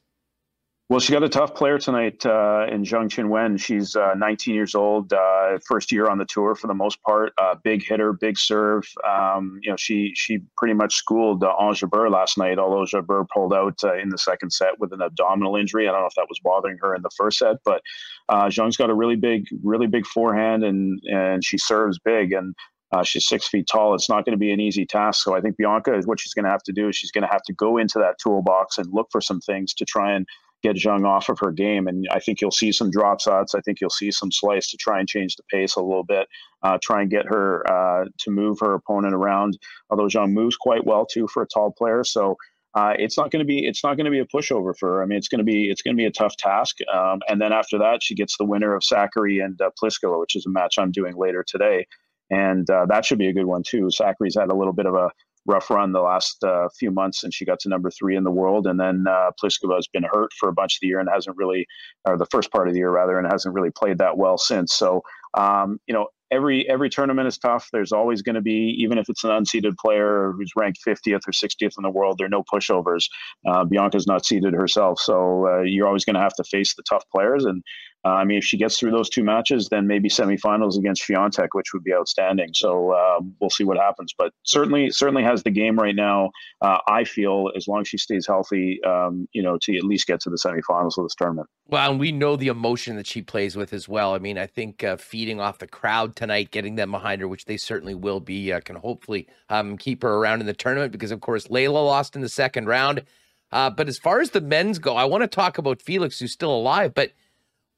[0.89, 3.59] Well, she got a tough player tonight uh, in Zheng Qinwen.
[3.59, 7.33] She's uh, 19 years old, uh, first year on the tour for the most part.
[7.37, 8.87] Uh, big hitter, big serve.
[9.05, 12.57] Um, you know, she she pretty much schooled uh, Ons Jabeur last night.
[12.57, 15.99] Although Jabeur pulled out uh, in the second set with an abdominal injury, I don't
[15.99, 17.57] know if that was bothering her in the first set.
[17.65, 17.81] But
[18.29, 22.31] uh, Zheng's got a really big, really big forehand, and and she serves big.
[22.31, 22.55] And
[22.93, 23.93] uh, she's six feet tall.
[23.93, 25.23] It's not going to be an easy task.
[25.23, 27.23] So I think Bianca, is what she's going to have to do is she's going
[27.23, 30.25] to have to go into that toolbox and look for some things to try and
[30.63, 31.87] get Zheng off of her game.
[31.87, 33.55] And I think you'll see some drop shots.
[33.55, 36.27] I think you'll see some slice to try and change the pace a little bit,
[36.63, 39.57] uh, try and get her uh, to move her opponent around.
[39.89, 42.35] Although Zheng moves quite well too for a tall player, so.
[42.73, 45.01] Uh, it's not going to be it's not going to be a pushover for her.
[45.01, 46.75] I mean, it's going to be it's going to be a tough task.
[46.93, 50.35] Um, and then after that, she gets the winner of Sakkari and uh, Pliskova, which
[50.35, 51.87] is a match I'm doing later today,
[52.29, 53.89] and uh, that should be a good one too.
[53.99, 55.09] Sakkari's had a little bit of a
[55.47, 58.31] rough run the last uh, few months, and she got to number three in the
[58.31, 58.67] world.
[58.67, 61.37] And then uh, Pliskova has been hurt for a bunch of the year and hasn't
[61.37, 61.65] really,
[62.05, 64.73] or the first part of the year rather, and hasn't really played that well since.
[64.73, 65.01] So,
[65.35, 67.69] um, you know, every every tournament is tough.
[67.71, 71.31] There's always going to be, even if it's an unseeded player who's ranked 50th or
[71.31, 73.05] 60th in the world, there are no pushovers.
[73.47, 76.83] Uh, Bianca's not seeded herself, so uh, you're always going to have to face the
[76.83, 77.45] tough players.
[77.45, 77.63] And
[78.07, 81.49] uh, I mean, if she gets through those two matches, then maybe semifinals against Swiatek,
[81.51, 82.49] which would be outstanding.
[82.53, 84.13] So uh, we'll see what happens.
[84.17, 86.29] But certainly, certainly has the game right now.
[86.61, 90.07] Uh, I feel as long as she stays healthy, um, you know, to at least
[90.07, 91.49] get to the semifinals of this tournament.
[91.67, 94.13] Well, and we know the emotion that she plays with as well.
[94.13, 97.43] I mean, I think uh, feeding off the crowd tonight, getting them behind her, which
[97.43, 100.93] they certainly will be, uh, can hopefully um, keep her around in the tournament.
[100.93, 103.03] Because of course, Leylah lost in the second round.
[103.51, 106.31] Uh, but as far as the men's go, I want to talk about Felix, who's
[106.31, 107.11] still alive, but.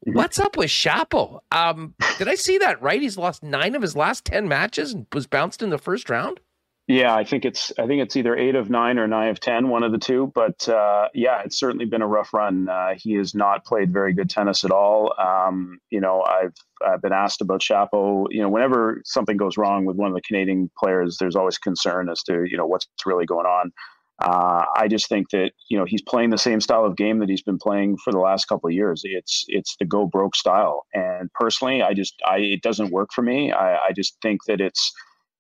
[0.04, 1.40] What's up with Shapo?
[1.52, 3.02] Um, did I see that right?
[3.02, 6.40] He's lost nine of his last ten matches and was bounced in the first round.
[6.88, 9.70] Yeah, I think it's I think it's either eight of nine or nine of ten,
[9.70, 10.32] one of the two.
[10.34, 12.68] But uh, yeah, it's certainly been a rough run.
[12.68, 15.14] Uh, he has not played very good tennis at all.
[15.20, 18.26] Um, you know, I've I've been asked about Shapo.
[18.32, 22.10] You know, whenever something goes wrong with one of the Canadian players, there's always concern
[22.10, 23.72] as to you know what's really going on.
[24.22, 27.30] Uh, I just think that you know he's playing the same style of game that
[27.30, 29.02] he's been playing for the last couple of years.
[29.06, 33.22] It's it's the go broke style, and personally, I just I it doesn't work for
[33.22, 33.52] me.
[33.52, 34.92] I, I just think that it's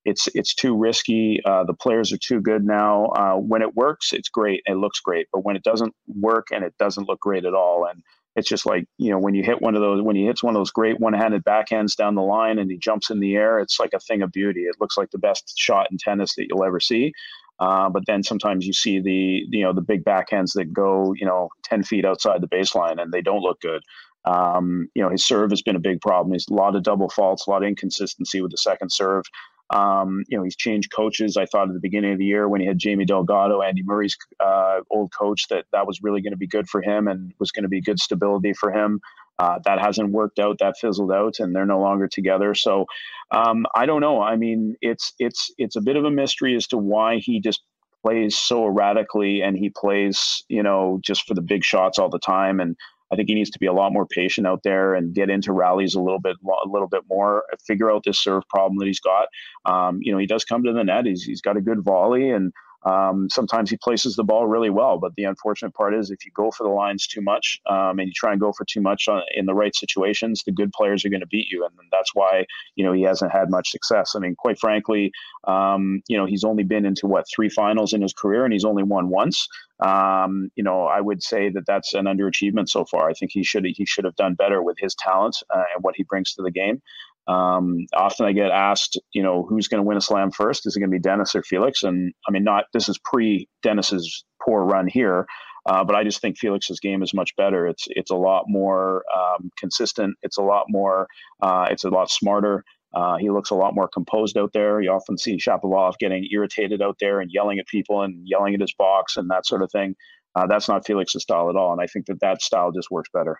[0.05, 1.41] it's it's too risky.
[1.43, 3.07] Uh, the players are too good now.
[3.07, 4.61] Uh, when it works, it's great.
[4.65, 7.85] It looks great, but when it doesn't work and it doesn't look great at all,
[7.85, 8.01] and
[8.37, 10.55] it's just like you know when you hit one of those when he hits one
[10.55, 13.79] of those great one-handed backhands down the line and he jumps in the air, it's
[13.79, 14.61] like a thing of beauty.
[14.61, 17.11] It looks like the best shot in tennis that you'll ever see.
[17.59, 21.25] Uh, but then sometimes you see the you know the big backhands that go you
[21.25, 23.83] know 10 feet outside the baseline and they don't look good.
[24.25, 26.33] Um, you know his serve has been a big problem.
[26.33, 29.23] He's a lot of double faults, a lot of inconsistency with the second serve.
[29.71, 31.37] Um, you know he's changed coaches.
[31.37, 34.17] I thought at the beginning of the year when he had Jamie Delgado, Andy Murray's
[34.39, 37.51] uh, old coach, that that was really going to be good for him and was
[37.51, 38.99] going to be good stability for him.
[39.39, 40.57] Uh, that hasn't worked out.
[40.59, 42.53] That fizzled out, and they're no longer together.
[42.53, 42.85] So
[43.31, 44.21] um, I don't know.
[44.21, 47.63] I mean, it's it's it's a bit of a mystery as to why he just
[48.05, 52.19] plays so erratically and he plays, you know, just for the big shots all the
[52.19, 52.59] time.
[52.59, 52.75] And
[53.11, 55.51] I think he needs to be a lot more patient out there and get into
[55.51, 57.43] rallies a little bit, a little bit more.
[57.65, 59.27] Figure out this serve problem that he's got.
[59.65, 61.05] Um, you know, he does come to the net.
[61.05, 62.53] He's he's got a good volley and
[62.85, 66.31] Um, sometimes he places the ball really well, but the unfortunate part is if you
[66.33, 69.07] go for the lines too much um, and you try and go for too much
[69.07, 72.11] on, in the right situations, the good players are going to beat you, and that's
[72.13, 72.45] why
[72.75, 74.13] you know he hasn't had much success.
[74.15, 75.11] I mean, quite frankly,
[75.45, 78.65] um, you know he's only been into what three finals in his career, and he's
[78.65, 79.47] only won once.
[79.81, 83.09] Um, you know, I would say that that's an underachievement so far.
[83.09, 85.95] I think he should he should have done better with his talent uh, and what
[85.95, 86.81] he brings to the game.
[87.29, 90.65] Um, often I get asked, you know, who's going to win a slam first?
[90.65, 91.83] Is it going to be Denis or Felix?
[91.83, 95.27] And I mean, not this is pre Denis's poor run here,
[95.67, 97.67] uh, but I just think Felix's game is much better.
[97.67, 100.17] It's it's a lot more um, consistent.
[100.23, 101.07] It's a lot more.
[101.41, 102.63] Uh, it's a lot smarter.
[102.95, 104.81] Uh, he looks a lot more composed out there.
[104.81, 108.61] You often see Shapovalov getting irritated out there and yelling at people and yelling at
[108.61, 109.93] his box and that sort of thing.
[110.35, 113.09] Uh, that's not Felix's style at all, and I think that that style just works
[113.13, 113.37] better.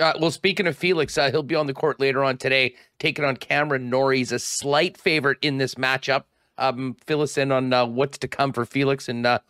[0.00, 3.24] Uh, well, speaking of Felix, uh, he'll be on the court later on today, taking
[3.24, 4.18] on Cameron Norrie.
[4.18, 6.24] He's a slight favorite in this matchup.
[6.58, 9.40] Um, fill us in on uh, what's to come for Felix and uh,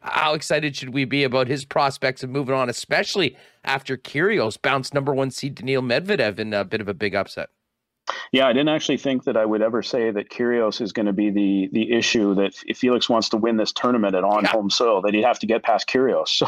[0.00, 4.94] how excited should we be about his prospects of moving on, especially after Kyrgios bounced
[4.94, 7.50] number one seed Daniil Medvedev in a bit of a big upset.
[8.32, 11.12] Yeah, I didn't actually think that I would ever say that Kyrgios is going to
[11.12, 12.34] be the the issue.
[12.34, 14.50] That if Felix wants to win this tournament at on yeah.
[14.50, 16.28] home soil, that he'd have to get past Kyrgios.
[16.40, 16.46] So,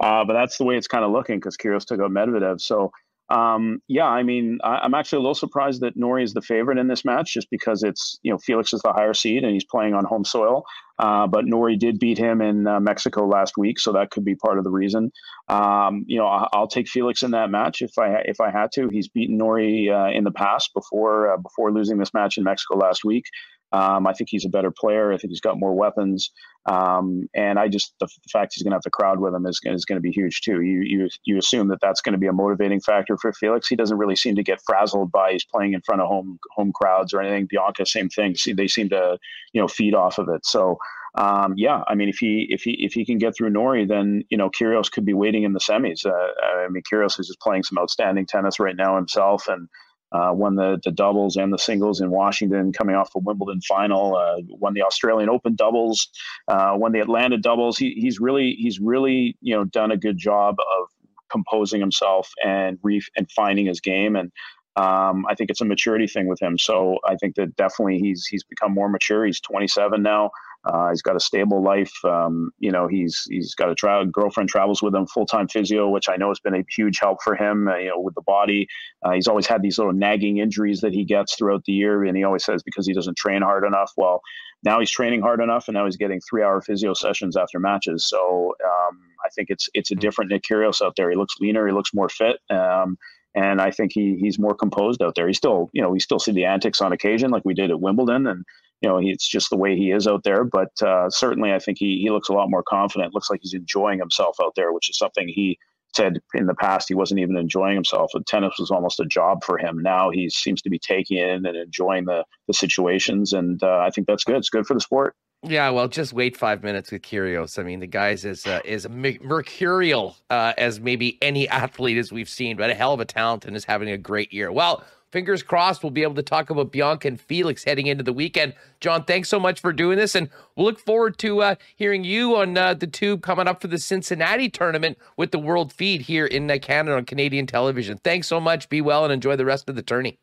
[0.00, 2.60] uh, but that's the way it's kind of looking because Kyrgios took out Medvedev.
[2.60, 2.90] So
[3.30, 6.78] um, yeah, I mean, I, am actually a little surprised that Norrie is the favorite
[6.78, 9.64] in this match, just because it's you know Felix is the higher seed and he's
[9.64, 10.64] playing on home soil.
[10.98, 14.36] Uh, but Norrie did beat him in uh, Mexico last week, so that could be
[14.36, 15.10] part of the reason.
[15.48, 18.70] Um, you know, I, will take Felix in that match if I if I had
[18.74, 18.88] to.
[18.88, 22.76] He's beaten Norrie uh, in the past before uh, before losing this match in Mexico
[22.76, 23.24] last week.
[23.74, 25.12] Um, I think he's a better player.
[25.12, 26.30] I think he's got more weapons.
[26.66, 29.44] Um, and I just the, the fact he's going to have the crowd with him
[29.46, 30.62] is, is going to be huge too.
[30.62, 33.66] You you you assume that that's going to be a motivating factor for Felix.
[33.66, 36.72] He doesn't really seem to get frazzled by he's playing in front of home home
[36.72, 37.48] crowds or anything.
[37.50, 38.36] Bianca, same thing.
[38.36, 39.18] See, they seem to
[39.52, 40.46] you know feed off of it.
[40.46, 40.78] So
[41.16, 44.22] um, yeah, I mean, if he if he if he can get through Norrie, then
[44.30, 46.06] you know Kyrgios could be waiting in the semis.
[46.06, 49.68] Uh, I mean, Kyrgios is just playing some outstanding tennis right now himself, and
[50.14, 54.16] uh, won the, the doubles and the singles in Washington, coming off the Wimbledon final.
[54.16, 56.08] Uh, won the Australian Open doubles,
[56.48, 57.76] uh, won the Atlanta doubles.
[57.76, 60.88] He, he's really he's really you know done a good job of
[61.30, 64.30] composing himself and re- and finding his game and.
[64.76, 66.58] Um, I think it's a maturity thing with him.
[66.58, 69.24] So I think that definitely he's he's become more mature.
[69.24, 70.32] He's 27 now.
[70.66, 71.92] Uh, he's got a stable life.
[72.04, 75.88] Um, you know, he's he's got a tra- girlfriend travels with him, full time physio,
[75.88, 77.68] which I know has been a huge help for him.
[77.68, 78.66] Uh, you know, with the body,
[79.04, 82.16] uh, he's always had these little nagging injuries that he gets throughout the year, and
[82.16, 83.92] he always says because he doesn't train hard enough.
[83.96, 84.20] Well,
[84.64, 88.08] now he's training hard enough, and now he's getting three hour physio sessions after matches.
[88.08, 91.10] So um, I think it's it's a different Nick Kyrgios out there.
[91.10, 92.36] He looks leaner, he looks more fit.
[92.50, 92.96] Um,
[93.34, 95.26] and I think he he's more composed out there.
[95.26, 97.80] He still, you know, we still see the antics on occasion, like we did at
[97.80, 98.44] Wimbledon, and
[98.84, 100.44] you know, it's just the way he is out there.
[100.44, 103.14] But uh, certainly, I think he he looks a lot more confident.
[103.14, 105.58] Looks like he's enjoying himself out there, which is something he
[105.96, 108.10] said in the past he wasn't even enjoying himself.
[108.12, 109.78] And tennis was almost a job for him.
[109.80, 113.88] Now he seems to be taking in and enjoying the the situations, and uh, I
[113.88, 114.36] think that's good.
[114.36, 115.14] It's good for the sport.
[115.42, 117.58] Yeah, well, just wait five minutes with Kyrgios.
[117.58, 122.28] I mean, the guy's as uh, is mercurial uh, as maybe any athlete as we've
[122.28, 124.52] seen, but a hell of a talent and is having a great year.
[124.52, 124.84] Well,
[125.14, 128.52] fingers crossed we'll be able to talk about Bianca and Felix heading into the weekend.
[128.80, 132.34] John, thanks so much for doing this, and we'll look forward to uh, hearing you
[132.34, 136.26] on uh, the tube coming up for the Cincinnati tournament with the World Feed here
[136.26, 137.96] in uh, Canada on Canadian television.
[138.02, 138.68] Thanks so much.
[138.68, 140.18] Be well and enjoy the rest of the tourney.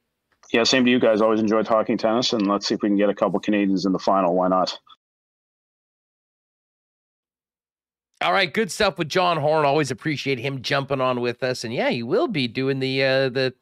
[0.51, 1.21] Yeah, same to you guys.
[1.21, 3.93] Always enjoy talking tennis, and let's see if we can get a couple Canadians in
[3.93, 4.35] the final.
[4.35, 4.77] Why not?
[8.21, 9.65] All right, good stuff with John Horn.
[9.65, 13.29] Always appreciate him jumping on with us, and yeah, he will be doing the uh,
[13.29, 13.53] the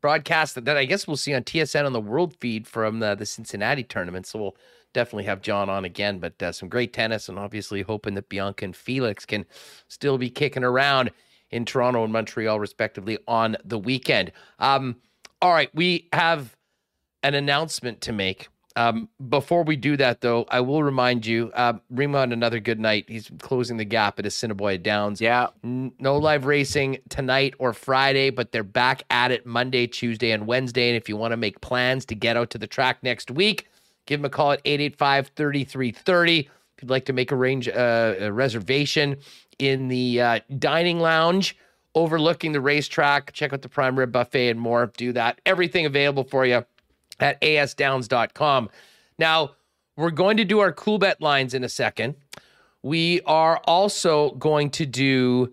[0.00, 3.14] broadcast that, that I guess we'll see on TSN on the World Feed from the,
[3.14, 4.26] the Cincinnati tournament.
[4.26, 4.56] So we'll
[4.92, 6.18] definitely have John on again.
[6.18, 9.44] But uh, some great tennis, and obviously hoping that Bianca and Felix can
[9.88, 11.10] still be kicking around
[11.50, 14.32] in Toronto and Montreal, respectively, on the weekend.
[14.58, 14.96] Um,
[15.40, 16.56] all right, we have
[17.22, 18.48] an announcement to make.
[18.78, 22.78] Um, before we do that, though, I will remind you, uh, Rima on another good
[22.78, 23.06] night.
[23.08, 25.20] He's closing the gap at Assiniboia Downs.
[25.20, 25.48] Yeah.
[25.64, 30.46] N- no live racing tonight or Friday, but they're back at it Monday, Tuesday, and
[30.46, 30.90] Wednesday.
[30.90, 33.66] And if you want to make plans to get out to the track next week,
[34.06, 36.38] give them a call at 885 3330.
[36.38, 36.48] If
[36.80, 39.16] you'd like to make a range uh, a reservation
[39.58, 41.56] in the uh, dining lounge
[41.96, 44.92] overlooking the racetrack, check out the prime rib buffet and more.
[44.96, 45.40] Do that.
[45.44, 46.64] Everything available for you
[47.20, 48.70] at asdowns.com.
[49.18, 49.52] Now,
[49.96, 52.14] we're going to do our Coolbet lines in a second.
[52.82, 55.52] We are also going to do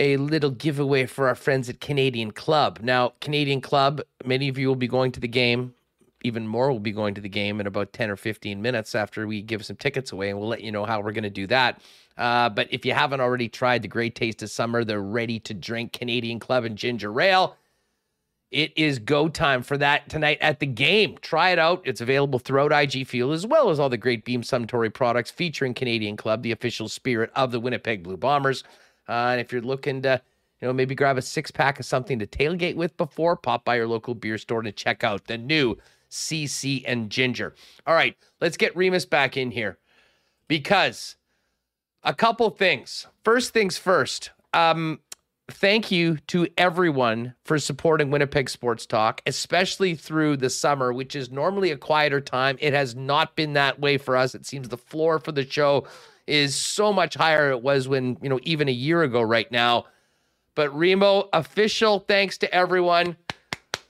[0.00, 2.80] a little giveaway for our friends at Canadian Club.
[2.82, 5.74] Now, Canadian Club, many of you will be going to the game
[6.22, 9.26] even more will be going to the game in about 10 or 15 minutes after
[9.26, 11.46] we give some tickets away, and we'll let you know how we're going to do
[11.46, 11.80] that.
[12.18, 15.54] Uh, but if you haven't already tried the great taste of summer, the ready to
[15.54, 17.56] drink Canadian Club and Ginger Ale,
[18.50, 21.16] it is go time for that tonight at the game.
[21.20, 21.82] Try it out.
[21.84, 25.72] It's available throughout IG Field as well as all the great Beam Suntory products featuring
[25.72, 28.64] Canadian Club, the official spirit of the Winnipeg Blue Bombers.
[29.08, 30.20] Uh, and if you're looking to,
[30.60, 33.76] you know, maybe grab a six pack of something to tailgate with before, pop by
[33.76, 35.76] your local beer store to check out the new
[36.10, 37.54] CC and Ginger.
[37.86, 39.78] All right, let's get Remis back in here
[40.48, 41.16] because
[42.02, 43.06] a couple things.
[43.24, 44.30] First things first.
[44.52, 45.00] Um,
[45.50, 51.30] thank you to everyone for supporting Winnipeg Sports Talk, especially through the summer, which is
[51.30, 52.56] normally a quieter time.
[52.60, 54.34] It has not been that way for us.
[54.34, 55.86] It seems the floor for the show
[56.26, 59.86] is so much higher it was when, you know, even a year ago right now.
[60.54, 63.16] But Remo, official thanks to everyone.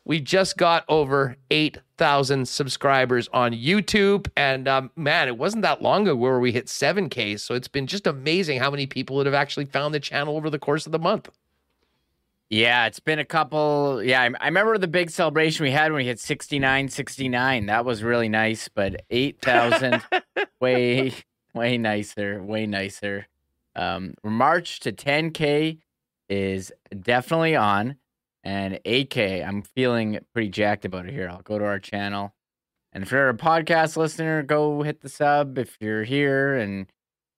[0.04, 4.28] We just got over 8,000 subscribers on YouTube.
[4.36, 7.38] And um, man, it wasn't that long ago where we hit 7K.
[7.38, 10.50] So it's been just amazing how many people that have actually found the channel over
[10.50, 11.28] the course of the month.
[12.50, 14.02] Yeah, it's been a couple.
[14.02, 17.66] Yeah, I, I remember the big celebration we had when we hit 69, 69.
[17.66, 20.02] That was really nice, but 8,000,
[20.60, 21.14] way,
[21.54, 23.28] way nicer, way nicer.
[23.76, 25.78] Um, March to 10K
[26.28, 27.96] is definitely on,
[28.42, 31.28] and 8K, I'm feeling pretty jacked about it here.
[31.28, 32.34] I'll go to our channel.
[32.92, 36.90] And if you're a podcast listener, go hit the sub if you're here and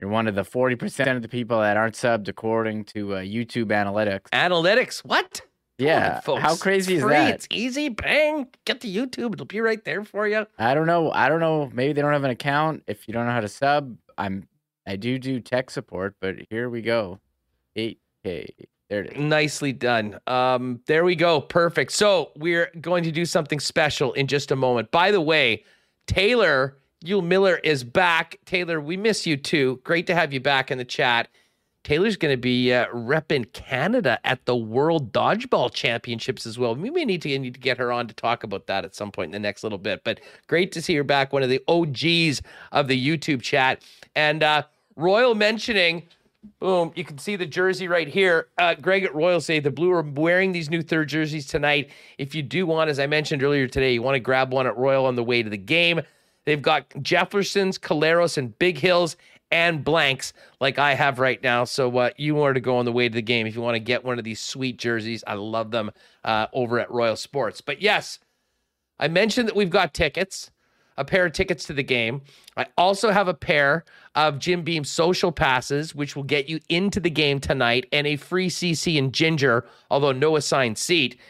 [0.02, 3.66] you're one of the 40% of the people that aren't subbed according to uh, YouTube
[3.66, 4.28] analytics.
[4.32, 4.98] Analytics?
[5.04, 5.42] What?
[5.78, 6.20] Yeah.
[6.26, 7.34] On, How crazy it's is that?
[7.34, 7.88] It's easy.
[7.88, 8.48] Bang.
[8.64, 9.34] Get to YouTube.
[9.34, 10.44] It'll be right there for you.
[10.58, 11.12] I don't know.
[11.12, 11.70] I don't know.
[11.72, 12.82] Maybe they don't have an account.
[12.88, 14.48] If you don't know how to sub, I'm
[14.88, 17.20] I do do tech support, but here we go.
[17.76, 18.48] 8K.
[18.90, 19.18] There it is.
[19.18, 20.18] Nicely done.
[20.26, 21.40] Um, there we go.
[21.40, 21.92] Perfect.
[21.92, 24.90] So we're going to do something special in just a moment.
[24.90, 25.62] By the way,
[26.08, 28.38] Taylor Yule Miller is back.
[28.44, 29.80] Taylor, we miss you too.
[29.84, 31.28] Great to have you back in the chat.
[31.84, 36.76] Taylor's going to be uh, repping Canada at the World Dodgeball Championships as well.
[36.76, 39.10] We may need to need to get her on to talk about that at some
[39.10, 40.04] point in the next little bit.
[40.04, 43.82] But great to see her back, one of the OGs of the YouTube chat.
[44.14, 44.62] And uh,
[44.94, 46.06] Royal mentioning,
[46.60, 48.46] boom, you can see the jersey right here.
[48.58, 51.90] Uh, Greg at Royal say the Blue are wearing these new third jerseys tonight.
[52.16, 54.76] If you do want, as I mentioned earlier today, you want to grab one at
[54.76, 56.00] Royal on the way to the game.
[56.44, 59.16] They've got Jeffersons, Collaros, and Bighills
[59.52, 61.64] and blanks like I have right now.
[61.64, 63.74] So uh, you wanted to go on the way to the game if you want
[63.74, 65.22] to get one of these sweet jerseys.
[65.26, 65.92] I love them
[66.24, 67.60] uh, over at Royal Sports.
[67.60, 68.18] But yes,
[68.98, 70.50] I mentioned that we've got tickets,
[70.96, 72.22] a pair of tickets to the game.
[72.56, 76.98] I also have a pair of Jim Beam social passes, which will get you into
[76.98, 81.20] the game tonight, and a free CC and Ginger, although no assigned seat.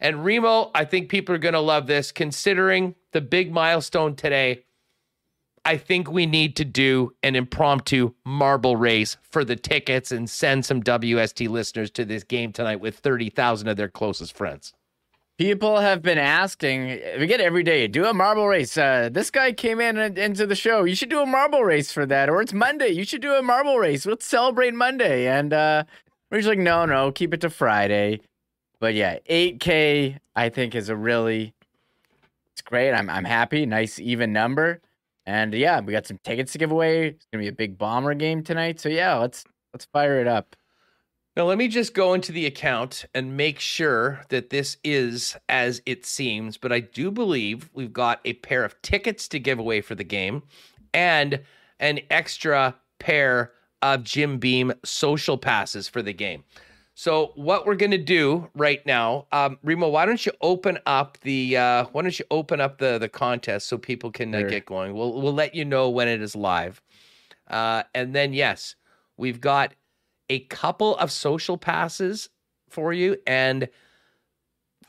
[0.00, 4.64] And Remo, I think people are going to love this considering the big milestone today.
[5.64, 10.64] I think we need to do an impromptu marble race for the tickets and send
[10.64, 14.72] some WST listeners to this game tonight with 30,000 of their closest friends.
[15.38, 18.78] People have been asking, we get every day, do a marble race.
[18.78, 20.84] Uh, this guy came in and, into the show.
[20.84, 22.30] You should do a marble race for that.
[22.30, 22.88] Or it's Monday.
[22.88, 24.06] You should do a marble race.
[24.06, 25.26] Let's celebrate Monday.
[25.26, 25.84] And uh,
[26.30, 28.20] we're just like, no, no, keep it to Friday.
[28.78, 31.54] But yeah, 8K, I think, is a really,
[32.52, 32.92] it's great.
[32.92, 33.66] I'm, I'm happy.
[33.66, 34.80] Nice, even number.
[35.26, 37.08] And yeah, we got some tickets to give away.
[37.08, 38.78] It's gonna be a big bomber game tonight.
[38.78, 40.54] So yeah, let's let's fire it up.
[41.36, 45.82] Now, let me just go into the account and make sure that this is as
[45.84, 46.56] it seems.
[46.56, 50.04] But I do believe we've got a pair of tickets to give away for the
[50.04, 50.44] game
[50.94, 51.42] and
[51.78, 56.42] an extra pair of Jim Beam social passes for the game.
[56.98, 61.54] So what we're gonna do right now, um, Remo, why don't you open up the
[61.54, 64.94] uh, why don't you open up the the contest so people can uh, get going?
[64.94, 66.80] We'll we'll let you know when it is live,
[67.48, 68.76] uh, and then yes,
[69.18, 69.74] we've got
[70.30, 72.30] a couple of social passes
[72.70, 73.68] for you, and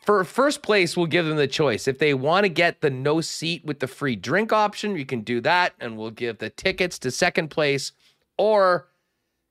[0.05, 1.89] for first place, we'll give them the choice.
[1.89, 5.23] If they want to get the no seat with the free drink option, you can
[5.23, 7.91] do that, and we'll give the tickets to second place,
[8.37, 8.87] or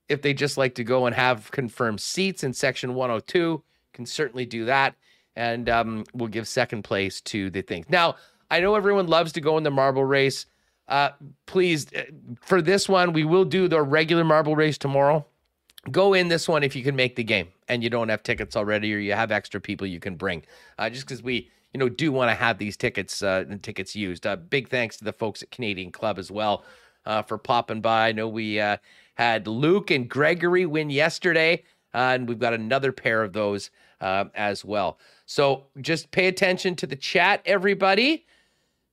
[0.09, 3.61] if they just like to go and have confirmed seats in section 102
[3.93, 4.95] can certainly do that.
[5.35, 8.15] And um, we'll give second place to the things now
[8.49, 10.45] i know everyone loves to go in the marble race.
[10.87, 11.09] Uh,
[11.45, 12.03] please uh,
[12.41, 15.25] for this one we will do the regular marble race tomorrow.
[15.91, 18.55] Go in this one if you can make the game and you don't have tickets
[18.55, 20.43] already or you have extra people you can bring.
[20.79, 23.95] Uh, just because we you know do want to have these tickets uh, and tickets
[23.95, 24.25] used.
[24.25, 26.63] Uh, big thanks to the folks at canadian club as well
[27.05, 28.07] uh, for popping by.
[28.07, 28.59] I know we
[29.17, 31.61] had luke and gregory win yesterday
[31.93, 33.69] uh, and we've got another pair of those
[34.01, 38.25] uh, as well so just pay attention to the chat everybody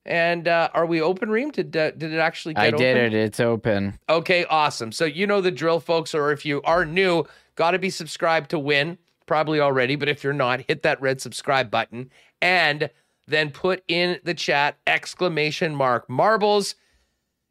[0.05, 1.49] And uh, are we open, Reem?
[1.51, 2.79] Did uh, did it actually get I open?
[2.79, 3.13] did it.
[3.15, 3.97] It's open.
[4.07, 4.91] Okay, awesome.
[4.91, 7.25] So you know the drill, folks, or if you are new,
[7.55, 8.99] got to be subscribed to win.
[9.25, 12.91] Probably already, but if you're not, hit that red subscribe button and
[13.27, 16.75] then put in the chat exclamation mark marbles.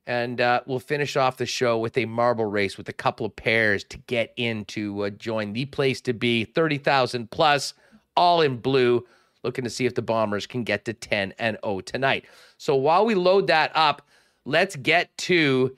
[0.06, 3.34] And uh, we'll finish off the show with a marble race with a couple of
[3.34, 7.72] pairs to get in to uh, join the place to be 30,000 plus,
[8.16, 9.06] all in blue.
[9.42, 12.24] Looking to see if the Bombers can get to 10 and 0 tonight.
[12.56, 14.02] So while we load that up,
[14.44, 15.76] let's get to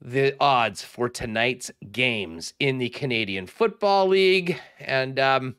[0.00, 4.60] the odds for tonight's games in the Canadian Football League.
[4.78, 5.56] And um,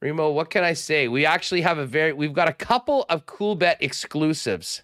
[0.00, 1.08] Remo, what can I say?
[1.08, 4.82] We actually have a very, we've got a couple of Coolbet exclusives.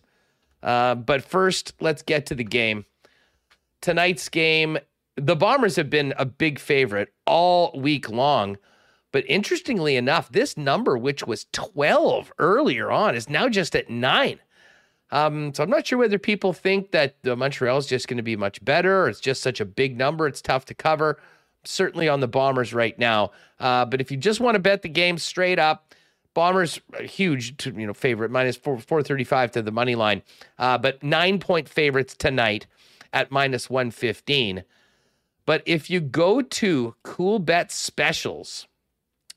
[0.67, 2.85] Uh, but first, let's get to the game.
[3.81, 4.79] Tonight's game,
[5.15, 8.59] the Bombers have been a big favorite all week long.
[9.13, 14.41] But interestingly enough, this number, which was 12 earlier on, is now just at nine.
[15.11, 18.23] Um, so I'm not sure whether people think that the Montreal is just going to
[18.23, 21.21] be much better, or it's just such a big number, it's tough to cover.
[21.65, 23.31] Certainly on the Bombers right now.
[23.59, 25.95] Uh, but if you just want to bet the game straight up,
[26.37, 30.21] Bombers huge, to, you know, favorite minus four four thirty five to the money line,
[30.59, 32.67] uh, but nine point favorites tonight
[33.13, 34.63] at minus one fifteen.
[35.47, 38.67] But if you go to Coolbet Specials,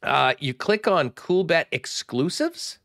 [0.03, 2.79] uh, you click on Coolbet Exclusives.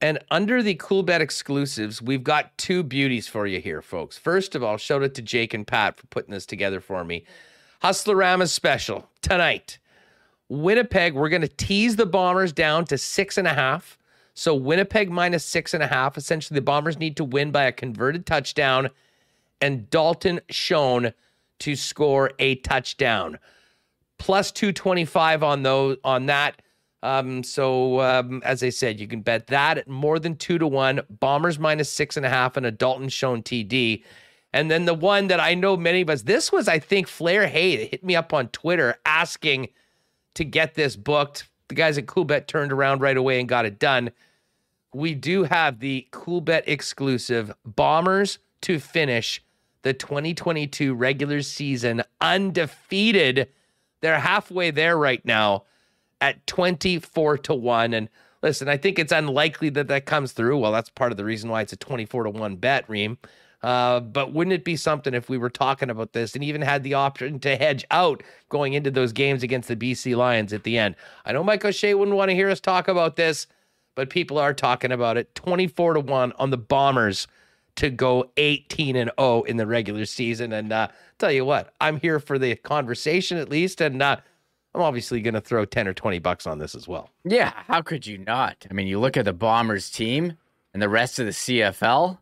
[0.00, 4.18] And under the Coolbet exclusives, we've got two beauties for you here, folks.
[4.18, 7.24] First of all, shout out to Jake and Pat for putting this together for me.
[7.82, 9.78] Hustlerama special tonight.
[10.48, 13.98] Winnipeg, we're going to tease the Bombers down to six and a half.
[14.34, 16.16] So Winnipeg minus six and a half.
[16.18, 18.90] Essentially, the Bombers need to win by a converted touchdown
[19.60, 21.12] and Dalton Schoen
[21.60, 23.38] to score a touchdown.
[24.18, 26.60] Plus 225 on those on that.
[27.02, 30.66] Um, so um, as I said, you can bet that at more than two to
[30.66, 31.00] one.
[31.10, 34.02] Bombers minus six and a half and a Dalton Schoen TD.
[34.52, 37.46] And then the one that I know many of us, this was, I think, Flair
[37.46, 39.68] Hay hit me up on Twitter asking
[40.34, 41.48] to get this booked.
[41.68, 44.10] The guys at Coolbet turned around right away and got it done.
[44.92, 49.42] We do have the Coolbet exclusive Bombers to finish
[49.82, 53.48] the 2022 regular season undefeated.
[54.00, 55.64] They're halfway there right now
[56.20, 57.94] at 24 to 1.
[57.94, 58.08] And
[58.42, 60.58] listen, I think it's unlikely that that comes through.
[60.58, 63.18] Well, that's part of the reason why it's a 24 to 1 bet, Reem.
[63.64, 66.82] Uh, but wouldn't it be something if we were talking about this and even had
[66.82, 70.76] the option to hedge out going into those games against the BC Lions at the
[70.76, 70.94] end?
[71.24, 73.46] I know Mike O'Shea wouldn't want to hear us talk about this,
[73.94, 75.34] but people are talking about it.
[75.34, 77.26] 24 to 1 on the Bombers
[77.76, 80.52] to go 18 and 0 in the regular season.
[80.52, 80.88] And uh,
[81.18, 83.80] tell you what, I'm here for the conversation at least.
[83.80, 84.18] And uh,
[84.74, 87.08] I'm obviously going to throw 10 or 20 bucks on this as well.
[87.24, 88.66] Yeah, how could you not?
[88.70, 90.36] I mean, you look at the Bombers team
[90.74, 92.18] and the rest of the CFL,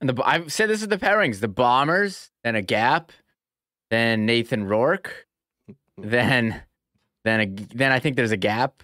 [0.00, 3.12] and the I've said this is the pairings: the Bombers, then a gap,
[3.90, 5.26] then Nathan Rourke,
[5.98, 6.62] then
[7.24, 8.82] then a, then I think there's a gap,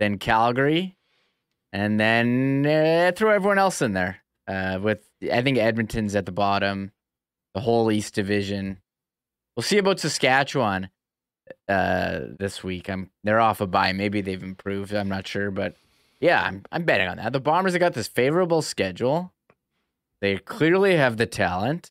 [0.00, 0.96] then Calgary,
[1.72, 4.22] and then uh, throw everyone else in there.
[4.46, 6.92] Uh, with I think Edmonton's at the bottom,
[7.54, 8.80] the whole East Division.
[9.56, 10.90] We'll see about Saskatchewan
[11.68, 12.88] uh this week.
[12.88, 13.92] I'm they're off a bye.
[13.92, 14.94] Maybe they've improved.
[14.94, 15.76] I'm not sure, but
[16.20, 17.34] yeah, I'm I'm betting on that.
[17.34, 19.33] The Bombers have got this favorable schedule.
[20.24, 21.90] They clearly have the talent.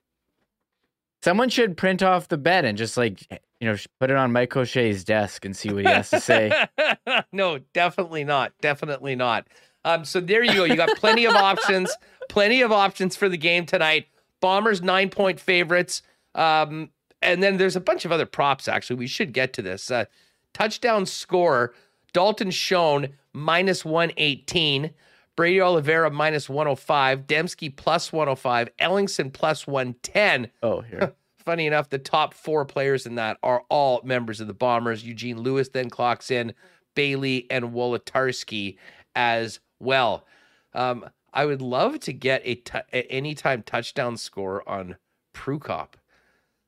[1.21, 3.21] Someone should print off the bet and just like
[3.59, 6.51] you know put it on Mike O'Shea's desk and see what he has to say.
[7.31, 8.51] no, definitely not.
[8.59, 9.45] Definitely not.
[9.85, 10.63] Um, so there you go.
[10.63, 11.95] You got plenty of options.
[12.27, 14.07] Plenty of options for the game tonight.
[14.41, 16.01] Bombers nine point favorites.
[16.33, 16.89] Um,
[17.21, 18.95] and then there's a bunch of other props, actually.
[18.95, 19.91] We should get to this.
[19.91, 20.05] Uh,
[20.53, 21.75] touchdown score
[22.13, 24.89] Dalton Schoen minus 118.
[25.35, 27.27] Brady Oliveira minus 105.
[27.27, 28.69] Demski plus 105.
[28.79, 30.49] Ellingson plus 110.
[30.61, 31.13] Oh, here.
[31.37, 35.03] Funny enough, the top four players in that are all members of the Bombers.
[35.05, 36.53] Eugene Lewis then clocks in,
[36.95, 38.77] Bailey and Wolitarski
[39.15, 40.25] as well.
[40.73, 44.95] Um, I would love to get a t- anytime touchdown score on
[45.33, 45.95] Prukop.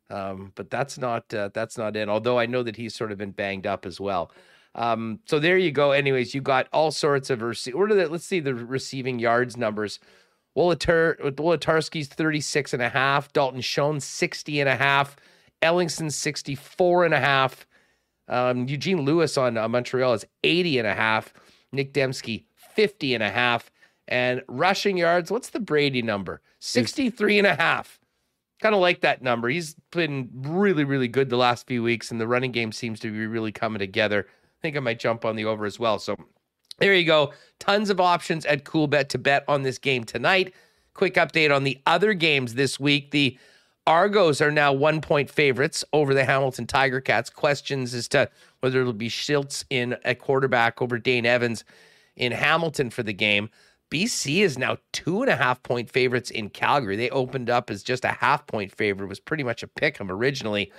[0.10, 2.10] Um, but that's not uh, that's not it.
[2.10, 4.32] Although I know that he's sort of been banged up as well.
[4.76, 5.92] Um, so there you go.
[5.92, 9.58] Anyways, you got all sorts of rece- what are the let's see the receiving yards
[9.58, 10.00] numbers.
[10.56, 15.16] Wolatar Wolitarski's 36 and a half, Dalton Schoen 60 and a half,
[15.62, 17.66] Ellingson 64 and a half.
[18.28, 21.34] Um, Eugene Lewis on uh, Montreal is 80 and a half,
[21.72, 23.70] Nic Demski 50 and a half,
[24.08, 26.42] and rushing yards, what's the Brady number?
[26.60, 28.00] 63 and a half
[28.62, 29.50] kind of like that number.
[29.50, 33.12] He's been really, really good the last few weeks, and the running game seems to
[33.12, 34.28] be really coming together.
[34.60, 36.00] I think I might jump on the over as well.
[36.00, 36.16] So
[36.80, 37.34] There you go.
[37.60, 40.54] Tons of options at Coolbet to bet on this game tonight.
[40.94, 43.12] Quick update on the other games this week.
[43.12, 43.38] The
[43.88, 47.30] Argos are now one point favorites over the Hamilton Tiger Cats.
[47.30, 48.30] Questions as to
[48.62, 51.64] whether it'll be Shiltz in a quarterback over Dane Evans
[52.16, 53.50] in Hamilton for the game.
[53.92, 56.96] BC is now two and a half point favorites in Calgary.
[56.96, 60.02] They opened up as just a half point favorite, it was pretty much a pick
[60.02, 60.72] 'em originally.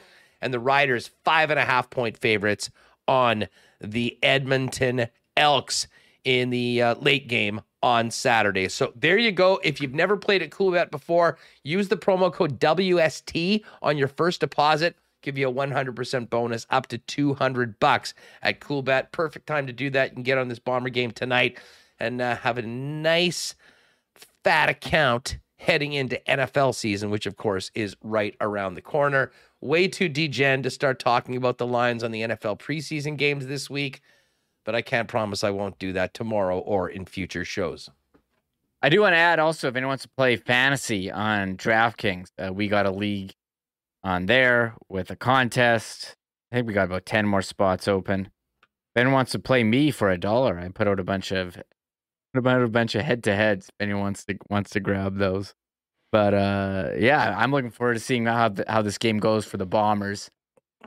[0.43, 2.71] And the Riders, five and a half point favorites
[3.07, 3.47] on
[3.81, 5.87] the Edmonton Elks
[6.25, 8.69] in the uh, late game on Saturday.
[8.69, 9.61] So there you go.
[9.63, 14.41] If you've never played at Coolbet before, use the promo code WST on your first
[14.41, 14.97] deposit.
[15.23, 19.13] Give you a 100% bonus up to 200 bucks at Coolbet.
[19.13, 20.11] Perfect time to do that.
[20.11, 21.59] You can get on this Bomber game tonight
[21.99, 23.55] and uh, have a nice
[24.45, 29.33] fat account heading into NFL season, which of course is right around the corner.
[29.67, 33.69] Way too degen to start talking about the lines on the NFL preseason games this
[33.69, 34.01] week
[34.67, 37.89] but I can't promise I won't do that tomorrow or in future shows.
[38.83, 42.53] I do want to add also, if anyone wants to play fantasy on DraftKings, uh,
[42.53, 43.35] we got a league
[44.05, 46.17] on there with a contest.
[46.51, 48.29] I think we got about 10 more spots open.
[48.63, 51.57] If anyone wants to play me for a dollar, I put out a bunch of
[52.35, 55.55] about a bunch of head to heads if anyone wants to wants to grab those.
[56.17, 59.67] But uh, yeah, I'm looking forward to seeing how how this game goes for the
[59.67, 60.31] Bombers.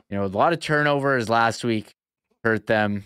[0.08, 1.94] You know, a lot of turnovers last week
[2.42, 3.04] hurt them.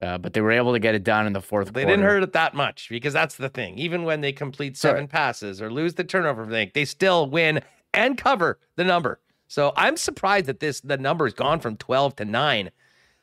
[0.00, 1.86] Uh, but they were able to get it done in the fourth they quarter.
[1.88, 3.76] didn't hurt it that much because that's the thing.
[3.76, 5.10] Even when they complete seven Right.
[5.10, 7.60] passes or lose the turnover thing, they still win
[7.92, 9.18] and cover the number.
[9.48, 12.70] So I'm surprised that this the number has gone from 12 to 9.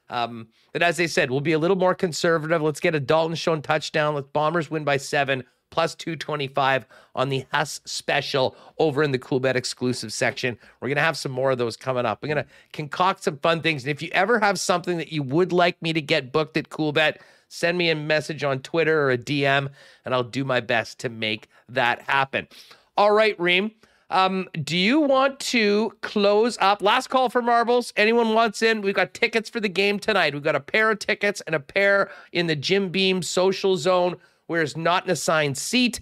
[0.09, 2.61] Um, but as they said, we'll be a little more conservative.
[2.61, 4.13] Let's get a Dalton Schoen touchdown.
[4.15, 6.85] Let's Bombers win by seven, plus 225
[7.15, 10.55] on the Huss special over in the Coolbet exclusive section.
[10.79, 12.21] We're going to have some more of those coming up.
[12.21, 13.83] We're going to concoct some fun things.
[13.83, 16.69] And if you ever have something that you would like me to get booked at
[16.69, 17.17] Coolbet,
[17.47, 19.71] send me a message on Twitter or a DM,
[20.05, 22.47] and I'll do my best to make that happen.
[22.95, 23.71] All right, Reem.
[24.11, 26.83] Um, do you want to close up?
[26.83, 27.93] Last call for marbles.
[27.97, 28.81] Anyone wants in?
[28.81, 30.35] We've got tickets for the game tonight.
[30.35, 34.17] We've got a pair of tickets and a pair in the Jim Beam social zone,
[34.47, 36.01] where it's not an assigned seat,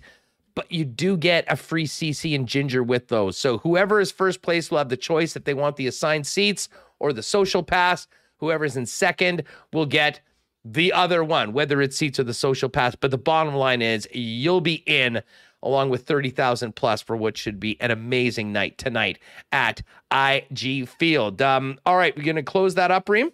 [0.56, 3.38] but you do get a free CC and Ginger with those.
[3.38, 6.70] So whoever is first place will have the choice if they want the assigned seats
[7.00, 8.08] or the social pass.
[8.38, 10.20] Whoever's in second will get
[10.64, 12.96] the other one, whether it's seats or the social pass.
[12.96, 15.22] But the bottom line is you'll be in
[15.64, 19.20] along with 30,000 plus for what should be an amazing night tonight
[19.52, 19.82] at
[20.12, 21.42] IG Field.
[21.42, 23.32] Um, all right, we're going to close that up, Reem.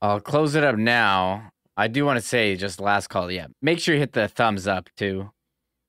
[0.00, 1.51] I'll close it up now.
[1.76, 3.30] I do want to say just last call.
[3.30, 5.30] Yeah, make sure you hit the thumbs up too.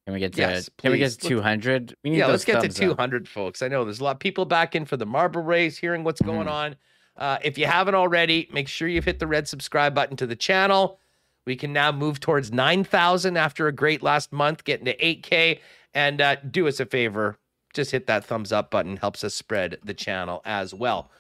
[0.06, 1.96] Can we get to Yes, Can we get to 200?
[2.04, 3.62] We need Yeah, let's get to 200, folks.
[3.62, 6.22] I know there's a lot of people back in for the marble race, hearing what's
[6.22, 6.52] going Mhm.
[6.52, 6.76] on.
[7.16, 10.36] Uh, if you haven't already, make sure you've hit the red subscribe button to the
[10.36, 11.00] channel.
[11.46, 15.62] We can now move towards 9,000 after a great last month, getting to 8K.
[15.94, 17.38] And uh, do us a favor,
[17.74, 21.12] just hit that thumbs up button, helps us spread the channel as well.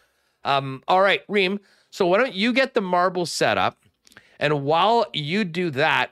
[0.44, 1.60] Um, all right, Reem.
[1.90, 3.77] So why don't you get the marble set up?
[4.43, 6.11] And while you do that,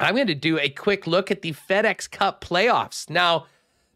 [0.00, 3.08] I'm going to do a quick look at the FedEx Cup playoffs.
[3.08, 3.46] Now,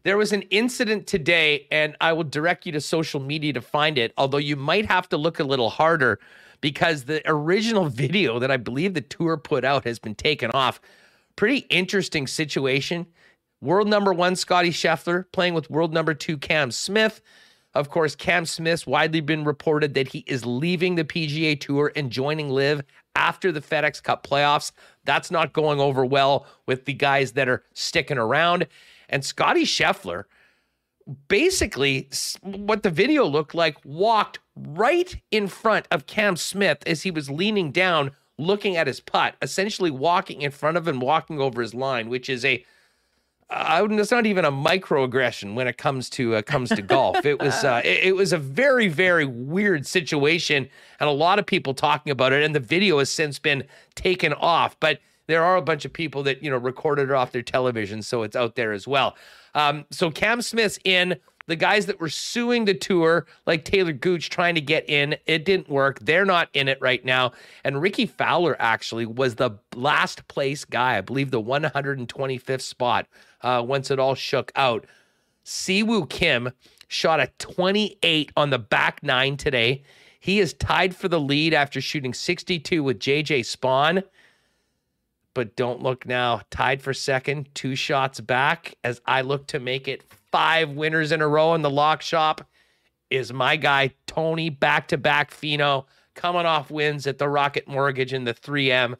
[0.03, 3.97] there was an incident today, and I will direct you to social media to find
[3.97, 6.21] it, although you might have to look a little harder
[6.61, 10.79] because the original video that I believe the tour put out has been taken off.
[11.35, 13.07] Pretty interesting situation.
[13.59, 17.19] World number one, Scotty Scheffler, playing with world number two, Cam Smith.
[17.75, 22.11] Of course, Cam Smith's widely been reported that he is leaving the PGA Tour and
[22.11, 22.81] joining LIV
[23.15, 24.71] after the FedEx Cup playoffs.
[25.05, 28.67] That's not going over well with the guys that are sticking around.
[29.07, 30.23] And Scotty Scheffler,
[31.27, 32.09] basically,
[32.41, 37.29] what the video looked like, walked right in front of Cam Smith as he was
[37.29, 41.75] leaning down, looking at his putt, essentially walking in front of him, walking over his
[41.75, 42.65] line, which is a
[43.51, 43.99] I wouldn't.
[43.99, 47.25] It's not even a microaggression when it comes to uh, comes to golf.
[47.25, 50.69] It was uh, it, it was a very very weird situation,
[50.99, 52.43] and a lot of people talking about it.
[52.43, 53.63] And the video has since been
[53.95, 57.31] taken off, but there are a bunch of people that you know recorded it off
[57.31, 59.15] their television, so it's out there as well.
[59.55, 61.17] Um, so Cam Smith's in.
[61.49, 65.45] The guys that were suing the tour, like Talor Gooch, trying to get in, it
[65.45, 65.97] didn't work.
[65.99, 67.31] They're not in it right now.
[67.63, 73.07] And Rickie Fowler actually was the last place guy, I believe the 125th spot
[73.41, 74.85] uh, once it all shook out.
[75.43, 76.51] Si Woo Kim
[76.87, 79.81] shot a 28 on the back nine today.
[80.19, 84.03] He is tied for the lead after shooting 62 with JJ Spaun.
[85.33, 86.41] But don't look now.
[86.51, 91.21] Tied for second, two shots back as I look to make it five winners in
[91.21, 92.47] a row in the lock shop
[93.09, 95.85] is my guy, Tony, back to back Finau,
[96.15, 98.95] coming off wins at the Rocket Mortgage and the 3M.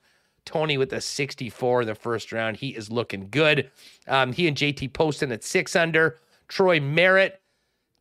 [0.46, 2.58] Tony with a 64 in the first round.
[2.58, 3.70] He is looking good.
[4.08, 6.18] Um, he and JT Poston at six under.
[6.48, 7.42] Troy Merritt,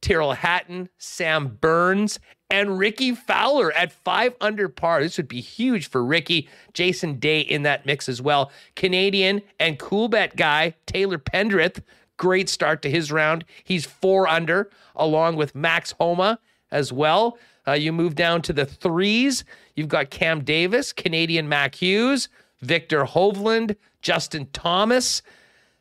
[0.01, 2.19] Tyrrell Hatton, Sam Burns,
[2.51, 5.03] and Rickie Fowler at five under par.
[5.03, 6.49] This would be huge for Ricky.
[6.73, 8.51] Jason Day in that mix as well.
[8.75, 11.83] Canadian and Coolbet guy, Taylor Pendrith.
[12.19, 13.45] Great start to his round.
[13.65, 16.39] He's four under, along with Max Homa
[16.71, 17.39] as well.
[17.67, 19.45] Uh, you move down to the threes.
[19.75, 22.29] You've got Cam Davis, Canadian Mac Hughes,
[22.61, 25.23] Viktor Hovland, Justin Thomas,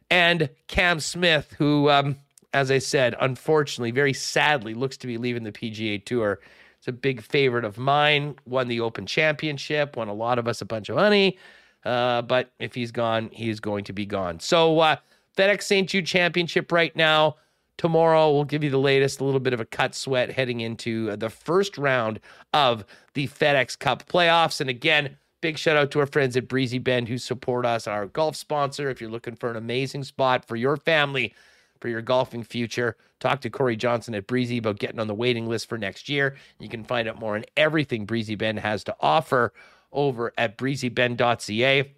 [0.09, 2.15] and Cam Smith, who, um,
[2.53, 6.39] as I said, unfortunately, very sadly, looks to be leaving the PGA Tour.
[6.77, 8.35] It's a big favorite of mine.
[8.45, 11.37] Won the Open Championship, won a lot of us a bunch of money.
[11.83, 14.39] Uh, but if he's gone, he's going to be gone.
[14.39, 14.97] So, uh,
[15.37, 15.87] FedEx St.
[15.87, 17.35] Jude Championship right now.
[17.77, 21.11] Tomorrow, we'll give you the latest, a little bit of a cut sweat heading into
[21.11, 22.19] uh, the first round
[22.51, 22.83] of
[23.13, 24.59] the FedEx Cup playoffs.
[24.59, 28.07] And again, big shout out to our friends at Breezy Bend who support us, our
[28.07, 28.89] golf sponsor.
[28.89, 31.35] If you're looking for an amazing spot for your family,
[31.79, 35.47] for your golfing future, talk to Corey Johnson at Breezy about getting on the waiting
[35.47, 36.35] list for next year.
[36.59, 39.53] You can find out more on everything Breezy Bend has to offer
[39.91, 41.93] over at breezybend.ca.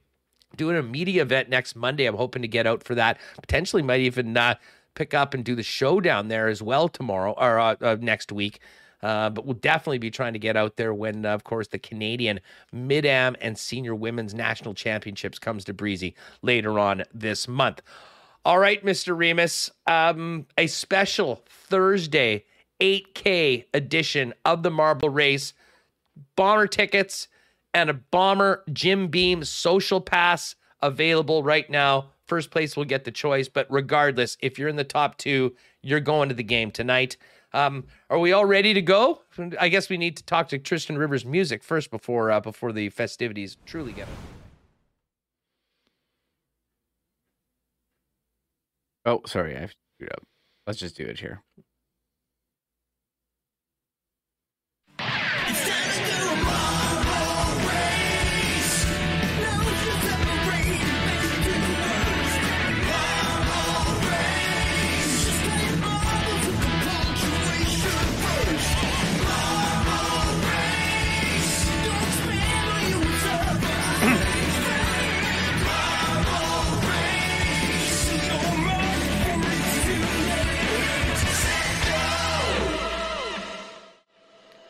[0.57, 2.05] Doing a media event next Monday.
[2.05, 3.19] I'm hoping to get out for that.
[3.41, 4.55] Potentially might even uh,
[4.95, 8.31] pick up and do the show down there as well tomorrow or uh, uh, next
[8.31, 8.59] week.
[9.01, 11.79] Uh, but we'll definitely be trying to get out there when, uh, of course, the
[11.79, 12.39] Canadian
[12.73, 17.81] Mid Am and Senior Women's National Championships comes to Breezy later on this month.
[18.43, 19.17] All right, Mr.
[19.17, 22.45] Remis, um, a special Thursday
[22.79, 25.53] 8K edition of the Marble Race.
[26.35, 27.27] Bomber tickets
[27.73, 32.11] and a Bomber Jim Beam social pass available right now.
[32.25, 35.99] First place will get the choice, but regardless, if you're in the top two, you're
[35.99, 37.17] going to the game tonight.
[37.53, 39.21] Um, are we all ready to go?
[39.59, 42.89] I guess we need to talk to Tristan Rivers Music first before uh, before the
[42.89, 44.03] festivities truly get.
[44.03, 44.09] Up.
[49.05, 50.23] Oh, sorry, I screwed up.
[50.67, 51.41] Let's just do it here.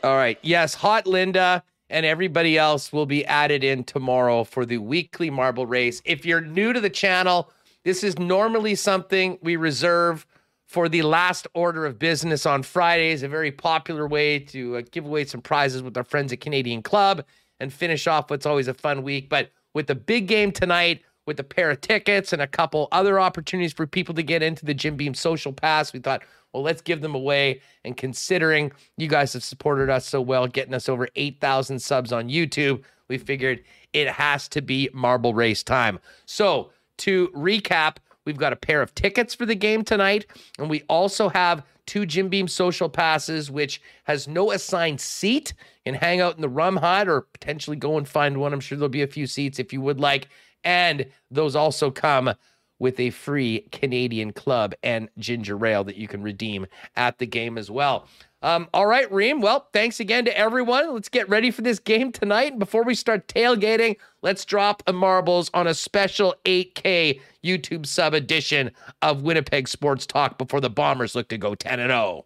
[0.03, 0.39] All right.
[0.41, 5.65] Yes, Hot Linda and everybody else will be added in tomorrow for the weekly marble
[5.65, 6.01] race.
[6.05, 7.51] If you're new to the channel,
[7.83, 10.25] this is normally something we reserve
[10.67, 15.05] for the last order of business on Fridays, a very popular way to uh, give
[15.05, 17.25] away some prizes with our friends at Canadian Club
[17.59, 19.29] and finish off what's always a fun week.
[19.29, 23.19] But with the big game tonight, with a pair of tickets and a couple other
[23.19, 26.23] opportunities for people to get into the Jim Beam Social Pass, we thought
[26.53, 27.61] well, let's give them away.
[27.85, 32.29] And considering you guys have supported us so well, getting us over 8,000 subs on
[32.29, 35.99] YouTube, we figured it has to be marble race time.
[36.25, 40.25] So, to recap, we've got a pair of tickets for the game tonight,
[40.57, 45.53] and we also have two Jim Beam social passes, which has no assigned seat.
[45.85, 48.53] and hang out in the rum hut or potentially go and find one.
[48.53, 50.29] I'm sure there'll be a few seats if you would like.
[50.63, 52.33] And those also come
[52.79, 56.65] with a free Canadian club and ginger ale that you can redeem
[56.95, 58.07] at the game as well.
[58.41, 59.41] Um, all right, Reem.
[59.41, 60.93] Well, thanks again to everyone.
[60.93, 62.53] Let's get ready for this game tonight.
[62.53, 68.13] And before we start tailgating, let's drop a marbles on a special 8K YouTube sub
[68.13, 68.71] edition
[69.01, 72.25] of Winnipeg Sports Talk before the Bombers look to go 10 and 0.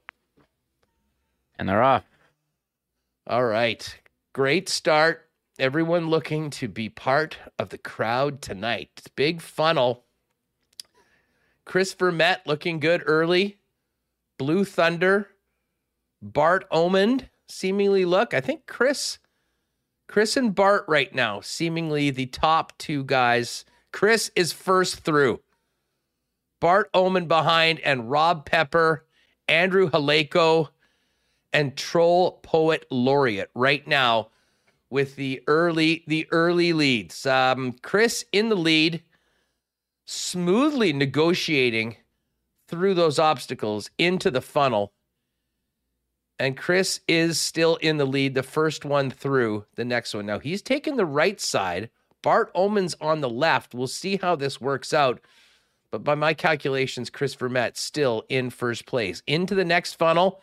[1.57, 2.03] And they're off.
[3.25, 3.99] All right.
[4.33, 5.27] Great start.
[5.59, 9.03] Everyone looking to be part of the crowd tonight.
[9.15, 10.05] Big funnel
[11.63, 13.59] Chris Vermette looking good early.
[14.39, 15.29] Blue Thunder.
[16.23, 18.33] Bart Omand seemingly look.
[18.33, 19.19] I think Chris,
[20.07, 23.63] Chris and Bart right now, seemingly the top two guys.
[23.91, 25.41] Chris is first through.
[26.59, 29.05] Bart Omand behind, and Rob Pepper,
[29.47, 30.69] Andrew Haleko,
[31.51, 34.29] and Troll Poet Laureate right now
[34.93, 37.25] with the early the early leads.
[37.25, 39.01] Um, Chris in the lead
[40.05, 41.97] smoothly negotiating
[42.67, 44.93] through those obstacles into the funnel.
[46.37, 50.27] And Chris is still in the lead, the first one through the next one.
[50.27, 51.89] Now he's taken the right side.
[52.21, 53.73] Bart Omand's on the left.
[53.73, 55.21] We'll see how this works out.
[55.89, 59.23] But by my calculations, Chris Vermette still in first place.
[59.25, 60.39] Into the next funnel.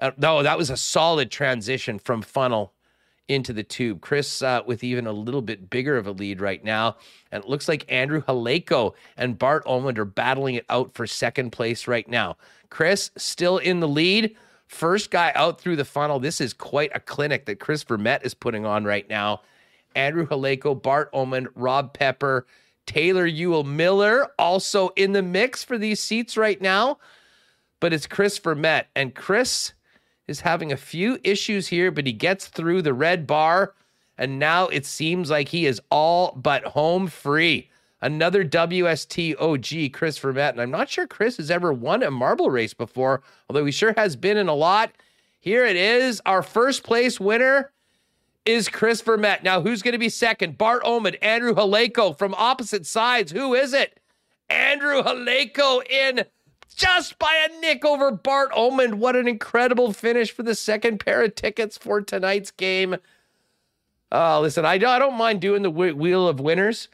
[0.00, 2.74] Uh, no, that was a solid transition from funnel
[3.28, 4.00] into the tube.
[4.00, 6.96] Chris uh, with even a little bit bigger of a lead right now.
[7.30, 11.50] And it looks like Andrew Haleko and Bart Omand are battling it out for second
[11.50, 12.36] place right now.
[12.70, 14.36] Chris still in the lead.
[14.66, 16.18] First guy out through the funnel.
[16.18, 19.42] This is quite a clinic that Chris Vermette is putting on right now.
[19.94, 22.46] Andrew Haleko, Bart Omand, Rob Pepper,
[22.86, 26.98] Taylor Ewell Miller also in the mix for these seats right now.
[27.80, 28.86] But it's Chris Vermette.
[28.96, 29.72] And Chris
[30.28, 33.74] is having a few issues here, but he gets through the red bar.
[34.16, 37.70] And now it seems like he is all but home free.
[38.00, 40.52] Another WST OG, Chris Vermette.
[40.52, 43.94] And I'm not sure Chris has ever won a marble race before, although he sure
[43.96, 44.92] has been in a lot.
[45.40, 46.20] Here it is.
[46.26, 47.72] Our first place winner
[48.44, 49.42] is Chris Vermette.
[49.42, 50.58] Now, who's going to be second?
[50.58, 53.32] Bart Omand, Andrew Haleko from opposite sides.
[53.32, 54.00] Who is it?
[54.48, 56.24] Andrew Haleko in
[56.74, 58.94] just by a nick over Bart Omand.
[58.94, 62.96] What an incredible finish for the second pair of tickets for tonight's game.
[64.10, 66.88] Uh, listen, I, I don't mind doing the wheel of winners,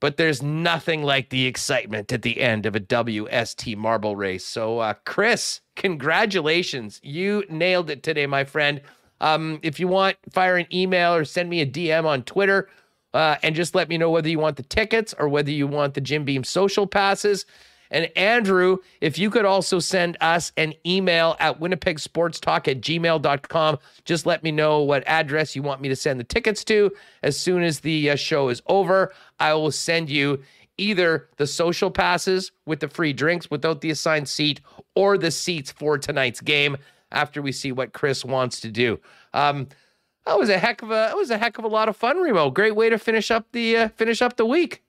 [0.00, 4.44] but there's nothing like the excitement at the end of a WST marble race.
[4.44, 7.00] So, uh, Chris, congratulations.
[7.02, 8.82] You nailed it today, my friend.
[9.20, 12.68] Um, if you want, fire an email or send me a DM on Twitter
[13.14, 15.94] uh, and just let me know whether you want the tickets or whether you want
[15.94, 17.46] the Jim Beam social passes.
[17.94, 24.26] And Andrew, if you could also send us an email at winnipegsportstalk at gmail.com, just
[24.26, 26.90] let me know what address you want me to send the tickets to.
[27.22, 30.42] As soon as the uh, show is over, I will send you
[30.76, 34.60] either the social passes with the free drinks without the assigned seat
[34.96, 36.76] or the seats for tonight's game
[37.12, 38.98] after we see what Chris wants to do.
[39.34, 39.68] Um,
[40.26, 42.20] that was a heck of a that was a heck of a lot of fun,
[42.20, 42.50] Remo.
[42.50, 44.82] Great way to finish up the uh, finish up the week.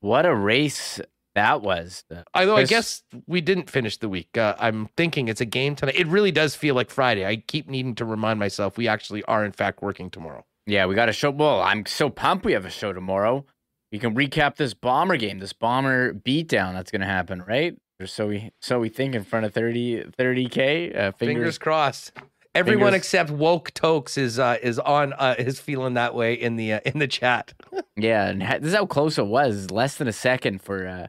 [0.00, 1.00] What a race
[1.34, 2.04] that was.
[2.34, 4.36] Although I guess we didn't finish the week.
[4.36, 5.96] Uh, I'm thinking it's a game tonight.
[5.96, 7.26] It really does feel like Friday.
[7.26, 10.44] I keep needing to remind myself we actually are in fact working tomorrow.
[10.66, 11.30] Yeah, we got a show.
[11.30, 13.44] Well, I'm so pumped we have a show tomorrow.
[13.92, 17.76] We can recap this bomber game, this bomber beatdown that's going to happen, right?
[18.04, 20.96] So we so we think in front of 30 30k.
[20.96, 22.12] Uh, fingers, fingers crossed.
[22.54, 22.98] Everyone fingers.
[22.98, 26.80] except woke Tokes is uh, is on uh, is feeling that way in the uh,
[26.84, 27.52] in the chat.
[27.96, 29.70] yeah, and this is how close it was.
[29.70, 31.06] Less than a second for uh,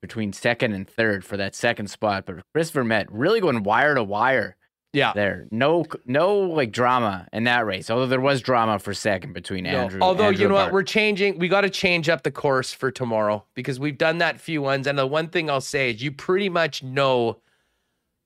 [0.00, 2.26] between second and third for that second spot.
[2.26, 4.56] But Chris Vermette really going wire to wire
[4.92, 5.12] yeah.
[5.12, 5.46] There.
[5.50, 7.90] No no like drama in that race.
[7.90, 9.70] Although there was drama for second between no.
[9.70, 10.00] Andrew.
[10.00, 13.44] Although Andrew you know what, we're changing we gotta change up the course for tomorrow
[13.54, 14.86] because we've done that few ones.
[14.86, 17.38] And the one thing I'll say is you pretty much know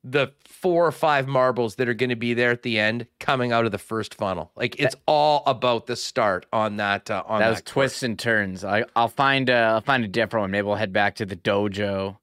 [0.04, 3.52] the four or five marbles that are going to be there at the end coming
[3.52, 4.50] out of the first funnel.
[4.56, 8.64] Like it's all about the start on that uh, on those that twists and turns.
[8.64, 10.50] I, will find uh, I'll find a different one.
[10.50, 12.16] Maybe we'll head back to the dojo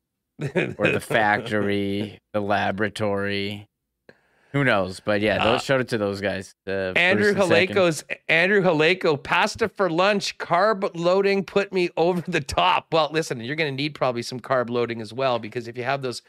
[0.78, 3.68] or the factory, the laboratory.
[4.52, 5.00] Who knows?
[5.00, 6.56] But yeah, those, uh, showed it to those guys.
[6.66, 10.40] Andrew Haleko's Andrew Haleko pasta for lunch.
[10.40, 12.88] Carb loading put me over the top.
[12.92, 15.84] Well, listen, you're going to need probably some carb loading as well because if you
[15.84, 16.24] have those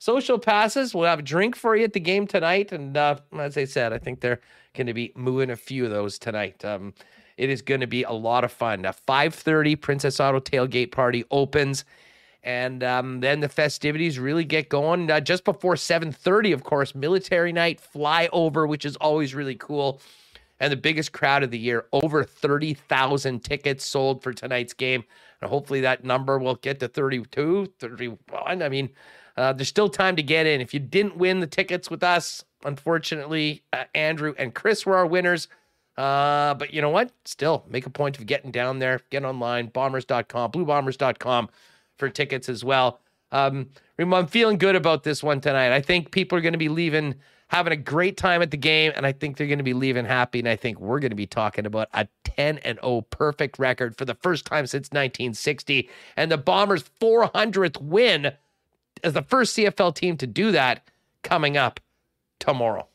[0.00, 2.72] social passes, we'll have a drink for you at the game tonight.
[2.72, 4.40] And uh, as I said, I think they're
[4.74, 6.64] going to be moving a few of those tonight.
[6.64, 6.92] Um,
[7.36, 8.84] it is going to be a lot of fun.
[8.84, 11.84] A 5:30 Princess Auto tailgate party opens
[12.42, 17.52] and um, then the festivities really get going uh, just before 7.30 of course military
[17.52, 20.00] night flyover which is always really cool
[20.58, 25.04] and the biggest crowd of the year over 30000 tickets sold for tonight's game
[25.42, 28.88] and hopefully that number will get to 32 31 i mean
[29.40, 32.44] uh, there's still time to get in if you didn't win the tickets with us
[32.64, 35.48] unfortunately uh, andrew and chris were our winners
[36.00, 37.12] uh, but you know what?
[37.26, 39.00] Still, make a point of getting down there.
[39.10, 41.50] Get online, bombers.com, bluebombers.com
[41.98, 43.00] for tickets as well.
[43.32, 43.68] Um,
[43.98, 45.72] I'm feeling good about this one tonight.
[45.72, 47.16] I think people are going to be leaving
[47.48, 50.06] having a great time at the game, and I think they're going to be leaving
[50.06, 50.38] happy.
[50.38, 53.98] And I think we're going to be talking about a 10 and 0 perfect record
[53.98, 58.32] for the first time since 1960, and the Bombers' 400th win
[59.02, 60.82] as the first CFL team to do that
[61.22, 61.80] coming up
[62.38, 62.86] tomorrow.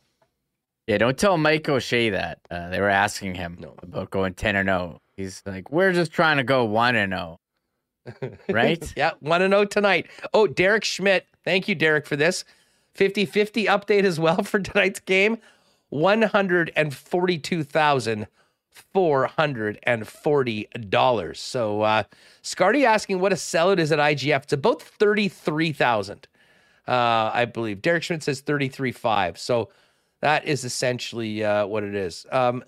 [0.88, 2.40] Yeah, don't tell Mike O'Shea that.
[2.50, 3.74] Uh, they were asking him no.
[3.82, 5.02] about going 10 and 0.
[5.18, 7.40] He's like, we're just trying to go 1 and 0
[8.50, 8.94] right?
[8.96, 10.08] yeah, want to know tonight.
[10.34, 11.26] Oh, Derek Schmidt.
[11.44, 12.46] Thank you, Derek, for this
[12.94, 15.40] 50 50 update as well for tonight's game.
[18.96, 21.38] $142,440.
[21.38, 22.04] So, uh,
[22.42, 24.44] Scardy asking what a sellout is at IGF.
[24.44, 26.28] It's about 33,000,
[26.88, 27.82] uh, I believe.
[27.82, 29.38] Derek Schmidt says 33.5.
[29.38, 29.70] So,
[30.22, 32.26] that is essentially uh, what it is.
[32.32, 32.64] Um,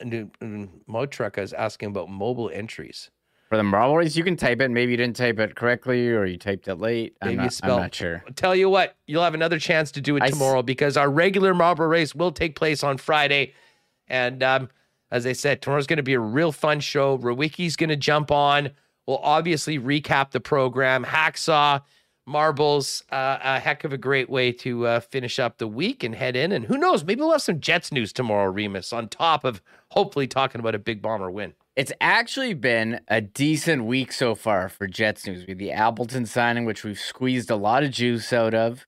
[0.87, 3.09] Motruck is asking about mobile entries.
[3.49, 4.69] For the marble race, you can type it.
[4.69, 7.15] Maybe you didn't type it correctly or you typed it late.
[7.23, 7.71] Maybe I'm not, you spelled.
[7.71, 8.23] I'm not sure.
[8.35, 11.09] tell you what, you'll have another chance to do it I tomorrow s- because our
[11.09, 13.53] regular marble race will take place on Friday.
[14.09, 14.69] And um,
[15.11, 17.17] as I said, tomorrow's going to be a real fun show.
[17.17, 18.71] Rawicki's going to jump on.
[19.05, 21.05] We'll obviously recap the program.
[21.05, 21.81] Hacksaw,
[22.25, 26.13] marbles, uh, a heck of a great way to uh, finish up the week and
[26.13, 26.51] head in.
[26.51, 29.61] And who knows, maybe we'll have some Jets news tomorrow, Remis, on top of
[29.91, 31.53] hopefully talking about a big bomber win.
[31.77, 35.45] It's actually been a decent week so far for Jets news.
[35.47, 38.85] With the Appleton signing, which we've squeezed a lot of juice out of,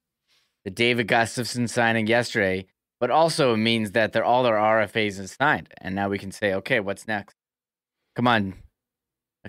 [0.65, 2.65] the David Gustafsson signing yesterday,
[2.99, 6.31] but also it means that they're all their RFAs is signed, and now we can
[6.31, 7.35] say, okay, what's next?
[8.15, 8.55] Come on,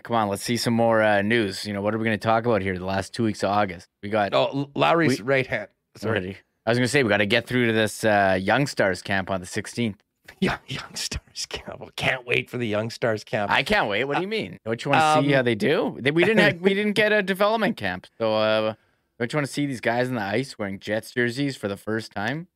[0.02, 1.66] come on, let's see some more uh, news.
[1.66, 2.78] You know, what are we going to talk about here?
[2.78, 4.34] The last two weeks of August, we got.
[4.34, 5.68] Oh, Lowry's we, right hand.
[5.96, 8.66] Sorry, I was going to say we got to get through to this uh, Young
[8.66, 9.96] Stars camp on the 16th.
[10.40, 11.80] Young Young Stars camp.
[11.80, 13.50] Well, can't wait for the Young Stars camp.
[13.50, 14.04] I can't wait.
[14.04, 14.58] What do you mean?
[14.64, 15.98] Don't you want to um, see how they do?
[16.00, 18.74] We didn't have, we didn't get a development camp, so uh,
[19.18, 21.76] don't you want to see these guys in the ice wearing Jets jerseys for the
[21.76, 22.46] first time?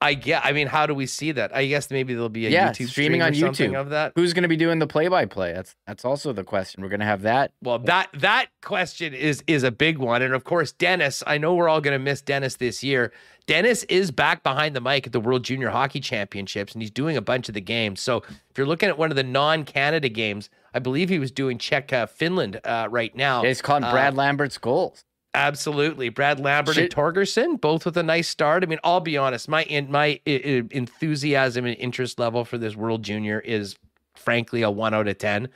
[0.00, 0.44] I get.
[0.44, 1.54] I mean, how do we see that?
[1.54, 4.12] I guess maybe there'll be a yeah, YouTube streaming on YouTube of that.
[4.14, 5.52] Who's going to be doing the play-by-play?
[5.52, 6.82] That's that's also the question.
[6.82, 7.52] We're going to have that.
[7.62, 11.22] Well, that that question is is a big one, and of course, Dennis.
[11.26, 13.12] I know we're all going to miss Dennis this year.
[13.46, 17.16] Dennis is back behind the mic at the World Junior Hockey Championships, and he's doing
[17.16, 18.00] a bunch of the games.
[18.00, 21.56] So if you're looking at one of the non-Canada games, I believe he was doing
[21.56, 23.42] Czech uh, Finland uh, right now.
[23.42, 25.04] Yeah, he's calling Brad uh, Lambert's goals.
[25.38, 26.84] Absolutely, Brad Lambert Shit.
[26.84, 28.64] and Torgerson, both with a nice start.
[28.64, 33.04] I mean, I'll be honest, my in, my enthusiasm and interest level for this World
[33.04, 33.76] Junior is
[34.16, 35.48] frankly a one out of ten.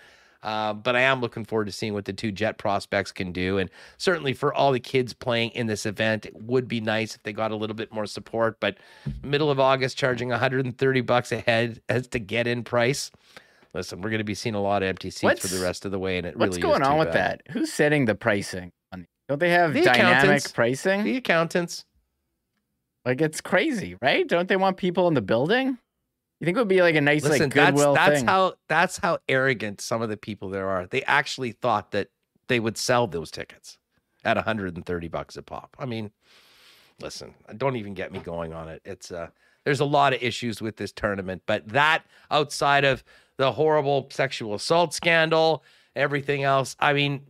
[0.42, 3.58] Uh, but I am looking forward to seeing what the two Jet prospects can do,
[3.58, 7.22] and certainly for all the kids playing in this event, it would be nice if
[7.22, 8.58] they got a little bit more support.
[8.60, 8.78] But
[9.22, 13.10] middle of August, charging 130 bucks a head as to get in price.
[13.74, 15.84] Listen, we're going to be seeing a lot of empty seats what's, for the rest
[15.84, 17.42] of the way, and it really what's going on with bad.
[17.46, 17.52] that?
[17.52, 18.72] Who's setting the pricing?
[19.32, 21.04] Don't they have the dynamic pricing?
[21.04, 21.86] The accountants.
[23.06, 24.28] Like it's crazy, right?
[24.28, 25.78] Don't they want people in the building?
[26.38, 28.28] You think it would be like a nice Listen, like goodwill that's, that's thing?
[28.28, 30.86] how that's how arrogant some of the people there are.
[30.86, 32.08] They actually thought that
[32.48, 33.78] they would sell those tickets
[34.22, 35.74] at 130 bucks a pop.
[35.78, 36.10] I mean,
[37.00, 38.82] listen, don't even get me going on it.
[38.84, 39.28] It's uh
[39.64, 43.02] there's a lot of issues with this tournament, but that outside of
[43.38, 45.64] the horrible sexual assault scandal,
[45.96, 47.22] everything else, I mean,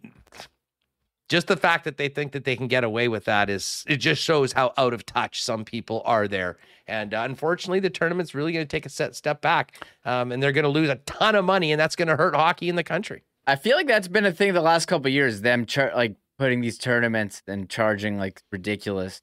[1.33, 3.97] just the fact that they think that they can get away with that is it
[3.97, 6.59] just shows how out of touch some people are there.
[6.87, 10.43] And uh, unfortunately the tournament's really going to take a set step back um, and
[10.43, 12.77] they're going to lose a ton of money and that's going to hurt hockey in
[12.77, 13.23] the country.
[13.47, 16.61] I feel like that's been a thing the last couple years them char- like putting
[16.61, 19.23] these tournaments and charging like ridiculous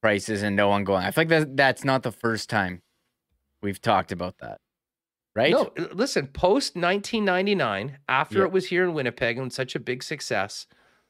[0.00, 1.04] prices and no one going.
[1.04, 2.82] I feel like that, that's not the first time
[3.60, 4.60] we've talked about that
[5.34, 5.50] right?
[5.50, 8.46] No listen post 1999 after yep.
[8.46, 10.68] it was here in winnipeg and such a big success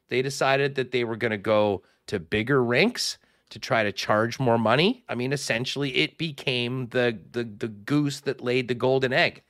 [0.08, 3.18] they decided that they were going to go to bigger rinks
[3.50, 5.04] to try to charge more money.
[5.08, 9.42] I mean, essentially, it became the the the goose that laid the golden egg.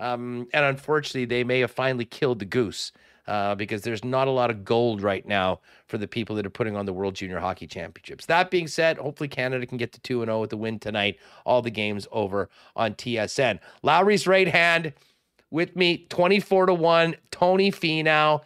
[0.00, 2.90] Um, and unfortunately, they may have finally killed the goose
[3.26, 6.50] uh, because there's not a lot of gold right now for the people that are
[6.50, 8.26] putting on the World Junior Hockey Championships.
[8.26, 11.18] That being said, hopefully Canada can get to 2 0 with the win tonight.
[11.44, 13.60] All the games over on TSN.
[13.82, 14.92] Lowry's right hand
[15.50, 17.16] with me, 24 to 1.
[17.30, 18.42] Tony Finau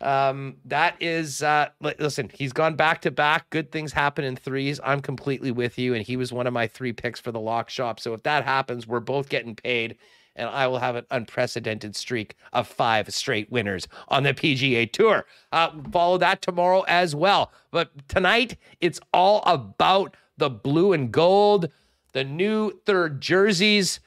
[0.00, 3.50] um, that is, uh, listen, he's gone back to back.
[3.50, 4.80] Good things happen in threes.
[4.82, 5.94] I'm completely with you.
[5.94, 8.00] And he was one of my three picks for the lock shop.
[8.00, 9.96] So if that happens, we're both getting paid.
[10.36, 15.26] And I will have an unprecedented streak of five straight winners on the PGA Tour.
[15.52, 17.52] Uh, follow that tomorrow as well.
[17.70, 21.68] But tonight, it's all about the blue and gold,
[22.12, 24.00] the new third jerseys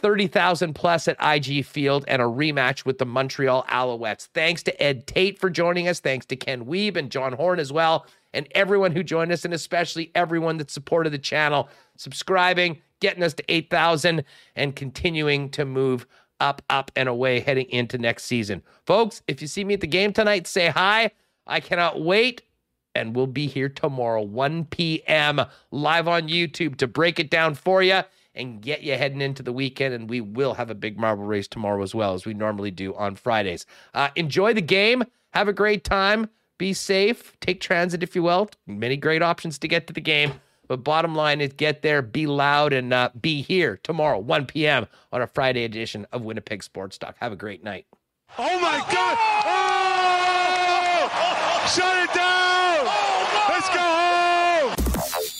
[0.00, 4.28] 30,000 plus at IG Field and a rematch with the Montreal Alouettes.
[4.34, 6.00] Thanks to Ed Tait for joining us.
[6.00, 8.06] Thanks to Ken Wiebe and John Horn as well.
[8.32, 13.34] And everyone who joined us, and especially everyone that supported the channel, subscribing, getting us
[13.34, 14.24] to 8,000,
[14.56, 16.06] and continuing to move
[16.38, 18.62] up, up, and away heading into next season.
[18.86, 21.10] Folks, if you see me at the game tonight, say hi.
[21.46, 22.42] I cannot wait.
[22.94, 25.40] And we'll be here tomorrow, 1 p.m.,
[25.70, 28.02] live on YouTube to break it down for you
[28.34, 29.94] and get you heading into the weekend.
[29.94, 32.94] And we will have a big marble race tomorrow as well, as we normally do
[32.94, 33.66] on Fridays.
[33.94, 35.04] Uh, enjoy the game.
[35.32, 36.28] Have a great time.
[36.58, 37.38] Be safe.
[37.40, 38.50] Take transit if you will.
[38.66, 40.32] Many great options to get to the game.
[40.70, 44.86] But bottom line is get there, be loud, and uh, be here tomorrow, 1 p.m.
[45.10, 47.16] on a Friday edition of Winnipeg Sports Talk.
[47.18, 47.86] Have a great night.
[48.38, 49.18] Oh my God!
[49.44, 49.90] Oh!
[51.66, 52.86] Shut it down!
[53.48, 55.39] Let's go